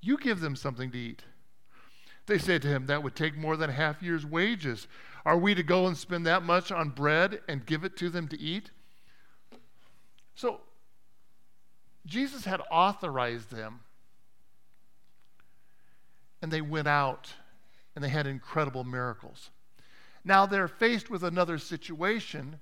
You 0.00 0.18
give 0.18 0.40
them 0.40 0.56
something 0.56 0.90
to 0.90 0.98
eat. 0.98 1.22
They 2.26 2.38
said 2.38 2.62
to 2.62 2.68
him, 2.68 2.86
That 2.86 3.02
would 3.02 3.16
take 3.16 3.36
more 3.36 3.56
than 3.56 3.70
half 3.70 4.02
year's 4.02 4.26
wages. 4.26 4.88
Are 5.26 5.36
we 5.36 5.56
to 5.56 5.64
go 5.64 5.88
and 5.88 5.96
spend 5.96 6.24
that 6.26 6.44
much 6.44 6.70
on 6.70 6.90
bread 6.90 7.40
and 7.48 7.66
give 7.66 7.82
it 7.82 7.96
to 7.96 8.08
them 8.08 8.28
to 8.28 8.40
eat? 8.40 8.70
So, 10.36 10.60
Jesus 12.06 12.44
had 12.44 12.60
authorized 12.70 13.50
them. 13.50 13.80
And 16.40 16.52
they 16.52 16.60
went 16.60 16.86
out 16.86 17.32
and 17.96 18.04
they 18.04 18.08
had 18.08 18.28
incredible 18.28 18.84
miracles. 18.84 19.50
Now 20.24 20.46
they're 20.46 20.68
faced 20.68 21.10
with 21.10 21.24
another 21.24 21.58
situation, 21.58 22.60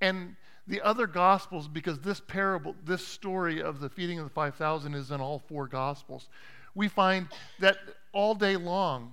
and 0.00 0.36
the 0.66 0.80
other 0.80 1.06
gospels, 1.06 1.68
because 1.68 1.98
this 1.98 2.20
parable, 2.20 2.76
this 2.84 3.06
story 3.06 3.60
of 3.60 3.80
the 3.80 3.90
feeding 3.90 4.18
of 4.18 4.24
the 4.24 4.30
5,000 4.30 4.94
is 4.94 5.10
in 5.10 5.20
all 5.20 5.38
four 5.38 5.66
gospels, 5.66 6.28
we 6.74 6.88
find 6.88 7.28
that 7.58 7.76
all 8.12 8.34
day 8.34 8.56
long, 8.56 9.12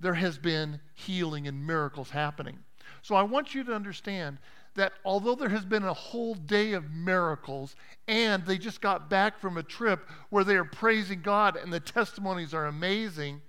there 0.00 0.14
has 0.14 0.38
been 0.38 0.80
healing 0.94 1.46
and 1.46 1.66
miracles 1.66 2.10
happening. 2.10 2.58
So 3.02 3.14
I 3.14 3.22
want 3.22 3.54
you 3.54 3.64
to 3.64 3.74
understand 3.74 4.38
that 4.74 4.92
although 5.04 5.34
there 5.34 5.48
has 5.48 5.64
been 5.64 5.84
a 5.84 5.92
whole 5.94 6.34
day 6.34 6.72
of 6.72 6.90
miracles 6.90 7.74
and 8.06 8.44
they 8.44 8.58
just 8.58 8.80
got 8.80 9.08
back 9.08 9.38
from 9.38 9.56
a 9.56 9.62
trip 9.62 10.08
where 10.28 10.44
they 10.44 10.56
are 10.56 10.64
praising 10.64 11.22
God 11.22 11.56
and 11.56 11.72
the 11.72 11.80
testimonies 11.80 12.52
are 12.52 12.66
amazing, 12.66 13.40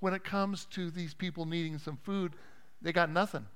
when 0.00 0.12
it 0.12 0.24
comes 0.24 0.64
to 0.66 0.90
these 0.90 1.14
people 1.14 1.46
needing 1.46 1.78
some 1.78 1.96
food, 1.96 2.34
they 2.82 2.92
got 2.92 3.10
nothing. 3.10 3.46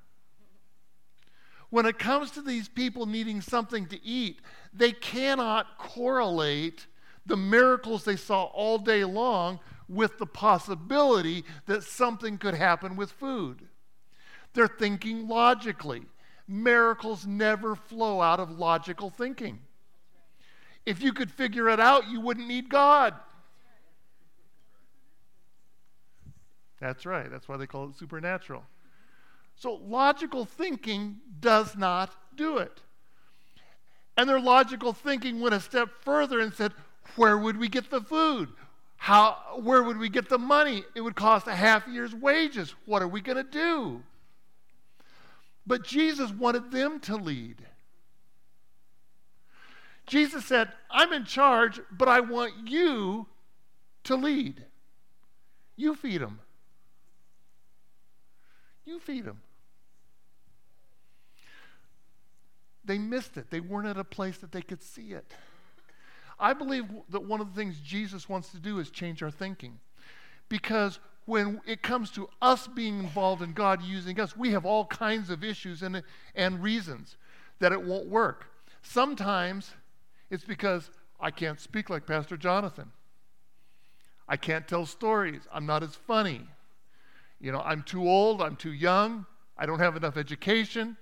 when 1.71 1.85
it 1.85 1.99
comes 1.99 2.31
to 2.31 2.41
these 2.41 2.69
people 2.69 3.05
needing 3.05 3.43
something 3.43 3.87
to 3.87 4.03
eat, 4.03 4.41
they 4.73 4.93
cannot 4.93 5.77
correlate 5.77 6.87
the 7.27 7.37
miracles 7.37 8.05
they 8.05 8.17
saw 8.17 8.45
all 8.45 8.79
day 8.79 9.05
long 9.05 9.61
with 9.89 10.19
the 10.19 10.27
possibility 10.27 11.45
that 11.67 11.83
something 11.83 12.39
could 12.39 12.55
happen 12.55 12.97
with 12.97 13.11
food. 13.11 13.63
They're 14.53 14.69
thinking 14.69 15.29
logically. 15.29 16.03
Miracles 16.47 17.27
never 17.27 17.75
flow 17.75 18.21
out 18.21 18.41
of 18.41 18.59
logical 18.59 19.11
thinking. 19.11 19.61
If 20.87 21.03
you 21.03 21.13
could 21.13 21.31
figure 21.31 21.69
it 21.69 21.81
out, 21.81 22.09
you 22.09 22.21
wouldn't 22.21 22.49
need 22.49 22.69
God. 22.69 23.15
That's 26.81 27.05
right. 27.05 27.31
That's 27.31 27.49
why 27.49 27.57
they 27.57 27.67
call 27.67 27.91
it 27.91 27.99
supernatural. 27.99 28.65
So 29.57 29.75
logical 29.75 30.45
thinking 30.45 31.19
does 31.41 31.77
not 31.77 32.15
do 32.37 32.59
it. 32.59 32.81
And 34.17 34.29
their 34.29 34.41
logical 34.41 34.93
thinking 34.93 35.41
went 35.41 35.55
a 35.55 35.61
step 35.61 35.91
further 36.01 36.41
and 36.41 36.55
said, 36.55 36.73
where 37.17 37.37
would 37.37 37.57
we 37.57 37.69
get 37.69 37.91
the 37.91 38.01
food? 38.01 38.49
How, 38.99 39.61
where 39.63 39.83
would 39.83 39.97
we 39.97 40.09
get 40.09 40.29
the 40.29 40.39
money? 40.39 40.85
It 40.95 41.01
would 41.01 41.15
cost 41.15 41.47
a 41.47 41.55
half 41.55 41.87
year's 41.87 42.15
wages. 42.15 42.75
What 42.85 43.01
are 43.01 43.09
we 43.09 43.21
going 43.21 43.37
to 43.37 43.43
do? 43.43 44.03
But 45.67 45.85
Jesus 45.85 46.31
wanted 46.31 46.71
them 46.71 47.01
to 47.01 47.17
lead. 47.17 47.65
Jesus 50.07 50.45
said, 50.45 50.73
I'm 50.91 51.13
in 51.13 51.25
charge, 51.25 51.81
but 51.91 52.09
I 52.09 52.21
want 52.21 52.69
you 52.69 53.27
to 54.05 54.17
lead. 54.17 54.65
You 55.77 55.95
feed 55.95 56.21
them. 56.21 56.41
You 58.85 58.99
feed 58.99 59.27
them. 59.27 59.41
They 62.85 62.99
missed 62.99 63.37
it. 63.37 63.51
They 63.51 63.61
weren't 63.61 63.87
at 63.87 63.99
a 63.99 64.05
place 64.05 64.39
that 64.39 64.51
they 64.51 64.63
could 64.63 64.83
see 64.83 65.13
it. 65.13 65.31
I 66.41 66.53
believe 66.53 66.87
that 67.11 67.25
one 67.25 67.41
of 67.41 67.49
the 67.49 67.61
things 67.61 67.81
Jesus 67.81 68.29
wants 68.29 68.51
to 68.51 68.59
do 68.59 68.79
is 68.79 68.91
change 68.91 69.23
our 69.23 69.31
thinking. 69.31 69.79
Because 70.49 70.99
when 71.27 71.61
it 71.67 71.83
comes 71.83 72.11
to 72.13 72.29
us 72.41 72.67
being 72.67 73.01
involved 73.01 73.43
in 73.43 73.53
God 73.53 73.83
using 73.83 74.19
us, 74.21 74.37
we 74.37 74.53
have 74.53 74.65
all 74.65 74.87
kinds 74.87 75.31
of 75.31 75.45
issues 75.45 75.83
and, 75.83 76.03
and 76.35 76.63
reasons 76.63 77.17
that 77.59 77.73
it 77.73 77.83
won't 77.83 78.07
work. 78.07 78.47
Sometimes 78.83 79.73
it's 80.31 80.45
because 80.45 80.91
I 81.21 81.31
can't 81.31 81.61
speak 81.61 81.91
like 81.91 82.07
Pastor 82.07 82.37
Jonathan. 82.37 82.93
I 84.29 84.37
can't 84.37 84.69
tell 84.69 84.87
stories. 84.87 85.43
I'm 85.53 85.67
not 85.67 85.83
as 85.83 85.95
funny. 85.95 86.47
You 87.41 87.53
know, 87.53 87.61
I'm 87.61 87.83
too 87.83 88.09
old, 88.09 88.43
I'm 88.43 88.57
too 88.57 88.73
young, 88.73 89.27
I 89.57 89.67
don't 89.67 89.79
have 89.79 89.97
enough 89.97 90.17
education, 90.17 90.97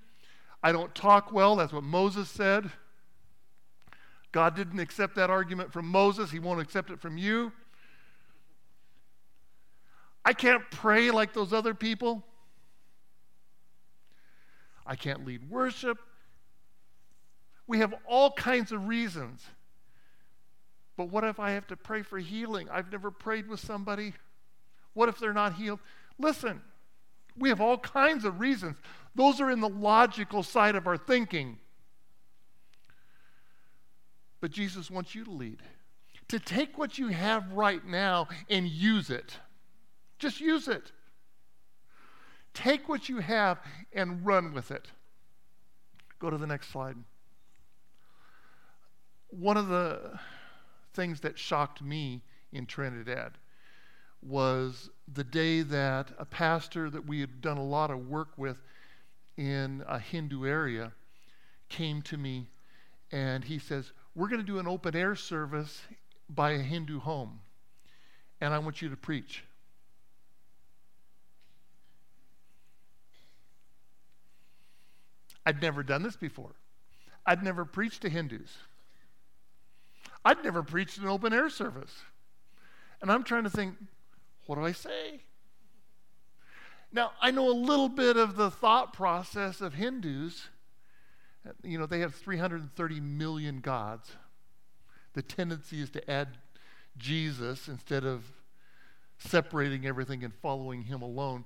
I 0.63 0.73
don't 0.73 0.95
talk 0.95 1.33
well. 1.33 1.57
That's 1.57 1.73
what 1.73 1.83
Moses 1.83 2.29
said. 2.29 2.71
God 4.37 4.55
didn't 4.55 4.81
accept 4.81 5.15
that 5.15 5.31
argument 5.31 5.73
from 5.73 5.89
Moses, 5.89 6.31
He 6.31 6.39
won't 6.39 6.61
accept 6.61 6.91
it 6.91 7.01
from 7.01 7.17
you. 7.17 7.53
I 10.27 10.35
can't 10.35 10.63
pray 10.71 11.11
like 11.11 11.33
those 11.33 11.55
other 11.55 11.73
people. 11.73 12.23
I 14.87 14.95
can't 14.95 15.25
lead 15.25 15.49
worship. 15.49 15.97
We 17.67 17.79
have 17.79 17.95
all 18.07 18.31
kinds 18.31 18.73
of 18.73 18.87
reasons. 18.89 19.43
But 20.99 21.09
what 21.09 21.25
if 21.25 21.41
I 21.41 21.53
have 21.53 21.67
to 21.69 21.77
pray 21.77 22.03
for 22.03 22.19
healing? 22.19 22.69
I've 22.71 22.93
never 22.93 23.11
prayed 23.11 23.49
with 23.49 23.61
somebody. 23.61 24.13
What 24.93 25.09
if 25.09 25.19
they're 25.19 25.33
not 25.33 25.55
healed? 25.55 25.81
Listen, 26.19 26.61
we 27.39 27.49
have 27.49 27.63
all 27.63 27.79
kinds 27.79 28.27
of 28.27 28.39
reasons. 28.39 28.77
Those 29.15 29.41
are 29.41 29.51
in 29.51 29.61
the 29.61 29.71
logical 29.71 30.43
side 30.43 30.77
of 30.77 30.87
our 30.87 30.99
thinking. 30.99 31.57
But 34.41 34.51
Jesus 34.51 34.91
wants 34.91 35.15
you 35.15 35.25
to 35.25 35.31
lead, 35.31 35.63
to 36.29 36.39
take 36.39 36.79
what 36.79 36.99
you 36.99 37.09
have 37.09 37.51
right 37.53 37.85
now 37.85 38.29
and 38.51 38.67
use 38.67 39.11
it. 39.11 39.39
Just 40.19 40.41
use 40.41 40.69
it. 40.69 40.93
Take 42.55 42.89
what 42.89 43.09
you 43.09 43.19
have 43.19 43.59
and 43.93 44.25
run 44.25 44.53
with 44.53 44.71
it. 44.71 44.89
Go 46.19 46.31
to 46.31 46.39
the 46.39 46.47
next 46.47 46.69
slide. 46.69 46.97
One 49.29 49.57
of 49.57 49.69
the 49.69 50.19
things 50.95 51.21
that 51.21 51.39
shocked 51.39 51.83
me 51.83 52.23
in 52.53 52.65
Trinidad 52.65 53.33
was 54.23 54.89
the 55.13 55.25
day 55.25 55.61
that 55.63 56.09
a 56.19 56.25
pastor 56.25 56.89
that 56.91 57.07
we 57.07 57.21
had 57.21 57.41
done 57.41 57.59
a 57.59 57.65
lot 57.65 57.91
of 57.91 58.09
work 58.09 58.31
with 58.37 58.57
in 59.37 59.85
a 59.87 59.99
Hindu 59.99 60.47
area 60.47 60.93
came 61.69 62.01
to 62.03 62.17
me 62.17 62.49
and 63.13 63.45
he 63.45 63.59
says, 63.59 63.93
We're 64.17 64.29
going 64.29 64.41
to 64.41 64.47
do 64.47 64.59
an 64.59 64.67
open 64.67 64.97
air 64.97 65.15
service 65.15 65.83
by 66.31 66.53
a 66.53 66.59
Hindu 66.59 67.01
home, 67.01 67.41
and 68.41 68.55
I 68.55 68.59
want 68.59 68.81
you 68.81 68.89
to 68.89 68.97
preach. 68.97 69.45
I'd 75.45 75.61
never 75.61 75.83
done 75.83 76.03
this 76.03 76.17
before. 76.17 76.53
I'd 77.27 77.43
never 77.43 77.67
preached 77.67 78.01
to 78.03 78.09
Hindus. 78.09 78.57
I'd 80.25 80.43
never 80.43 80.63
preached 80.63 80.97
an 80.97 81.09
open 81.09 81.35
air 81.35 81.51
service. 81.51 81.93
And 83.03 83.13
I'm 83.13 83.23
trying 83.23 83.45
to 83.45 83.51
think, 83.51 83.77
what 84.47 84.57
do 84.57 84.65
I 84.65 84.73
say? 84.73 85.21
Now, 86.91 87.13
I 87.21 87.31
know 87.31 87.51
a 87.51 87.53
little 87.53 87.91
bit 87.91 88.17
of 88.17 88.37
the 88.37 88.51
thought 88.51 88.95
process 88.95 89.61
of 89.61 89.75
Hindus. 89.75 90.49
You 91.63 91.79
know, 91.79 91.87
they 91.87 92.01
have 92.01 92.15
330 92.15 93.01
million 93.01 93.61
gods. 93.61 94.11
The 95.15 95.23
tendency 95.23 95.81
is 95.81 95.91
to 95.91 96.11
add 96.11 96.39
Jesus 96.99 97.69
instead 97.69 98.05
of 98.05 98.25
separating 99.19 99.87
everything 99.87 100.25
and 100.25 100.35
following 100.43 100.83
him 100.83 101.03
alone. 101.03 101.45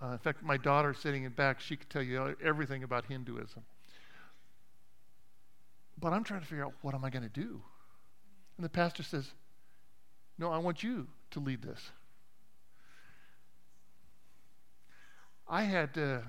Uh, 0.00 0.12
in 0.12 0.18
fact, 0.18 0.42
my 0.42 0.56
daughter 0.56 0.94
sitting 0.94 1.24
in 1.24 1.32
back, 1.32 1.60
she 1.60 1.76
could 1.76 1.90
tell 1.90 2.02
you 2.02 2.36
everything 2.42 2.82
about 2.82 3.06
Hinduism. 3.06 3.64
But 6.00 6.12
I'm 6.12 6.22
trying 6.22 6.40
to 6.40 6.46
figure 6.46 6.64
out 6.64 6.74
what 6.82 6.94
am 6.94 7.04
I 7.04 7.10
going 7.10 7.24
to 7.24 7.28
do? 7.28 7.60
And 8.56 8.64
the 8.64 8.68
pastor 8.68 9.02
says, 9.02 9.32
No, 10.38 10.50
I 10.50 10.58
want 10.58 10.82
you 10.82 11.08
to 11.32 11.40
lead 11.40 11.62
this. 11.62 11.90
I 15.48 15.62
had 15.62 15.94
to, 15.94 16.22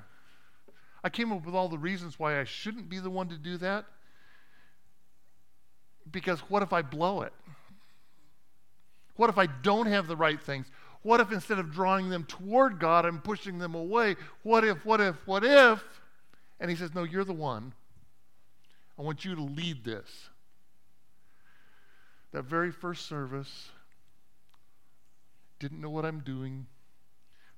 I 1.04 1.10
came 1.10 1.32
up 1.32 1.46
with 1.46 1.56
all 1.56 1.70
the 1.70 1.78
reasons 1.78 2.20
why 2.20 2.40
I 2.40 2.44
shouldn't 2.44 2.90
be 2.90 3.00
the 3.00 3.10
one 3.10 3.30
to 3.30 3.38
do 3.38 3.58
that. 3.58 3.86
Because 6.12 6.40
what 6.42 6.64
if 6.64 6.74
I 6.74 6.82
blow 6.82 7.22
it? 7.22 7.34
What 9.16 9.30
if 9.30 9.38
I 9.38 9.48
don't 9.48 9.88
have 9.88 10.08
the 10.08 10.16
right 10.16 10.42
things? 10.42 10.68
What 11.02 11.20
if 11.20 11.32
instead 11.32 11.60
of 11.60 11.72
drawing 11.72 12.10
them 12.10 12.26
toward 12.26 12.80
God, 12.80 13.06
I'm 13.06 13.22
pushing 13.22 13.60
them 13.60 13.76
away? 13.76 14.16
What 14.44 14.64
if, 14.64 14.86
what 14.86 15.00
if, 15.00 15.16
what 15.26 15.44
if? 15.44 15.84
And 16.60 16.70
he 16.70 16.76
says, 16.76 16.94
No, 16.94 17.04
you're 17.04 17.24
the 17.24 17.34
one. 17.34 17.74
I 18.98 19.02
want 19.02 19.24
you 19.24 19.36
to 19.36 19.42
lead 19.42 19.86
this. 19.86 20.30
That 22.32 22.44
very 22.44 22.72
first 22.72 23.08
service, 23.08 23.70
didn't 25.60 25.82
know 25.82 25.90
what 25.90 26.06
I'm 26.06 26.20
doing, 26.20 26.68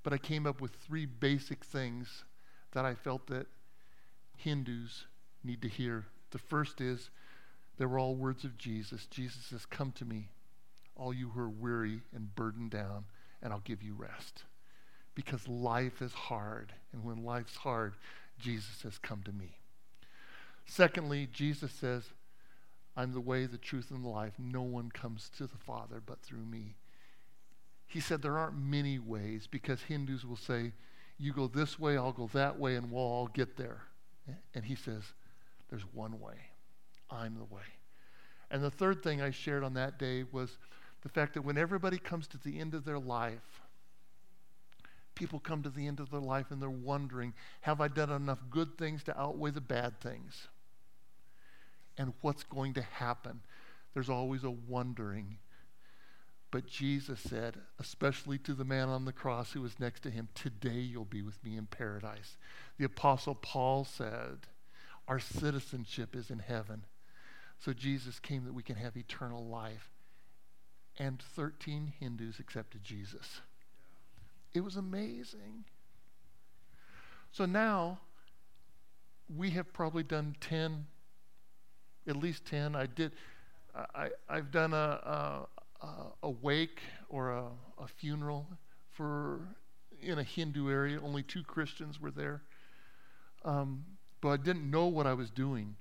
but 0.04 0.14
I 0.14 0.18
came 0.18 0.46
up 0.46 0.62
with 0.62 0.72
three 0.88 1.06
basic 1.06 1.64
things 1.64 2.24
that 2.72 2.86
I 2.86 2.96
felt 2.96 3.28
that 3.28 3.48
Hindus 4.38 5.06
need 5.44 5.62
to 5.62 5.68
hear. 5.68 6.06
The 6.32 6.40
first 6.40 6.82
is 6.82 7.10
they 7.78 7.86
were 7.86 8.00
all 8.00 8.16
words 8.16 8.44
of 8.44 8.58
Jesus. 8.58 9.06
Jesus 9.08 9.46
says, 9.46 9.66
Come 9.66 9.92
to 9.94 10.06
me, 10.06 10.30
all 10.96 11.14
you 11.14 11.30
who 11.30 11.40
are 11.40 11.50
weary 11.50 12.02
and 12.14 12.36
burdened 12.36 12.72
down, 12.72 13.06
and 13.42 13.52
I'll 13.52 13.60
give 13.60 13.84
you 13.84 13.94
rest. 13.94 14.44
Because 15.16 15.48
life 15.48 16.02
is 16.02 16.14
hard. 16.14 16.74
And 16.94 17.04
when 17.04 17.24
life's 17.24 17.58
hard, 17.58 17.96
Jesus 18.40 18.76
says, 18.82 18.98
Come 18.98 19.24
to 19.24 19.32
me. 19.32 19.58
Secondly, 20.66 21.28
Jesus 21.32 21.72
says, 21.72 22.04
I'm 22.96 23.14
the 23.14 23.22
way, 23.22 23.46
the 23.46 23.58
truth, 23.58 23.92
and 23.92 24.04
the 24.04 24.10
life. 24.10 24.34
No 24.38 24.62
one 24.62 24.90
comes 24.90 25.30
to 25.38 25.48
the 25.48 25.58
Father 25.58 26.02
but 26.06 26.22
through 26.22 26.46
me. 26.46 26.76
He 27.88 28.00
said 28.00 28.22
there 28.22 28.38
aren't 28.38 28.58
many 28.58 29.00
ways 29.00 29.48
because 29.50 29.82
Hindus 29.84 30.24
will 30.24 30.38
say, 30.38 30.74
you 31.22 31.34
go 31.34 31.48
this 31.48 31.78
way, 31.78 31.98
I'll 31.98 32.12
go 32.12 32.30
that 32.34 32.60
way, 32.60 32.76
and 32.76 32.92
we'll 32.92 33.04
all 33.04 33.28
get 33.28 33.56
there. 33.56 33.84
And 34.56 34.66
he 34.66 34.76
says, 34.76 35.04
there's 35.70 35.84
one 35.94 36.20
way. 36.20 36.36
I'm 37.10 37.36
the 37.36 37.54
way. 37.54 37.62
And 38.50 38.64
the 38.64 38.72
third 38.72 39.04
thing 39.04 39.22
I 39.22 39.32
shared 39.32 39.64
on 39.64 39.76
that 39.76 40.00
day 40.00 40.26
was 40.32 40.58
the 41.04 41.10
fact 41.10 41.36
that 41.36 41.44
when 41.44 41.58
everybody 41.58 41.98
comes 41.98 42.28
to 42.28 42.38
the 42.38 42.60
end 42.60 42.74
of 42.74 42.86
their 42.86 43.00
life, 43.00 43.62
people 45.16 45.40
come 45.40 45.62
to 45.64 45.70
the 45.70 45.88
end 45.88 46.00
of 46.00 46.10
their 46.10 46.20
life 46.20 46.48
and 46.50 46.62
they're 46.62 46.70
wondering, 46.70 47.34
have 47.62 47.82
I 47.82 47.88
done 47.88 48.12
enough 48.12 48.40
good 48.50 48.78
things 48.78 49.04
to 49.04 49.20
outweigh 49.20 49.52
the 49.52 49.62
bad 49.62 50.00
things? 50.02 50.48
And 51.98 52.14
what's 52.22 52.44
going 52.44 52.74
to 52.74 52.82
happen? 52.82 53.42
There's 53.94 54.10
always 54.10 54.44
a 54.44 54.52
wondering 54.52 55.38
But 56.52 56.68
Jesus 56.68 57.22
said, 57.22 57.58
especially 57.80 58.38
to 58.40 58.54
the 58.54 58.66
man 58.66 58.90
on 58.90 59.06
the 59.06 59.14
cross 59.14 59.54
who 59.54 59.62
was 59.62 59.80
next 59.80 60.02
to 60.02 60.10
him, 60.10 60.28
Today 60.36 60.80
you'll 60.80 61.06
be 61.06 61.22
with 61.22 61.42
me 61.44 61.56
in 61.56 61.66
paradise. 61.66 62.36
The 62.78 62.86
Apostle 62.86 63.36
Paul 63.36 63.86
said, 63.86 64.48
Our 65.08 65.20
citizenship 65.20 66.14
is 66.14 66.30
in 66.30 66.40
heaven. 66.40 66.86
So 67.58 67.72
Jesus 67.72 68.20
came 68.20 68.44
that 68.46 68.54
we 68.54 68.64
can 68.64 68.76
have 68.76 68.98
eternal 68.98 69.46
life. 69.46 69.90
And 71.00 71.22
13 71.22 71.94
Hindus 72.00 72.40
accepted 72.40 72.84
Jesus. 72.84 73.40
It 74.54 74.62
was 74.62 74.76
amazing. 74.76 75.64
So 77.32 77.46
now 77.46 78.00
we 79.34 79.52
have 79.52 79.72
probably 79.72 80.04
done 80.04 80.36
10, 80.42 80.86
at 82.08 82.18
least 82.18 82.46
10. 82.46 82.76
I 82.76 82.88
did, 82.88 83.14
I, 83.74 84.10
I've 84.28 84.52
done 84.52 84.74
a, 84.74 85.48
a, 85.82 85.88
a 86.24 86.30
wake 86.30 86.82
or 87.10 87.32
a, 87.32 87.46
a 87.80 87.88
funeral 87.88 88.48
for 88.91 89.41
in 90.02 90.20
a 90.20 90.24
Hindu 90.24 90.70
area. 90.70 91.00
Only 91.02 91.24
two 91.24 91.44
Christians 91.44 92.00
were 92.00 92.12
there. 92.12 92.41
Um, 93.44 93.86
but 94.20 94.30
I 94.30 94.38
didn't 94.38 94.70
know 94.70 94.88
what 94.88 95.08
I 95.08 95.13
was 95.13 95.30
doing. 95.30 95.76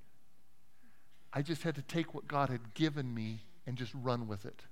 I 1.33 1.43
just 1.43 1.63
had 1.63 1.75
to 1.77 1.83
take 1.83 2.15
what 2.15 2.27
God 2.27 2.49
had 2.49 2.75
given 2.75 3.15
me 3.15 3.41
and 3.67 3.77
just 3.77 3.93
run 3.95 4.27
with 4.27 4.45
it. 4.45 4.63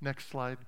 Next 0.00 0.28
slide. 0.28 0.58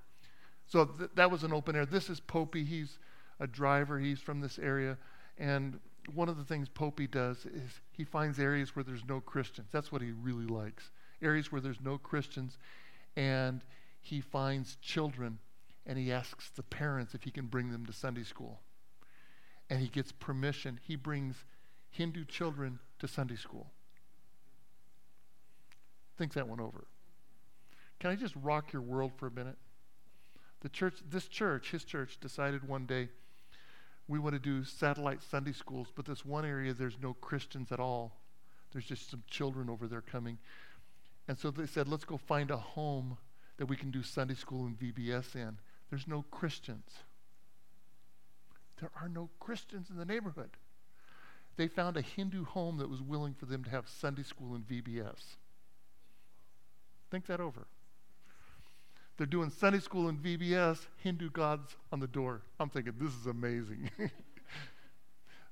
So 0.67 0.85
th- 0.85 1.11
that 1.17 1.31
was 1.31 1.45
an 1.45 1.53
open 1.53 1.77
air. 1.77 1.85
This 1.85 2.09
is 2.09 2.21
Popey. 2.21 2.67
He's 2.67 2.99
a 3.41 3.47
driver. 3.47 3.99
He's 3.99 4.21
from 4.21 4.41
this 4.41 4.59
area. 4.59 4.97
And 5.37 5.81
one 6.15 6.29
of 6.29 6.39
the 6.39 6.45
things 6.45 6.69
Popey 6.69 7.11
does 7.11 7.45
is 7.45 7.81
he 7.93 8.05
finds 8.05 8.39
areas 8.39 8.75
where 8.75 8.83
there's 8.83 9.05
no 9.07 9.21
Christians. 9.21 9.69
That's 9.71 9.93
what 9.93 10.01
he 10.01 10.13
really 10.13 10.47
likes. 10.47 10.91
Areas 11.21 11.53
where 11.53 11.61
there's 11.61 11.81
no 11.83 11.99
Christians. 11.99 12.57
And 13.17 13.63
he 14.09 14.23
finds 14.23 14.77
children 14.77 15.39
and 15.85 15.99
he 15.99 16.11
asks 16.11 16.49
the 16.51 16.63
parents 16.63 17.15
if 17.15 17.25
he 17.25 17.31
can 17.31 17.47
bring 17.47 17.71
them 17.71 17.85
to 17.85 17.93
Sunday 17.93 18.25
school. 18.25 18.61
And 19.69 19.81
he 19.81 19.89
gets 19.89 20.13
permission. 20.13 20.81
He 20.83 20.97
brings 20.97 21.45
Hindu 21.91 22.25
children 22.25 22.79
to 23.01 23.09
Sunday 23.09 23.37
school. 23.37 23.71
Think 26.17 26.33
that 26.35 26.49
one 26.49 26.59
over. 26.59 26.87
Can 28.01 28.11
I 28.11 28.15
just 28.15 28.35
rock 28.37 28.73
your 28.73 28.81
world 28.81 29.13
for 29.17 29.27
a 29.27 29.31
minute? 29.31 29.59
The 30.61 30.71
church, 30.71 30.95
this 31.09 31.29
church, 31.29 31.71
his 31.71 31.85
church, 31.85 32.19
decided 32.19 32.67
one 32.67 32.87
day 32.87 33.11
we 34.09 34.19
want 34.19 34.35
to 34.35 34.41
do 34.41 34.65
satellite 34.65 35.23
Sunday 35.23 35.53
schools, 35.53 35.89
but 35.95 36.07
this 36.07 36.25
one 36.25 36.47
area 36.47 36.73
there's 36.73 36.97
no 37.03 37.13
Christians 37.13 37.73
at 37.73 37.79
all. 37.79 38.17
There's 38.73 38.87
just 38.87 39.11
some 39.11 39.23
children 39.29 39.69
over 39.69 39.87
there 39.87 40.01
coming. 40.01 40.39
And 41.29 41.39
so 41.39 41.51
they 41.51 41.67
said, 41.67 41.89
let's 41.89 42.07
go 42.07 42.17
find 42.17 42.51
a 42.51 42.57
home 42.57 43.19
that 43.59 43.67
we 43.67 43.77
can 43.77 43.91
do 43.91 44.03
Sunday 44.03 44.35
school 44.35 44.65
and 44.65 44.79
VBS 44.79 45.35
in. 45.37 45.59
There's 45.91 46.09
no 46.09 46.25
Christians. 46.31 46.91
There 48.81 48.91
are 49.01 49.09
no 49.09 49.29
Christians 49.41 49.91
in 49.91 49.97
the 49.97 50.05
neighborhood. 50.05 50.51
They 51.57 51.67
found 51.67 51.97
a 51.97 52.03
Hindu 52.03 52.45
home 52.45 52.79
that 52.79 52.89
was 52.89 53.03
willing 53.03 53.35
for 53.35 53.47
them 53.47 53.65
to 53.65 53.71
have 53.71 53.89
Sunday 53.89 54.23
school 54.23 54.55
and 54.55 54.67
VBS. 54.67 55.37
Think 57.11 57.27
that 57.27 57.41
over. 57.41 57.67
They're 59.17 59.27
doing 59.27 59.51
Sunday 59.51 59.81
school 59.81 60.09
and 60.09 60.23
VBS, 60.23 60.87
Hindu 60.99 61.31
gods 61.31 61.75
on 61.91 61.99
the 61.99 62.07
door. 62.07 62.43
I'm 62.61 62.71
thinking, 62.71 62.95
this 62.99 63.13
is 63.13 63.27
amazing. 63.27 63.91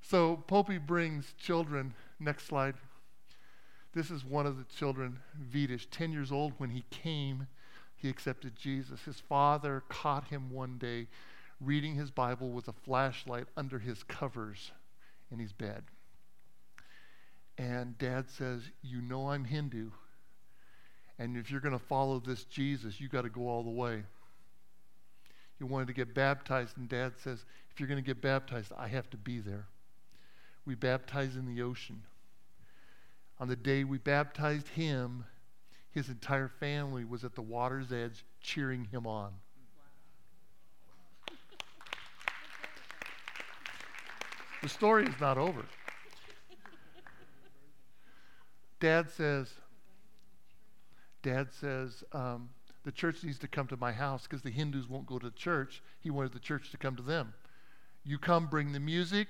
so 0.01 0.41
Popey 0.47 0.79
brings 0.79 1.33
children. 1.37 1.93
Next 2.17 2.45
slide. 2.45 2.75
This 3.93 4.09
is 4.09 4.23
one 4.23 4.45
of 4.45 4.57
the 4.57 4.63
children, 4.75 5.19
Vidish, 5.53 5.87
10 5.91 6.13
years 6.13 6.31
old 6.31 6.53
when 6.57 6.69
he 6.69 6.85
came, 6.89 7.47
he 7.97 8.09
accepted 8.09 8.55
Jesus. 8.55 9.01
His 9.01 9.19
father 9.19 9.83
caught 9.89 10.27
him 10.27 10.49
one 10.49 10.77
day 10.77 11.07
reading 11.59 11.95
his 11.95 12.11
Bible 12.11 12.51
with 12.51 12.67
a 12.67 12.73
flashlight 12.73 13.47
under 13.57 13.79
his 13.79 14.03
covers 14.03 14.71
in 15.31 15.39
his 15.39 15.51
bed. 15.51 15.83
And 17.57 17.97
dad 17.97 18.29
says, 18.29 18.61
You 18.81 19.01
know 19.01 19.29
I'm 19.29 19.43
Hindu. 19.43 19.89
And 21.19 21.35
if 21.35 21.49
you're 21.49 21.61
going 21.61 21.77
to 21.77 21.85
follow 21.85 22.19
this 22.19 22.43
Jesus, 22.43 23.01
you 23.01 23.09
got 23.09 23.23
to 23.23 23.29
go 23.29 23.47
all 23.47 23.63
the 23.63 23.71
way. 23.71 24.03
You 25.59 25.65
wanted 25.65 25.87
to 25.87 25.93
get 25.93 26.13
baptized, 26.13 26.77
and 26.77 26.87
dad 26.87 27.13
says, 27.17 27.43
if 27.77 27.79
you're 27.79 27.89
going 27.89 28.03
to 28.03 28.05
get 28.05 28.21
baptized, 28.21 28.71
I 28.75 28.87
have 28.87 29.07
to 29.11 29.17
be 29.17 29.39
there. 29.39 29.67
We 30.65 30.73
baptized 30.73 31.37
in 31.37 31.45
the 31.45 31.61
ocean. 31.61 32.01
On 33.39 33.47
the 33.47 33.55
day 33.55 33.83
we 33.83 33.99
baptized 33.99 34.67
him, 34.69 35.25
his 35.91 36.09
entire 36.09 36.47
family 36.47 37.05
was 37.05 37.23
at 37.23 37.35
the 37.35 37.41
water's 37.41 37.91
edge 37.91 38.23
cheering 38.41 38.85
him 38.85 39.07
on. 39.07 39.31
The 44.61 44.69
story 44.69 45.05
is 45.05 45.19
not 45.19 45.37
over. 45.37 45.63
Dad 48.79 49.09
says, 49.09 49.53
Dad 51.23 51.47
says, 51.51 52.03
um, 52.11 52.49
the 52.83 52.91
church 52.91 53.23
needs 53.23 53.39
to 53.39 53.47
come 53.47 53.67
to 53.67 53.77
my 53.77 53.91
house 53.91 54.23
because 54.23 54.41
the 54.41 54.49
Hindus 54.49 54.87
won't 54.87 55.05
go 55.05 55.19
to 55.19 55.29
church. 55.31 55.81
He 55.99 56.09
wanted 56.09 56.31
the 56.33 56.39
church 56.39 56.71
to 56.71 56.77
come 56.77 56.95
to 56.95 57.03
them. 57.03 57.33
You 58.03 58.17
come, 58.17 58.47
bring 58.47 58.71
the 58.71 58.79
music, 58.79 59.27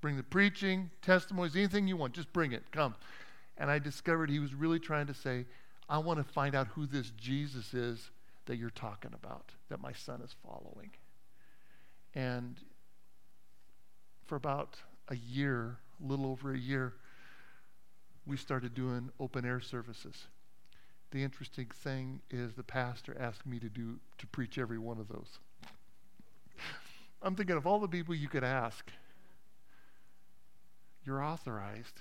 bring 0.00 0.16
the 0.16 0.22
preaching, 0.22 0.90
testimonies, 1.02 1.56
anything 1.56 1.88
you 1.88 1.96
want, 1.96 2.14
just 2.14 2.32
bring 2.32 2.52
it, 2.52 2.62
come. 2.72 2.94
And 3.58 3.70
I 3.70 3.78
discovered 3.78 4.30
he 4.30 4.38
was 4.38 4.54
really 4.54 4.78
trying 4.78 5.06
to 5.06 5.14
say, 5.14 5.46
I 5.90 5.98
want 5.98 6.18
to 6.18 6.32
find 6.32 6.54
out 6.54 6.68
who 6.68 6.86
this 6.86 7.10
Jesus 7.10 7.74
is 7.74 8.10
that 8.46 8.56
you're 8.56 8.70
talking 8.70 9.12
about, 9.12 9.52
that 9.68 9.82
my 9.82 9.92
son 9.92 10.22
is 10.22 10.34
following. 10.42 10.90
And 12.14 12.58
for 14.24 14.36
about 14.36 14.76
a 15.08 15.16
year, 15.16 15.76
a 16.02 16.06
little 16.06 16.26
over 16.26 16.54
a 16.54 16.58
year, 16.58 16.94
we 18.24 18.38
started 18.38 18.74
doing 18.74 19.10
open 19.20 19.44
air 19.44 19.60
services 19.60 20.28
the 21.10 21.24
interesting 21.24 21.66
thing 21.66 22.20
is 22.30 22.54
the 22.54 22.62
pastor 22.62 23.16
asked 23.18 23.44
me 23.44 23.58
to 23.58 23.68
do 23.68 23.98
to 24.18 24.26
preach 24.28 24.58
every 24.58 24.78
one 24.78 24.98
of 24.98 25.08
those. 25.08 25.38
I'm 27.22 27.34
thinking 27.34 27.56
of 27.56 27.66
all 27.66 27.80
the 27.80 27.88
people 27.88 28.14
you 28.14 28.28
could 28.28 28.44
ask. 28.44 28.90
You're 31.04 31.22
authorized. 31.22 32.00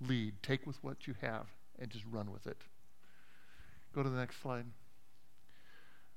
Lead. 0.00 0.34
Take 0.42 0.66
with 0.66 0.82
what 0.82 1.06
you 1.06 1.14
have 1.20 1.46
and 1.78 1.90
just 1.90 2.04
run 2.10 2.30
with 2.32 2.46
it. 2.46 2.62
Go 3.94 4.02
to 4.02 4.08
the 4.08 4.16
next 4.16 4.40
slide. 4.40 4.66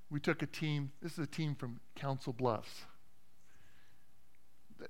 We 0.09 0.19
took 0.19 0.41
a 0.41 0.45
team, 0.45 0.91
this 1.01 1.13
is 1.13 1.19
a 1.19 1.27
team 1.27 1.55
from 1.55 1.79
Council 1.95 2.33
Bluffs. 2.33 2.85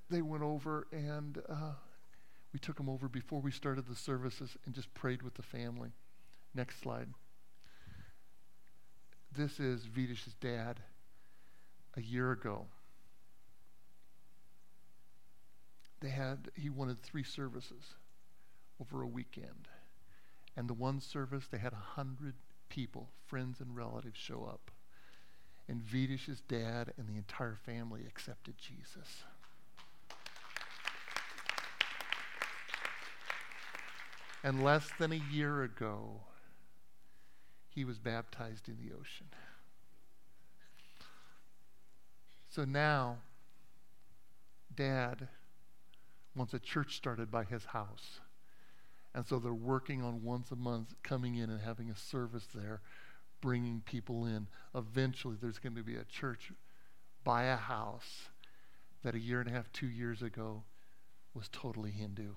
They 0.09 0.21
went 0.21 0.43
over 0.43 0.87
and 0.91 1.41
uh, 1.47 1.73
we 2.51 2.59
took 2.59 2.77
them 2.77 2.89
over 2.89 3.07
before 3.07 3.39
we 3.39 3.51
started 3.51 3.87
the 3.87 3.95
services 3.95 4.57
and 4.65 4.75
just 4.75 4.93
prayed 4.93 5.21
with 5.21 5.35
the 5.35 5.43
family. 5.43 5.91
Next 6.53 6.81
slide. 6.81 7.07
This 9.35 9.59
is 9.59 9.85
Vidish's 9.85 10.35
dad 10.35 10.81
a 11.95 12.01
year 12.01 12.31
ago. 12.31 12.65
They 16.01 16.09
had, 16.09 16.51
he 16.55 16.69
wanted 16.69 17.01
three 17.01 17.23
services 17.23 17.95
over 18.79 19.01
a 19.01 19.07
weekend. 19.07 19.69
And 20.55 20.69
the 20.69 20.73
one 20.73 20.99
service, 20.99 21.45
they 21.49 21.57
had 21.57 21.73
a 21.73 21.77
hundred 21.77 22.35
people, 22.73 23.07
friends 23.27 23.59
and 23.61 23.75
relatives, 23.75 24.17
show 24.17 24.49
up. 24.51 24.71
And 25.67 25.79
Vidish's 25.79 26.41
dad 26.41 26.91
and 26.97 27.07
the 27.07 27.17
entire 27.17 27.59
family 27.63 28.01
accepted 28.07 28.55
Jesus. 28.57 29.23
And 34.43 34.63
less 34.63 34.89
than 34.97 35.11
a 35.11 35.21
year 35.31 35.61
ago, 35.61 36.21
he 37.69 37.85
was 37.85 37.99
baptized 37.99 38.67
in 38.67 38.77
the 38.77 38.91
ocean. 38.99 39.27
So 42.49 42.65
now, 42.65 43.17
dad 44.75 45.27
wants 46.35 46.55
a 46.55 46.59
church 46.59 46.95
started 46.95 47.29
by 47.29 47.43
his 47.43 47.65
house. 47.65 48.19
And 49.15 49.25
so 49.25 49.39
they're 49.39 49.53
working 49.53 50.01
on 50.01 50.23
once 50.23 50.51
a 50.51 50.55
month 50.55 50.95
coming 51.03 51.35
in 51.35 51.49
and 51.49 51.61
having 51.61 51.89
a 51.89 51.95
service 51.95 52.47
there, 52.53 52.81
bringing 53.41 53.81
people 53.85 54.25
in. 54.25 54.47
Eventually, 54.73 55.35
there's 55.39 55.59
going 55.59 55.75
to 55.75 55.83
be 55.83 55.95
a 55.95 56.03
church 56.05 56.51
by 57.23 57.43
a 57.43 57.55
house 57.55 58.29
that 59.03 59.15
a 59.15 59.19
year 59.19 59.39
and 59.39 59.49
a 59.49 59.53
half, 59.53 59.71
two 59.71 59.87
years 59.87 60.21
ago 60.21 60.63
was 61.33 61.49
totally 61.51 61.91
Hindu. 61.91 62.33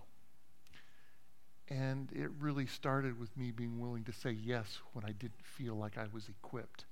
And 1.68 2.12
it 2.12 2.30
really 2.38 2.66
started 2.66 3.18
with 3.18 3.36
me 3.36 3.50
being 3.50 3.80
willing 3.80 4.04
to 4.04 4.12
say 4.12 4.30
yes 4.30 4.78
when 4.92 5.04
I 5.04 5.12
didn't 5.12 5.42
feel 5.42 5.74
like 5.74 5.98
I 5.98 6.06
was 6.12 6.28
equipped. 6.28 6.84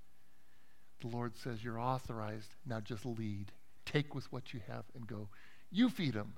The 1.00 1.08
Lord 1.08 1.36
says, 1.36 1.62
You're 1.62 1.78
authorized. 1.78 2.54
Now 2.66 2.80
just 2.80 3.04
lead. 3.04 3.52
Take 3.84 4.14
with 4.14 4.32
what 4.32 4.52
you 4.54 4.60
have 4.66 4.84
and 4.94 5.06
go. 5.06 5.28
You 5.70 5.90
feed 5.90 6.14
them. 6.14 6.34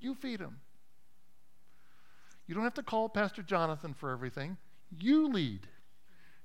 You 0.00 0.14
feed 0.14 0.40
them. 0.40 0.60
You 2.46 2.54
don't 2.54 2.64
have 2.64 2.74
to 2.74 2.82
call 2.82 3.08
Pastor 3.08 3.42
Jonathan 3.42 3.94
for 3.94 4.10
everything. 4.10 4.56
You 4.98 5.28
lead. 5.28 5.66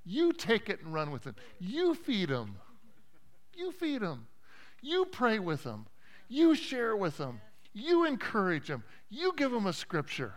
You 0.04 0.32
take 0.32 0.68
it 0.68 0.82
and 0.82 0.94
run 0.94 1.10
with 1.10 1.22
them. 1.24 1.36
You 1.58 1.94
feed 1.94 2.30
them. 2.30 2.56
You 3.54 3.70
feed 3.72 4.02
them. 4.02 4.26
You 4.80 5.04
pray 5.04 5.38
with 5.38 5.62
them. 5.62 5.86
You 6.28 6.54
share 6.54 6.96
with 6.96 7.18
them. 7.18 7.40
You 7.72 8.06
encourage 8.06 8.68
them. 8.68 8.82
You 9.10 9.32
give 9.36 9.50
them 9.50 9.66
a 9.66 9.72
scripture. 9.72 10.34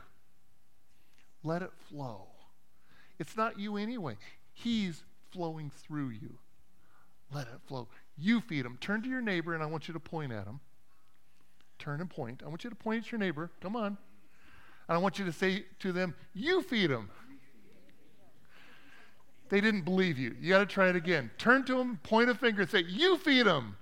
Let 1.43 1.61
it 1.61 1.71
flow. 1.89 2.27
It's 3.19 3.37
not 3.37 3.59
you 3.59 3.77
anyway. 3.77 4.17
He's 4.53 5.03
flowing 5.31 5.69
through 5.69 6.09
you. 6.09 6.37
Let 7.33 7.47
it 7.47 7.61
flow. 7.65 7.87
You 8.17 8.41
feed 8.41 8.65
them. 8.65 8.77
Turn 8.79 9.01
to 9.01 9.09
your 9.09 9.21
neighbor, 9.21 9.53
and 9.53 9.63
I 9.63 9.65
want 9.65 9.87
you 9.87 9.93
to 9.93 9.99
point 9.99 10.31
at 10.31 10.45
him. 10.45 10.59
Turn 11.79 12.01
and 12.01 12.09
point. 12.09 12.43
I 12.45 12.49
want 12.49 12.63
you 12.63 12.69
to 12.69 12.75
point 12.75 13.05
at 13.05 13.11
your 13.11 13.19
neighbor. 13.19 13.49
Come 13.61 13.75
on. 13.75 13.97
And 14.87 14.97
I 14.97 14.99
want 14.99 15.19
you 15.19 15.25
to 15.25 15.31
say 15.31 15.65
to 15.79 15.91
them, 15.91 16.15
You 16.33 16.61
feed 16.61 16.89
them. 16.89 17.09
They 19.49 19.61
didn't 19.61 19.81
believe 19.81 20.17
you. 20.17 20.35
You 20.39 20.49
got 20.49 20.59
to 20.59 20.65
try 20.65 20.89
it 20.89 20.95
again. 20.95 21.29
Turn 21.37 21.63
to 21.65 21.77
them, 21.77 21.99
point 22.03 22.29
a 22.29 22.35
finger, 22.35 22.61
and 22.61 22.71
say, 22.71 22.83
You 22.87 23.17
feed 23.17 23.45
them. 23.45 23.77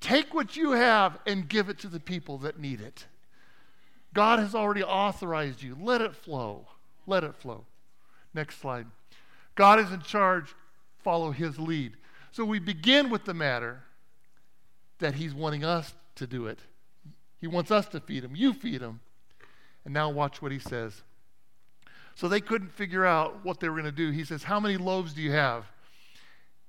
Take 0.00 0.34
what 0.34 0.56
you 0.56 0.72
have 0.72 1.18
and 1.26 1.48
give 1.48 1.68
it 1.68 1.78
to 1.80 1.88
the 1.88 2.00
people 2.00 2.38
that 2.38 2.58
need 2.58 2.80
it. 2.80 3.06
God 4.14 4.38
has 4.38 4.54
already 4.54 4.82
authorized 4.82 5.62
you. 5.62 5.76
Let 5.80 6.00
it 6.00 6.14
flow. 6.14 6.66
Let 7.06 7.24
it 7.24 7.34
flow. 7.34 7.64
Next 8.34 8.60
slide. 8.60 8.86
God 9.54 9.78
is 9.78 9.92
in 9.92 10.00
charge. 10.00 10.54
Follow 11.02 11.30
his 11.30 11.58
lead. 11.58 11.96
So 12.32 12.44
we 12.44 12.58
begin 12.58 13.10
with 13.10 13.24
the 13.24 13.34
matter 13.34 13.82
that 14.98 15.14
he's 15.14 15.34
wanting 15.34 15.64
us 15.64 15.94
to 16.16 16.26
do 16.26 16.46
it. 16.46 16.58
He 17.40 17.46
wants 17.46 17.70
us 17.70 17.86
to 17.88 18.00
feed 18.00 18.24
him. 18.24 18.34
You 18.34 18.52
feed 18.52 18.80
him. 18.80 19.00
And 19.84 19.94
now 19.94 20.10
watch 20.10 20.42
what 20.42 20.52
he 20.52 20.58
says. 20.58 21.02
So 22.14 22.28
they 22.28 22.40
couldn't 22.40 22.72
figure 22.72 23.04
out 23.04 23.44
what 23.44 23.60
they 23.60 23.68
were 23.68 23.74
going 23.74 23.84
to 23.84 23.92
do. 23.92 24.10
He 24.10 24.24
says, 24.24 24.42
How 24.42 24.58
many 24.58 24.76
loaves 24.76 25.12
do 25.12 25.22
you 25.22 25.32
have? 25.32 25.66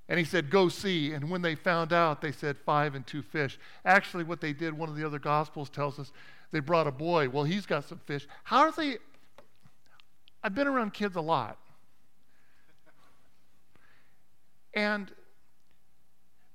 And 0.08 0.18
he 0.18 0.24
said, 0.24 0.50
Go 0.50 0.68
see. 0.68 1.12
And 1.12 1.30
when 1.30 1.42
they 1.42 1.54
found 1.54 1.92
out, 1.92 2.20
they 2.20 2.32
said, 2.32 2.56
Five 2.58 2.94
and 2.94 3.06
two 3.06 3.22
fish. 3.22 3.58
Actually, 3.84 4.24
what 4.24 4.40
they 4.40 4.52
did, 4.52 4.76
one 4.76 4.88
of 4.88 4.96
the 4.96 5.04
other 5.04 5.18
Gospels 5.18 5.70
tells 5.70 5.98
us, 5.98 6.12
they 6.50 6.60
brought 6.60 6.86
a 6.86 6.92
boy. 6.92 7.28
Well, 7.28 7.44
he's 7.44 7.66
got 7.66 7.84
some 7.84 7.98
fish. 7.98 8.26
How 8.44 8.60
are 8.60 8.72
they? 8.72 8.98
I've 10.42 10.54
been 10.54 10.66
around 10.66 10.94
kids 10.94 11.16
a 11.16 11.20
lot. 11.20 11.58
And 14.74 15.10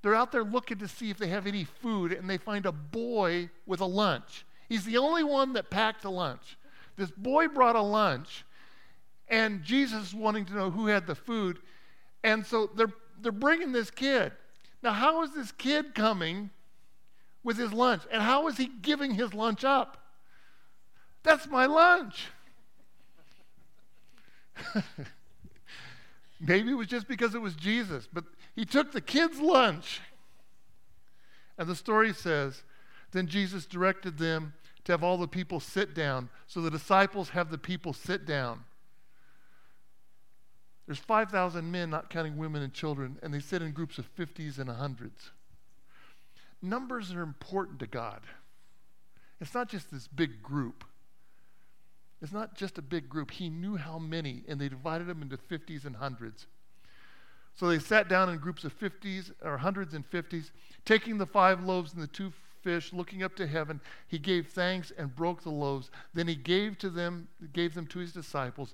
they're 0.04 0.14
out 0.14 0.32
there 0.34 0.44
looking 0.44 0.78
to 0.80 0.88
see 0.88 1.10
if 1.10 1.18
they 1.18 1.30
have 1.30 1.48
any 1.48 1.64
food, 1.64 2.12
and 2.12 2.30
they 2.30 2.38
find 2.38 2.66
a 2.66 2.72
boy 2.74 3.50
with 3.66 3.80
a 3.80 3.86
lunch. 3.86 4.46
He's 4.68 4.84
the 4.84 4.98
only 4.98 5.24
one 5.24 5.54
that 5.54 5.70
packed 5.70 6.04
a 6.04 6.10
lunch. 6.10 6.58
This 6.98 7.10
boy 7.10 7.48
brought 7.48 7.78
a 7.78 7.82
lunch, 7.82 8.44
and 9.30 9.64
Jesus 9.64 10.08
is 10.08 10.14
wanting 10.14 10.46
to 10.46 10.54
know 10.54 10.70
who 10.70 10.88
had 10.88 11.08
the 11.08 11.16
food. 11.16 11.60
And 12.22 12.46
so 12.46 12.70
they're, 12.76 12.92
they're 13.22 13.32
bringing 13.32 13.72
this 13.72 13.90
kid. 13.90 14.34
Now, 14.84 14.92
how 14.92 15.24
is 15.24 15.34
this 15.34 15.54
kid 15.54 15.96
coming 15.96 16.50
with 17.42 17.58
his 17.58 17.72
lunch? 17.72 18.02
And 18.12 18.22
how 18.22 18.48
is 18.50 18.58
he 18.58 18.68
giving 18.82 19.12
his 19.12 19.34
lunch 19.34 19.64
up? 19.64 20.04
That's 21.24 21.48
my 21.48 21.66
lunch. 21.66 22.28
Maybe 26.42 26.72
it 26.72 26.76
was 26.76 26.88
just 26.88 27.08
because 27.08 27.34
it 27.36 27.42
was 27.42 27.56
Jesus, 27.56 28.06
but 28.12 28.26
he 28.56 28.66
took 28.66 28.92
the 28.92 29.02
kid's 29.02 29.40
lunch. 29.40 30.02
And 31.58 31.68
the 31.68 31.76
story 31.76 32.14
says, 32.14 32.64
then 33.12 33.28
Jesus 33.28 33.66
directed 33.66 34.18
them 34.18 34.54
to 34.86 34.92
have 34.92 35.04
all 35.04 35.18
the 35.18 35.28
people 35.28 35.60
sit 35.60 35.94
down. 35.94 36.30
So 36.48 36.62
the 36.62 36.72
disciples 36.72 37.30
have 37.30 37.52
the 37.52 37.58
people 37.58 37.94
sit 37.94 38.26
down. 38.26 38.62
There's 40.86 41.00
5,000 41.00 41.72
men, 41.72 41.90
not 41.90 42.10
counting 42.10 42.38
women 42.38 42.62
and 42.62 42.74
children, 42.74 43.18
and 43.24 43.34
they 43.34 43.40
sit 43.40 43.62
in 43.62 43.72
groups 43.72 43.98
of 43.98 44.14
50s 44.16 44.60
and 44.60 44.70
100s. 44.70 45.30
Numbers 46.62 47.14
are 47.14 47.22
important 47.22 47.80
to 47.80 47.88
God. 47.88 48.22
It's 49.40 49.54
not 49.54 49.70
just 49.70 49.92
this 49.92 50.08
big 50.08 50.42
group. 50.42 50.84
It's 52.22 52.34
not 52.34 52.56
just 52.56 52.78
a 52.78 52.82
big 52.82 53.10
group. 53.10 53.32
He 53.32 53.50
knew 53.50 53.76
how 53.76 54.00
many, 54.00 54.44
and 54.48 54.60
they 54.60 54.70
divided 54.70 55.08
them 55.08 55.22
into 55.22 55.38
50s 55.38 55.86
and 55.86 55.98
hundreds. 55.98 56.48
So 57.56 57.68
they 57.68 57.80
sat 57.80 58.10
down 58.10 58.30
in 58.30 58.38
groups 58.38 58.64
of 58.64 58.78
50s 58.78 59.32
or 59.44 59.58
hundreds 59.58 59.94
and 59.94 60.10
50s, 60.10 60.52
taking 60.86 61.18
the 61.18 61.26
five 61.26 61.64
loaves 61.64 61.94
and 61.94 62.02
the 62.02 62.08
two 62.08 62.34
fish, 62.62 62.94
looking 62.94 63.24
up 63.24 63.36
to 63.36 63.46
heaven. 63.46 63.80
He 64.08 64.18
gave 64.18 64.48
thanks 64.48 64.92
and 64.98 65.16
broke 65.16 65.44
the 65.44 65.52
loaves. 65.52 65.92
Then 66.14 66.28
he 66.28 66.36
gave 66.36 66.78
to 66.80 66.90
them, 66.90 67.28
gave 67.52 67.74
them 67.74 67.86
to 67.88 68.00
his 68.00 68.14
disciples, 68.14 68.74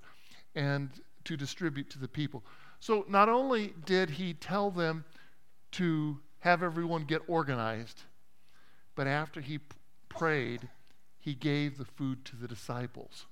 and 0.56 0.90
to 1.26 1.36
distribute 1.36 1.90
to 1.90 2.00
the 2.00 2.08
people. 2.08 2.44
So 2.80 3.06
not 3.10 3.28
only 3.28 3.74
did 3.86 4.12
he 4.12 4.34
tell 4.34 4.72
them 4.72 5.04
to 5.74 6.20
have 6.40 6.64
everyone 6.64 7.04
get 7.04 7.22
organized, 7.28 8.04
but 8.96 9.08
after 9.08 9.42
he 9.42 9.60
prayed, 10.08 10.70
he 11.20 11.34
gave 11.34 11.78
the 11.78 11.86
food 11.86 12.24
to 12.26 12.36
the 12.36 12.48
disciples. 12.48 13.26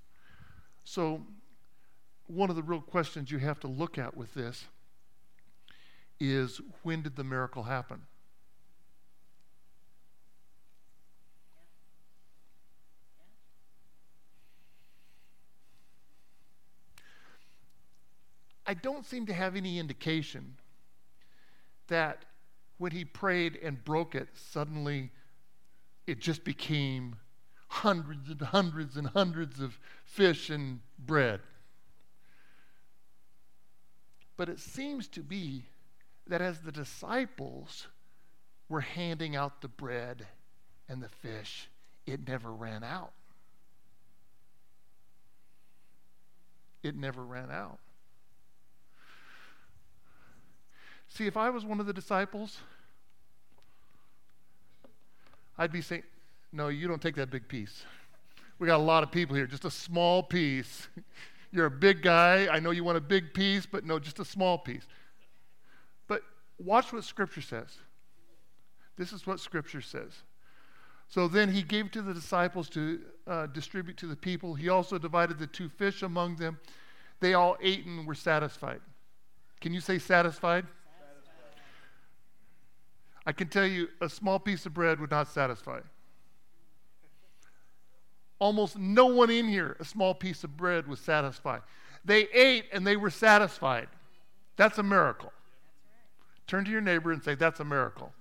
So, 0.83 1.23
one 2.27 2.49
of 2.49 2.57
the 2.57 2.63
real 2.63 2.81
questions 2.81 3.31
you 3.31 3.37
have 3.39 3.59
to 3.61 3.67
look 3.67 3.97
at 3.97 4.15
with 4.15 4.33
this 4.33 4.65
is 6.19 6.61
when 6.83 7.01
did 7.01 7.15
the 7.15 7.23
miracle 7.23 7.63
happen? 7.63 8.01
I 18.65 18.73
don't 18.73 19.05
seem 19.05 19.25
to 19.27 19.33
have 19.33 19.55
any 19.55 19.79
indication 19.79 20.55
that 21.87 22.25
when 22.77 22.91
he 22.91 23.05
prayed 23.05 23.57
and 23.63 23.83
broke 23.85 24.13
it, 24.13 24.27
suddenly 24.33 25.09
it 26.05 26.19
just 26.19 26.43
became 26.43 27.15
hundreds 27.69 28.29
and 28.29 28.41
hundreds 28.41 28.97
and 28.97 29.07
hundreds 29.07 29.61
of 29.61 29.79
fish 30.03 30.49
and 30.49 30.81
bread. 30.99 31.39
But 34.35 34.49
it 34.49 34.59
seems 34.59 35.07
to 35.09 35.21
be 35.21 35.63
that 36.29 36.41
as 36.41 36.59
the 36.59 36.71
disciples 36.71 37.87
were 38.69 38.81
handing 38.81 39.35
out 39.35 39.61
the 39.61 39.67
bread 39.67 40.27
and 40.89 41.01
the 41.01 41.09
fish, 41.09 41.69
it 42.05 42.27
never 42.27 42.51
ran 42.51 42.83
out. 42.83 43.11
It 46.83 46.95
never 46.95 47.23
ran 47.23 47.51
out. 47.51 47.79
See, 51.07 51.25
if 51.25 51.37
I 51.37 51.49
was 51.49 51.65
one 51.65 51.79
of 51.79 51.85
the 51.85 51.93
disciples, 51.93 52.59
I'd 55.57 55.71
be 55.71 55.81
saying, 55.81 56.03
No, 56.51 56.67
you 56.67 56.87
don't 56.87 57.01
take 57.01 57.15
that 57.15 57.29
big 57.29 57.47
piece. 57.47 57.83
We 58.59 58.67
got 58.67 58.79
a 58.79 58.83
lot 58.83 59.03
of 59.03 59.11
people 59.11 59.35
here, 59.35 59.47
just 59.47 59.65
a 59.65 59.71
small 59.71 60.23
piece. 60.23 60.87
You're 61.51 61.67
a 61.67 61.71
big 61.71 62.01
guy. 62.01 62.47
I 62.53 62.59
know 62.59 62.71
you 62.71 62.83
want 62.83 62.97
a 62.97 63.01
big 63.01 63.33
piece, 63.33 63.65
but 63.65 63.85
no, 63.85 63.99
just 63.99 64.19
a 64.19 64.25
small 64.25 64.57
piece. 64.57 64.85
Watch 66.57 66.91
what 66.91 67.03
Scripture 67.03 67.41
says. 67.41 67.77
This 68.97 69.13
is 69.13 69.27
what 69.27 69.39
Scripture 69.39 69.81
says. 69.81 70.11
So 71.07 71.27
then 71.27 71.51
he 71.51 71.61
gave 71.61 71.91
to 71.91 72.01
the 72.01 72.13
disciples 72.13 72.67
to 72.69 72.99
uh, 73.25 73.45
distribute 73.47 73.97
to 73.97 74.07
the 74.07 74.15
people. 74.15 74.53
He 74.53 74.69
also 74.69 74.97
divided 74.97 75.39
the 75.39 75.47
two 75.47 75.69
fish 75.69 76.01
among 76.01 76.35
them. 76.35 76.59
They 77.19 77.33
all 77.33 77.57
ate 77.61 77.85
and 77.85 78.05
were 78.05 78.15
satisfied. 78.15 78.81
Can 79.61 79.73
you 79.73 79.79
say 79.79 79.99
satisfied? 79.99 80.65
I 83.25 83.31
can 83.31 83.47
tell 83.49 83.65
you 83.65 83.89
a 84.01 84.09
small 84.09 84.39
piece 84.39 84.65
of 84.65 84.73
bread 84.73 84.99
would 84.99 85.11
not 85.11 85.27
satisfy. 85.27 85.79
Almost 88.39 88.77
no 88.77 89.07
one 89.07 89.29
in 89.29 89.47
here, 89.47 89.75
a 89.79 89.85
small 89.85 90.13
piece 90.13 90.43
of 90.43 90.55
bread 90.55 90.87
was 90.87 90.99
satisfied. 90.99 91.61
They 92.05 92.27
ate 92.33 92.65
and 92.71 92.85
they 92.85 92.95
were 92.95 93.09
satisfied. 93.09 93.87
That's 94.55 94.77
a 94.77 94.83
miracle. 94.83 95.33
Turn 96.47 96.63
to 96.65 96.71
your 96.71 96.81
neighbor 96.81 97.11
and 97.11 97.23
say, 97.23 97.35
That's 97.35 97.59
a 97.59 97.65
miracle. 97.65 98.13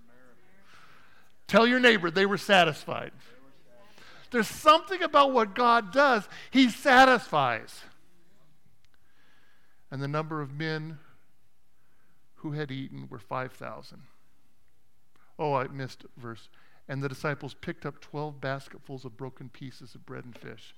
Tell 1.47 1.67
your 1.67 1.81
neighbor 1.81 2.11
they 2.11 2.27
were 2.27 2.39
satisfied. 2.39 3.13
There's 4.33 4.49
something 4.49 5.03
about 5.03 5.33
what 5.33 5.55
God 5.55 5.93
does, 5.93 6.29
He 6.51 6.69
satisfies. 6.69 7.83
And 9.91 10.03
the 10.03 10.09
number 10.09 10.43
of 10.43 10.53
men 10.53 10.99
who 12.37 12.53
had 12.53 12.73
eaten 12.73 13.07
were 13.09 13.21
5,000. 13.21 14.03
Oh, 15.39 15.55
I 15.55 15.69
missed 15.69 16.05
verse. 16.17 16.49
And 16.89 17.03
the 17.03 17.09
disciples 17.09 17.55
picked 17.55 17.87
up 17.87 18.01
12 18.01 18.41
basketfuls 18.41 19.05
of 19.05 19.17
broken 19.17 19.49
pieces 19.49 19.95
of 19.95 20.05
bread 20.05 20.25
and 20.25 20.37
fish. 20.37 20.75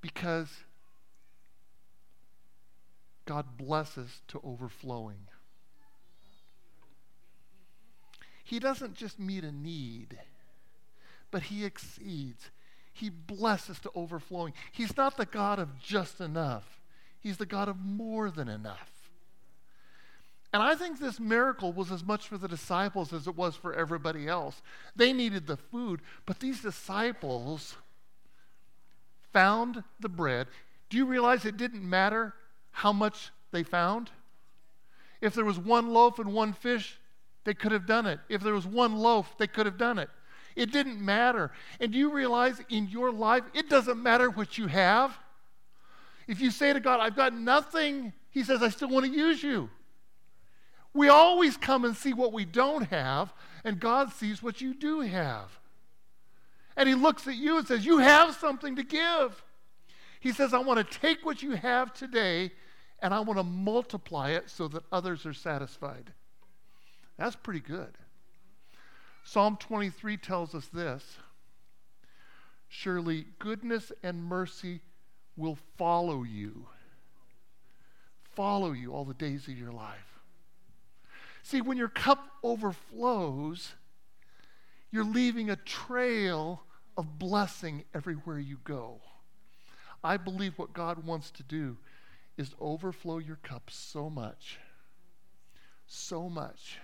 Because 0.00 0.64
God 3.32 3.56
blesses 3.56 4.20
to 4.28 4.38
overflowing. 4.44 5.26
He 8.44 8.58
doesn't 8.58 8.94
just 8.94 9.18
meet 9.18 9.42
a 9.42 9.50
need, 9.50 10.18
but 11.30 11.44
He 11.44 11.64
exceeds. 11.64 12.50
He 12.92 13.08
blesses 13.08 13.80
to 13.80 13.90
overflowing. 13.94 14.52
He's 14.70 14.98
not 14.98 15.16
the 15.16 15.24
God 15.24 15.58
of 15.58 15.78
just 15.80 16.20
enough, 16.20 16.82
He's 17.20 17.38
the 17.38 17.46
God 17.46 17.68
of 17.68 17.78
more 17.82 18.30
than 18.30 18.48
enough. 18.48 18.90
And 20.52 20.62
I 20.62 20.74
think 20.74 21.00
this 21.00 21.18
miracle 21.18 21.72
was 21.72 21.90
as 21.90 22.04
much 22.04 22.28
for 22.28 22.36
the 22.36 22.48
disciples 22.48 23.14
as 23.14 23.26
it 23.26 23.34
was 23.34 23.56
for 23.56 23.72
everybody 23.72 24.28
else. 24.28 24.60
They 24.94 25.14
needed 25.14 25.46
the 25.46 25.56
food, 25.56 26.02
but 26.26 26.40
these 26.40 26.60
disciples 26.60 27.76
found 29.32 29.84
the 30.00 30.10
bread. 30.10 30.48
Do 30.90 30.98
you 30.98 31.06
realize 31.06 31.46
it 31.46 31.56
didn't 31.56 31.88
matter 31.88 32.34
how 32.72 32.92
much 32.92 33.30
they 33.52 33.62
found? 33.62 34.10
If 35.20 35.34
there 35.34 35.44
was 35.44 35.58
one 35.58 35.92
loaf 35.92 36.18
and 36.18 36.32
one 36.32 36.52
fish, 36.52 36.98
they 37.44 37.54
could 37.54 37.72
have 37.72 37.86
done 37.86 38.06
it. 38.06 38.18
If 38.28 38.42
there 38.42 38.54
was 38.54 38.66
one 38.66 38.96
loaf, 38.96 39.36
they 39.38 39.46
could 39.46 39.66
have 39.66 39.78
done 39.78 39.98
it. 39.98 40.10
It 40.56 40.72
didn't 40.72 41.00
matter. 41.00 41.50
And 41.80 41.92
do 41.92 41.98
you 41.98 42.12
realize 42.12 42.60
in 42.68 42.88
your 42.88 43.10
life, 43.10 43.44
it 43.54 43.68
doesn't 43.68 44.02
matter 44.02 44.30
what 44.30 44.58
you 44.58 44.66
have? 44.66 45.16
If 46.26 46.40
you 46.40 46.50
say 46.50 46.72
to 46.72 46.80
God, 46.80 47.00
I've 47.00 47.16
got 47.16 47.34
nothing, 47.34 48.12
He 48.30 48.42
says, 48.42 48.62
I 48.62 48.68
still 48.68 48.88
want 48.88 49.06
to 49.06 49.12
use 49.12 49.42
you. 49.42 49.70
We 50.94 51.08
always 51.08 51.56
come 51.56 51.84
and 51.84 51.96
see 51.96 52.12
what 52.12 52.32
we 52.32 52.44
don't 52.44 52.84
have, 52.88 53.32
and 53.64 53.80
God 53.80 54.12
sees 54.12 54.42
what 54.42 54.60
you 54.60 54.74
do 54.74 55.00
have. 55.00 55.58
And 56.76 56.88
He 56.88 56.94
looks 56.94 57.26
at 57.26 57.36
you 57.36 57.58
and 57.58 57.66
says, 57.66 57.84
You 57.84 57.98
have 57.98 58.34
something 58.34 58.76
to 58.76 58.82
give. 58.82 59.42
He 60.20 60.32
says, 60.32 60.54
I 60.54 60.58
want 60.58 60.78
to 60.78 60.98
take 60.98 61.24
what 61.24 61.42
you 61.42 61.52
have 61.52 61.92
today 61.92 62.52
and 63.02 63.12
I 63.12 63.20
want 63.20 63.38
to 63.38 63.44
multiply 63.44 64.30
it 64.30 64.48
so 64.48 64.68
that 64.68 64.84
others 64.92 65.26
are 65.26 65.34
satisfied. 65.34 66.12
That's 67.18 67.36
pretty 67.36 67.60
good. 67.60 67.98
Psalm 69.24 69.56
23 69.58 70.16
tells 70.16 70.54
us 70.54 70.66
this 70.72 71.18
Surely 72.68 73.26
goodness 73.38 73.92
and 74.02 74.24
mercy 74.24 74.80
will 75.36 75.58
follow 75.76 76.22
you, 76.22 76.66
follow 78.34 78.72
you 78.72 78.92
all 78.92 79.04
the 79.04 79.14
days 79.14 79.48
of 79.48 79.58
your 79.58 79.72
life. 79.72 80.20
See, 81.42 81.60
when 81.60 81.76
your 81.76 81.88
cup 81.88 82.24
overflows, 82.42 83.72
you're 84.90 85.04
leaving 85.04 85.50
a 85.50 85.56
trail 85.56 86.62
of 86.96 87.18
blessing 87.18 87.84
everywhere 87.94 88.38
you 88.38 88.58
go. 88.62 89.00
I 90.04 90.16
believe 90.16 90.58
what 90.58 90.72
God 90.72 91.04
wants 91.04 91.30
to 91.32 91.42
do 91.42 91.76
is 92.36 92.54
overflow 92.60 93.18
your 93.18 93.36
cup 93.36 93.70
so 93.70 94.08
much, 94.08 94.58
so 95.86 96.28
much, 96.28 96.78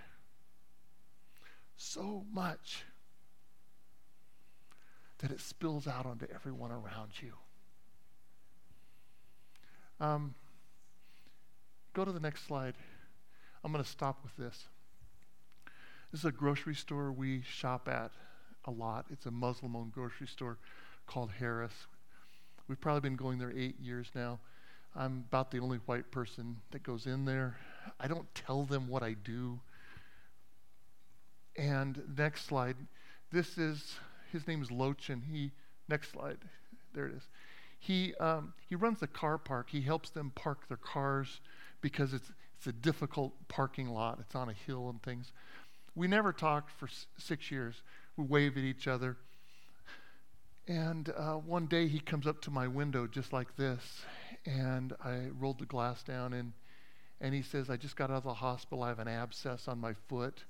so 1.76 2.24
much 2.32 2.84
that 5.18 5.30
it 5.30 5.40
spills 5.40 5.86
out 5.86 6.06
onto 6.06 6.26
everyone 6.34 6.70
around 6.70 7.10
you. 7.20 7.32
Um, 10.00 10.34
go 11.92 12.04
to 12.04 12.12
the 12.12 12.20
next 12.20 12.46
slide. 12.46 12.74
I'm 13.64 13.72
going 13.72 13.82
to 13.82 13.90
stop 13.90 14.22
with 14.22 14.36
this. 14.36 14.68
This 16.12 16.20
is 16.20 16.24
a 16.24 16.32
grocery 16.32 16.74
store 16.74 17.10
we 17.10 17.42
shop 17.42 17.88
at 17.88 18.12
a 18.64 18.70
lot. 18.70 19.06
It's 19.10 19.26
a 19.26 19.30
Muslim 19.30 19.74
owned 19.74 19.92
grocery 19.92 20.26
store 20.26 20.58
called 21.06 21.30
Harris. 21.38 21.72
We've 22.68 22.80
probably 22.80 23.00
been 23.00 23.16
going 23.16 23.38
there 23.38 23.52
eight 23.54 23.80
years 23.80 24.10
now. 24.14 24.38
I'm 24.96 25.24
about 25.28 25.50
the 25.50 25.60
only 25.60 25.78
white 25.86 26.10
person 26.10 26.56
that 26.70 26.82
goes 26.82 27.06
in 27.06 27.24
there. 27.24 27.56
I 28.00 28.08
don't 28.08 28.32
tell 28.34 28.64
them 28.64 28.88
what 28.88 29.02
I 29.02 29.14
do. 29.14 29.60
And 31.56 32.02
next 32.16 32.44
slide. 32.46 32.76
This 33.30 33.58
is, 33.58 33.96
his 34.32 34.46
name 34.46 34.62
is 34.62 34.70
Lochin. 34.70 35.22
He, 35.30 35.52
next 35.88 36.12
slide. 36.12 36.38
There 36.94 37.06
it 37.06 37.14
is. 37.14 37.28
He, 37.80 38.14
um, 38.16 38.54
he 38.68 38.74
runs 38.74 39.00
the 39.00 39.06
car 39.06 39.38
park. 39.38 39.68
He 39.70 39.80
helps 39.82 40.10
them 40.10 40.32
park 40.34 40.68
their 40.68 40.76
cars 40.78 41.40
because 41.80 42.12
it's, 42.14 42.30
it's 42.56 42.66
a 42.66 42.72
difficult 42.72 43.32
parking 43.48 43.88
lot. 43.90 44.18
It's 44.20 44.34
on 44.34 44.48
a 44.48 44.52
hill 44.52 44.88
and 44.88 45.02
things. 45.02 45.32
We 45.94 46.08
never 46.08 46.32
talked 46.32 46.70
for 46.72 46.86
s- 46.86 47.06
six 47.18 47.50
years. 47.50 47.82
We 48.16 48.24
wave 48.24 48.56
at 48.56 48.64
each 48.64 48.88
other. 48.88 49.16
And 50.66 51.08
uh, 51.16 51.34
one 51.34 51.66
day 51.66 51.88
he 51.88 51.98
comes 51.98 52.26
up 52.26 52.40
to 52.42 52.50
my 52.50 52.68
window 52.68 53.06
just 53.06 53.32
like 53.32 53.56
this, 53.56 54.02
and 54.48 54.94
I 55.04 55.26
rolled 55.38 55.58
the 55.58 55.66
glass 55.66 56.02
down, 56.02 56.32
and, 56.32 56.52
and 57.20 57.34
he 57.34 57.42
says, 57.42 57.68
I 57.68 57.76
just 57.76 57.96
got 57.96 58.10
out 58.10 58.16
of 58.18 58.24
the 58.24 58.34
hospital. 58.34 58.82
I 58.82 58.88
have 58.88 58.98
an 58.98 59.08
abscess 59.08 59.68
on 59.68 59.78
my 59.78 59.92
foot, 60.08 60.42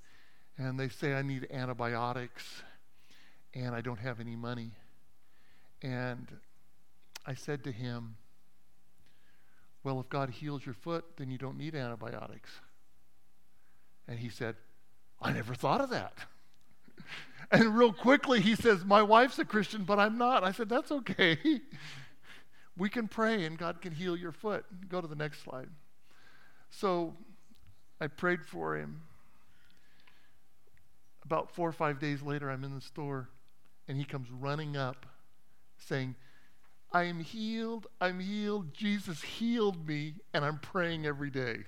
and 0.57 0.79
they 0.79 0.89
say 0.89 1.15
I 1.15 1.23
need 1.23 1.49
antibiotics, 1.51 2.63
and 3.55 3.75
I 3.75 3.81
don't 3.81 3.99
have 3.99 4.21
any 4.21 4.37
money. 4.37 4.71
And 5.83 6.29
I 7.27 7.35
said 7.35 7.65
to 7.65 7.73
him, 7.73 8.17
Well, 9.83 9.99
if 9.99 10.09
God 10.09 10.31
heals 10.31 10.65
your 10.65 10.75
foot, 10.75 11.05
then 11.17 11.31
you 11.31 11.39
don't 11.39 11.59
need 11.59 11.75
antibiotics. 11.75 12.51
And 14.07 14.19
he 14.19 14.29
said, 14.29 14.55
I 15.21 15.33
never 15.33 15.55
thought 15.55 15.81
of 15.81 15.91
that. 15.91 16.15
And 17.51 17.79
real 17.79 17.95
quickly, 17.95 18.43
he 18.43 18.55
says, 18.55 18.85
My 18.85 19.01
wife's 19.01 19.39
a 19.39 19.45
Christian, 19.47 19.85
but 19.85 19.99
I'm 19.99 20.19
not. 20.19 20.45
I 20.45 20.53
said, 20.53 20.69
That's 20.69 20.93
okay. 20.93 21.39
we 22.79 22.89
can 22.89 23.09
pray 23.09 23.45
and 23.45 23.59
God 23.59 23.81
can 23.81 23.93
heal 23.93 24.17
your 24.17 24.33
foot. 24.33 24.65
Go 24.89 25.01
to 25.01 25.09
the 25.09 25.17
next 25.17 25.43
slide. 25.43 25.69
So 26.71 27.15
I 28.01 28.07
prayed 28.07 28.45
for 28.45 28.77
him. 28.77 29.03
About 31.25 31.51
four 31.51 31.69
or 31.69 31.73
five 31.73 31.99
days 31.99 32.23
later, 32.23 32.51
I'm 32.51 32.65
in 32.65 32.75
the 32.75 32.81
store 32.81 33.29
and 33.89 33.99
he 33.99 34.05
comes 34.05 34.31
running 34.31 34.77
up 34.77 35.07
saying, 35.77 36.15
I 36.93 37.05
am 37.05 37.21
healed. 37.21 37.87
I'm 38.01 38.21
healed. 38.21 38.73
Jesus 38.73 39.21
healed 39.21 39.87
me, 39.87 40.15
and 40.33 40.45
I'm 40.45 40.59
praying 40.59 41.05
every 41.05 41.31
day. 41.31 41.65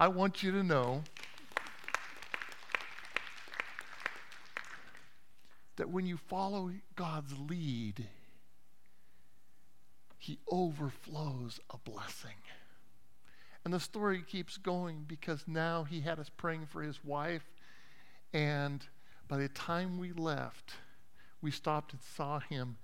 I 0.00 0.08
want 0.08 0.42
you 0.42 0.52
to 0.52 0.62
know 0.62 1.02
that 5.76 5.90
when 5.90 6.06
you 6.06 6.16
follow 6.16 6.70
God's 6.96 7.34
lead, 7.38 8.06
He 10.22 10.38
overflows 10.48 11.60
a 11.70 11.78
blessing. 11.78 12.36
And 13.64 13.72
the 13.72 13.80
story 13.80 14.22
keeps 14.22 14.56
going 14.56 15.04
because 15.06 15.44
now 15.46 15.84
he 15.84 16.00
had 16.00 16.18
us 16.18 16.30
praying 16.36 16.66
for 16.66 16.82
his 16.82 17.04
wife. 17.04 17.44
And 18.32 18.84
by 19.28 19.38
the 19.38 19.48
time 19.48 19.98
we 19.98 20.12
left, 20.12 20.74
we 21.40 21.50
stopped 21.50 21.92
and 21.92 22.02
saw 22.02 22.38
him, 22.38 22.76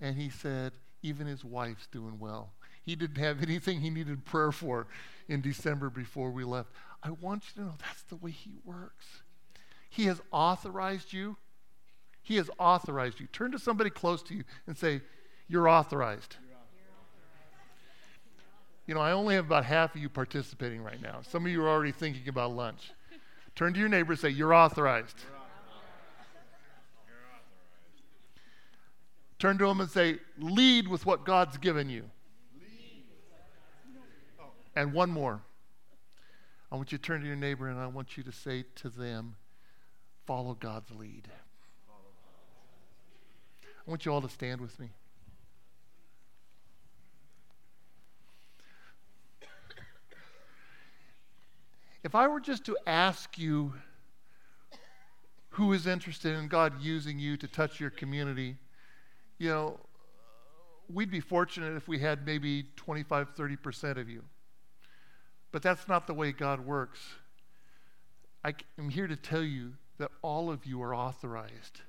and 0.00 0.16
he 0.16 0.30
said, 0.30 0.72
Even 1.02 1.26
his 1.26 1.44
wife's 1.44 1.86
doing 1.88 2.18
well. 2.18 2.52
He 2.82 2.96
didn't 2.96 3.18
have 3.18 3.42
anything 3.42 3.80
he 3.80 3.90
needed 3.90 4.24
prayer 4.24 4.52
for 4.52 4.86
in 5.28 5.40
December 5.40 5.90
before 5.90 6.30
we 6.30 6.44
left. 6.44 6.70
I 7.02 7.10
want 7.10 7.44
you 7.48 7.62
to 7.62 7.68
know 7.68 7.74
that's 7.80 8.02
the 8.04 8.16
way 8.16 8.30
he 8.30 8.54
works. 8.64 9.22
He 9.90 10.06
has 10.06 10.20
authorized 10.30 11.12
you 11.12 11.36
he 12.22 12.36
has 12.36 12.48
authorized 12.58 13.20
you. 13.20 13.26
Turn 13.26 13.50
to 13.52 13.58
somebody 13.58 13.90
close 13.90 14.22
to 14.24 14.34
you 14.34 14.44
and 14.66 14.78
say, 14.78 15.02
You're 15.48 15.68
authorized. 15.68 16.36
You 18.86 18.94
know, 18.94 19.00
I 19.00 19.12
only 19.12 19.36
have 19.36 19.46
about 19.46 19.64
half 19.64 19.94
of 19.94 20.00
you 20.00 20.08
participating 20.08 20.82
right 20.82 21.00
now. 21.00 21.20
Some 21.22 21.46
of 21.46 21.52
you 21.52 21.62
are 21.62 21.68
already 21.68 21.92
thinking 21.92 22.28
about 22.28 22.52
lunch. 22.52 22.90
Turn 23.54 23.72
to 23.74 23.80
your 23.80 23.88
neighbor 23.88 24.12
and 24.12 24.20
say, 24.20 24.30
You're 24.30 24.54
authorized. 24.54 25.16
Turn 29.38 29.58
to 29.58 29.66
him 29.66 29.80
and 29.80 29.90
say, 29.90 30.18
Lead 30.38 30.88
with 30.88 31.06
what 31.06 31.24
God's 31.24 31.58
given 31.58 31.88
you. 31.88 32.04
And 34.74 34.92
one 34.92 35.10
more. 35.10 35.42
I 36.70 36.76
want 36.76 36.92
you 36.92 36.98
to 36.98 37.02
turn 37.02 37.20
to 37.20 37.26
your 37.26 37.36
neighbor 37.36 37.68
and 37.68 37.78
I 37.78 37.86
want 37.86 38.16
you 38.16 38.22
to 38.22 38.32
say 38.32 38.64
to 38.76 38.88
them, 38.88 39.36
Follow 40.26 40.54
God's 40.54 40.90
lead. 40.92 41.28
I 43.86 43.90
want 43.90 44.06
you 44.06 44.12
all 44.12 44.22
to 44.22 44.28
stand 44.28 44.60
with 44.60 44.78
me. 44.78 44.90
If 52.04 52.14
I 52.16 52.26
were 52.26 52.40
just 52.40 52.64
to 52.64 52.76
ask 52.86 53.38
you 53.38 53.72
who 55.50 55.72
is 55.72 55.86
interested 55.86 56.34
in 56.34 56.48
God 56.48 56.80
using 56.80 57.18
you 57.18 57.36
to 57.36 57.46
touch 57.46 57.78
your 57.78 57.90
community, 57.90 58.56
you 59.38 59.48
know, 59.50 59.78
we'd 60.92 61.10
be 61.10 61.20
fortunate 61.20 61.76
if 61.76 61.86
we 61.86 61.98
had 61.98 62.26
maybe 62.26 62.64
25, 62.76 63.34
30% 63.36 63.98
of 63.98 64.08
you. 64.08 64.22
But 65.52 65.62
that's 65.62 65.86
not 65.86 66.06
the 66.06 66.14
way 66.14 66.32
God 66.32 66.60
works. 66.66 67.00
I 68.44 68.54
am 68.78 68.88
here 68.88 69.06
to 69.06 69.16
tell 69.16 69.42
you 69.42 69.74
that 69.98 70.10
all 70.22 70.50
of 70.50 70.66
you 70.66 70.82
are 70.82 70.94
authorized 70.94 71.82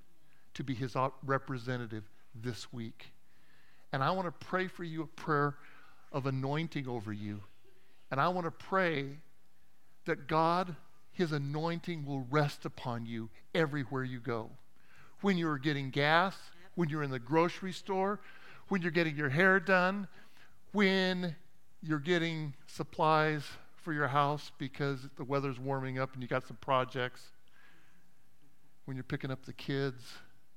to 0.54 0.64
be 0.64 0.76
his 0.76 0.96
representative 1.26 2.04
this 2.36 2.72
week. 2.72 3.12
And 3.92 4.04
I 4.04 4.12
want 4.12 4.28
to 4.28 4.46
pray 4.46 4.68
for 4.68 4.84
you 4.84 5.02
a 5.02 5.08
prayer 5.08 5.56
of 6.12 6.28
anointing 6.28 6.88
over 6.88 7.12
you. 7.12 7.42
And 8.12 8.22
I 8.22 8.28
want 8.28 8.46
to 8.46 8.52
pray 8.52 9.06
that 10.06 10.28
God, 10.28 10.76
his 11.12 11.32
anointing 11.32 12.06
will 12.06 12.26
rest 12.30 12.66
upon 12.66 13.06
you 13.06 13.30
everywhere 13.54 14.04
you 14.04 14.20
go. 14.20 14.52
When 15.22 15.38
you're 15.38 15.58
getting 15.58 15.90
gas, 15.90 16.36
when 16.76 16.90
you're 16.90 17.04
in 17.04 17.12
the 17.12 17.20
grocery 17.20 17.72
store, 17.72 18.20
when 18.68 18.82
you're 18.82 18.92
getting 18.92 19.16
your 19.16 19.30
hair 19.30 19.60
done, 19.60 20.08
when 20.72 21.36
you're 21.82 22.00
getting 22.00 22.54
supplies 22.68 23.44
for 23.76 23.94
your 23.94 24.08
house 24.08 24.52
because 24.58 25.08
the 25.18 25.24
weather's 25.24 25.60
warming 25.60 26.00
up 26.00 26.14
and 26.14 26.22
you 26.22 26.28
got 26.28 26.48
some 26.48 26.58
projects, 26.58 27.32
when 28.86 28.98
you're 28.98 29.04
picking 29.04 29.32
up 29.32 29.46
the 29.46 29.54
kids, 29.54 30.04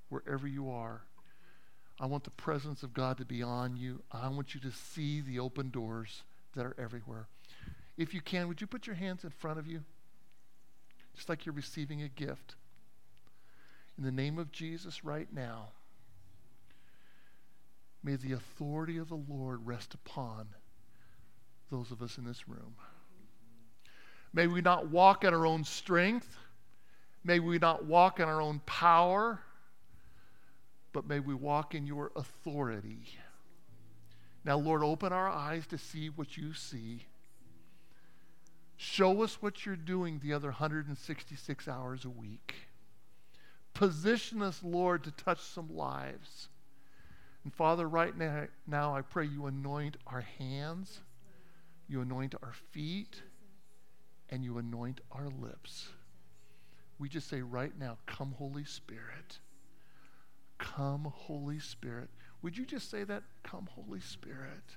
wherever 0.08 0.46
you 0.46 0.70
are. 0.70 1.02
I 1.98 2.06
want 2.06 2.24
the 2.24 2.30
presence 2.30 2.82
of 2.82 2.92
God 2.92 3.18
to 3.18 3.24
be 3.24 3.42
on 3.42 3.76
you. 3.76 4.02
I 4.12 4.28
want 4.28 4.54
you 4.54 4.60
to 4.60 4.70
see 4.70 5.20
the 5.20 5.38
open 5.38 5.70
doors 5.70 6.22
that 6.54 6.66
are 6.66 6.76
everywhere. 6.78 7.28
If 7.96 8.12
you 8.12 8.20
can, 8.20 8.48
would 8.48 8.60
you 8.60 8.66
put 8.66 8.86
your 8.86 8.96
hands 8.96 9.24
in 9.24 9.30
front 9.30 9.58
of 9.58 9.66
you? 9.66 9.82
Just 11.14 11.28
like 11.28 11.46
you're 11.46 11.54
receiving 11.54 12.02
a 12.02 12.08
gift. 12.08 12.56
In 13.96 14.04
the 14.04 14.12
name 14.12 14.38
of 14.38 14.52
Jesus, 14.52 15.04
right 15.04 15.28
now, 15.32 15.68
may 18.04 18.16
the 18.16 18.32
authority 18.32 18.98
of 18.98 19.08
the 19.08 19.22
Lord 19.28 19.66
rest 19.66 19.94
upon 19.94 20.48
those 21.70 21.90
of 21.90 22.02
us 22.02 22.18
in 22.18 22.24
this 22.24 22.46
room. 22.46 22.74
May 24.32 24.46
we 24.46 24.60
not 24.60 24.88
walk 24.90 25.24
in 25.24 25.32
our 25.32 25.46
own 25.46 25.64
strength. 25.64 26.36
May 27.24 27.40
we 27.40 27.58
not 27.58 27.86
walk 27.86 28.20
in 28.20 28.28
our 28.28 28.40
own 28.40 28.60
power, 28.66 29.40
but 30.92 31.08
may 31.08 31.20
we 31.20 31.34
walk 31.34 31.74
in 31.74 31.86
your 31.86 32.12
authority. 32.14 33.08
Now, 34.44 34.58
Lord, 34.58 34.84
open 34.84 35.12
our 35.12 35.28
eyes 35.28 35.66
to 35.68 35.78
see 35.78 36.08
what 36.08 36.36
you 36.36 36.52
see. 36.52 37.06
Show 38.76 39.22
us 39.22 39.40
what 39.40 39.64
you're 39.64 39.76
doing 39.76 40.18
the 40.18 40.32
other 40.32 40.48
166 40.48 41.68
hours 41.68 42.04
a 42.04 42.10
week. 42.10 42.54
Position 43.72 44.42
us, 44.42 44.60
Lord, 44.62 45.04
to 45.04 45.10
touch 45.10 45.40
some 45.40 45.74
lives. 45.74 46.48
And 47.44 47.54
Father, 47.54 47.88
right 47.88 48.16
now, 48.16 48.46
now 48.66 48.94
I 48.94 49.02
pray 49.02 49.26
you 49.26 49.46
anoint 49.46 49.96
our 50.06 50.22
hands, 50.38 51.00
you 51.88 52.00
anoint 52.00 52.34
our 52.42 52.52
feet, 52.72 53.22
and 54.30 54.44
you 54.44 54.58
anoint 54.58 55.00
our 55.12 55.28
lips. 55.28 55.88
We 56.98 57.08
just 57.08 57.28
say 57.28 57.42
right 57.42 57.72
now, 57.78 57.98
Come, 58.06 58.32
Holy 58.32 58.64
Spirit. 58.64 59.38
Come, 60.58 61.12
Holy 61.14 61.58
Spirit. 61.58 62.08
Would 62.42 62.56
you 62.56 62.64
just 62.64 62.90
say 62.90 63.04
that? 63.04 63.22
Come, 63.42 63.68
Holy 63.74 64.00
Spirit. 64.00 64.76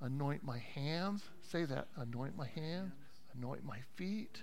Anoint 0.00 0.44
my 0.44 0.58
hands. 0.58 1.22
Say 1.42 1.64
that. 1.64 1.88
Anoint 1.96 2.36
my 2.36 2.48
hands. 2.48 2.92
Anoint 3.36 3.64
my 3.64 3.78
feet. 3.94 4.42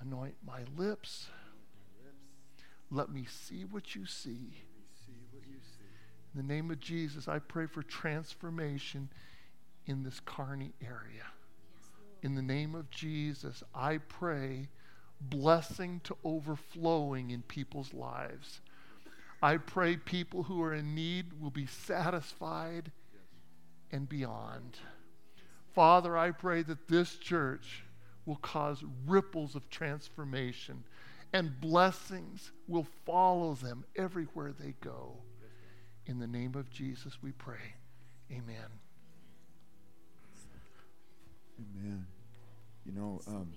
Anoint 0.00 0.34
my 0.44 0.60
lips. 0.76 1.28
Let 2.90 3.10
me 3.10 3.26
see 3.28 3.64
what 3.64 3.94
you 3.94 4.06
see. 4.06 4.64
In 6.34 6.46
the 6.46 6.54
name 6.54 6.70
of 6.70 6.80
Jesus, 6.80 7.28
I 7.28 7.38
pray 7.38 7.66
for 7.66 7.82
transformation 7.82 9.08
in 9.86 10.02
this 10.02 10.20
Kearney 10.24 10.72
area. 10.82 11.26
In 12.22 12.34
the 12.34 12.42
name 12.42 12.74
of 12.74 12.90
Jesus, 12.90 13.62
I 13.74 13.98
pray 13.98 14.68
blessing 15.20 16.00
to 16.04 16.16
overflowing 16.24 17.30
in 17.30 17.42
people's 17.42 17.94
lives. 17.94 18.60
I 19.42 19.58
pray 19.58 19.96
people 19.96 20.44
who 20.44 20.62
are 20.62 20.74
in 20.74 20.94
need 20.94 21.40
will 21.40 21.50
be 21.50 21.66
satisfied 21.66 22.90
and 23.94 24.08
beyond. 24.08 24.76
Father, 25.72 26.18
I 26.18 26.32
pray 26.32 26.62
that 26.62 26.88
this 26.88 27.14
church 27.14 27.84
will 28.26 28.36
cause 28.36 28.82
ripples 29.06 29.54
of 29.54 29.70
transformation 29.70 30.82
and 31.32 31.60
blessings 31.60 32.50
will 32.66 32.86
follow 33.06 33.54
them 33.54 33.84
everywhere 33.94 34.52
they 34.52 34.74
go. 34.80 35.16
In 36.06 36.18
the 36.18 36.26
name 36.26 36.54
of 36.56 36.70
Jesus, 36.70 37.18
we 37.22 37.30
pray. 37.32 37.74
Amen. 38.32 38.66
Amen. 41.60 42.06
You 42.84 42.92
know, 42.92 43.20
um, 43.28 43.52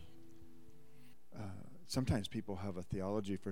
uh, 1.36 1.42
sometimes 1.88 2.28
people 2.28 2.56
have 2.56 2.78
a 2.78 2.84
theology 2.84 3.38
for 3.38 3.52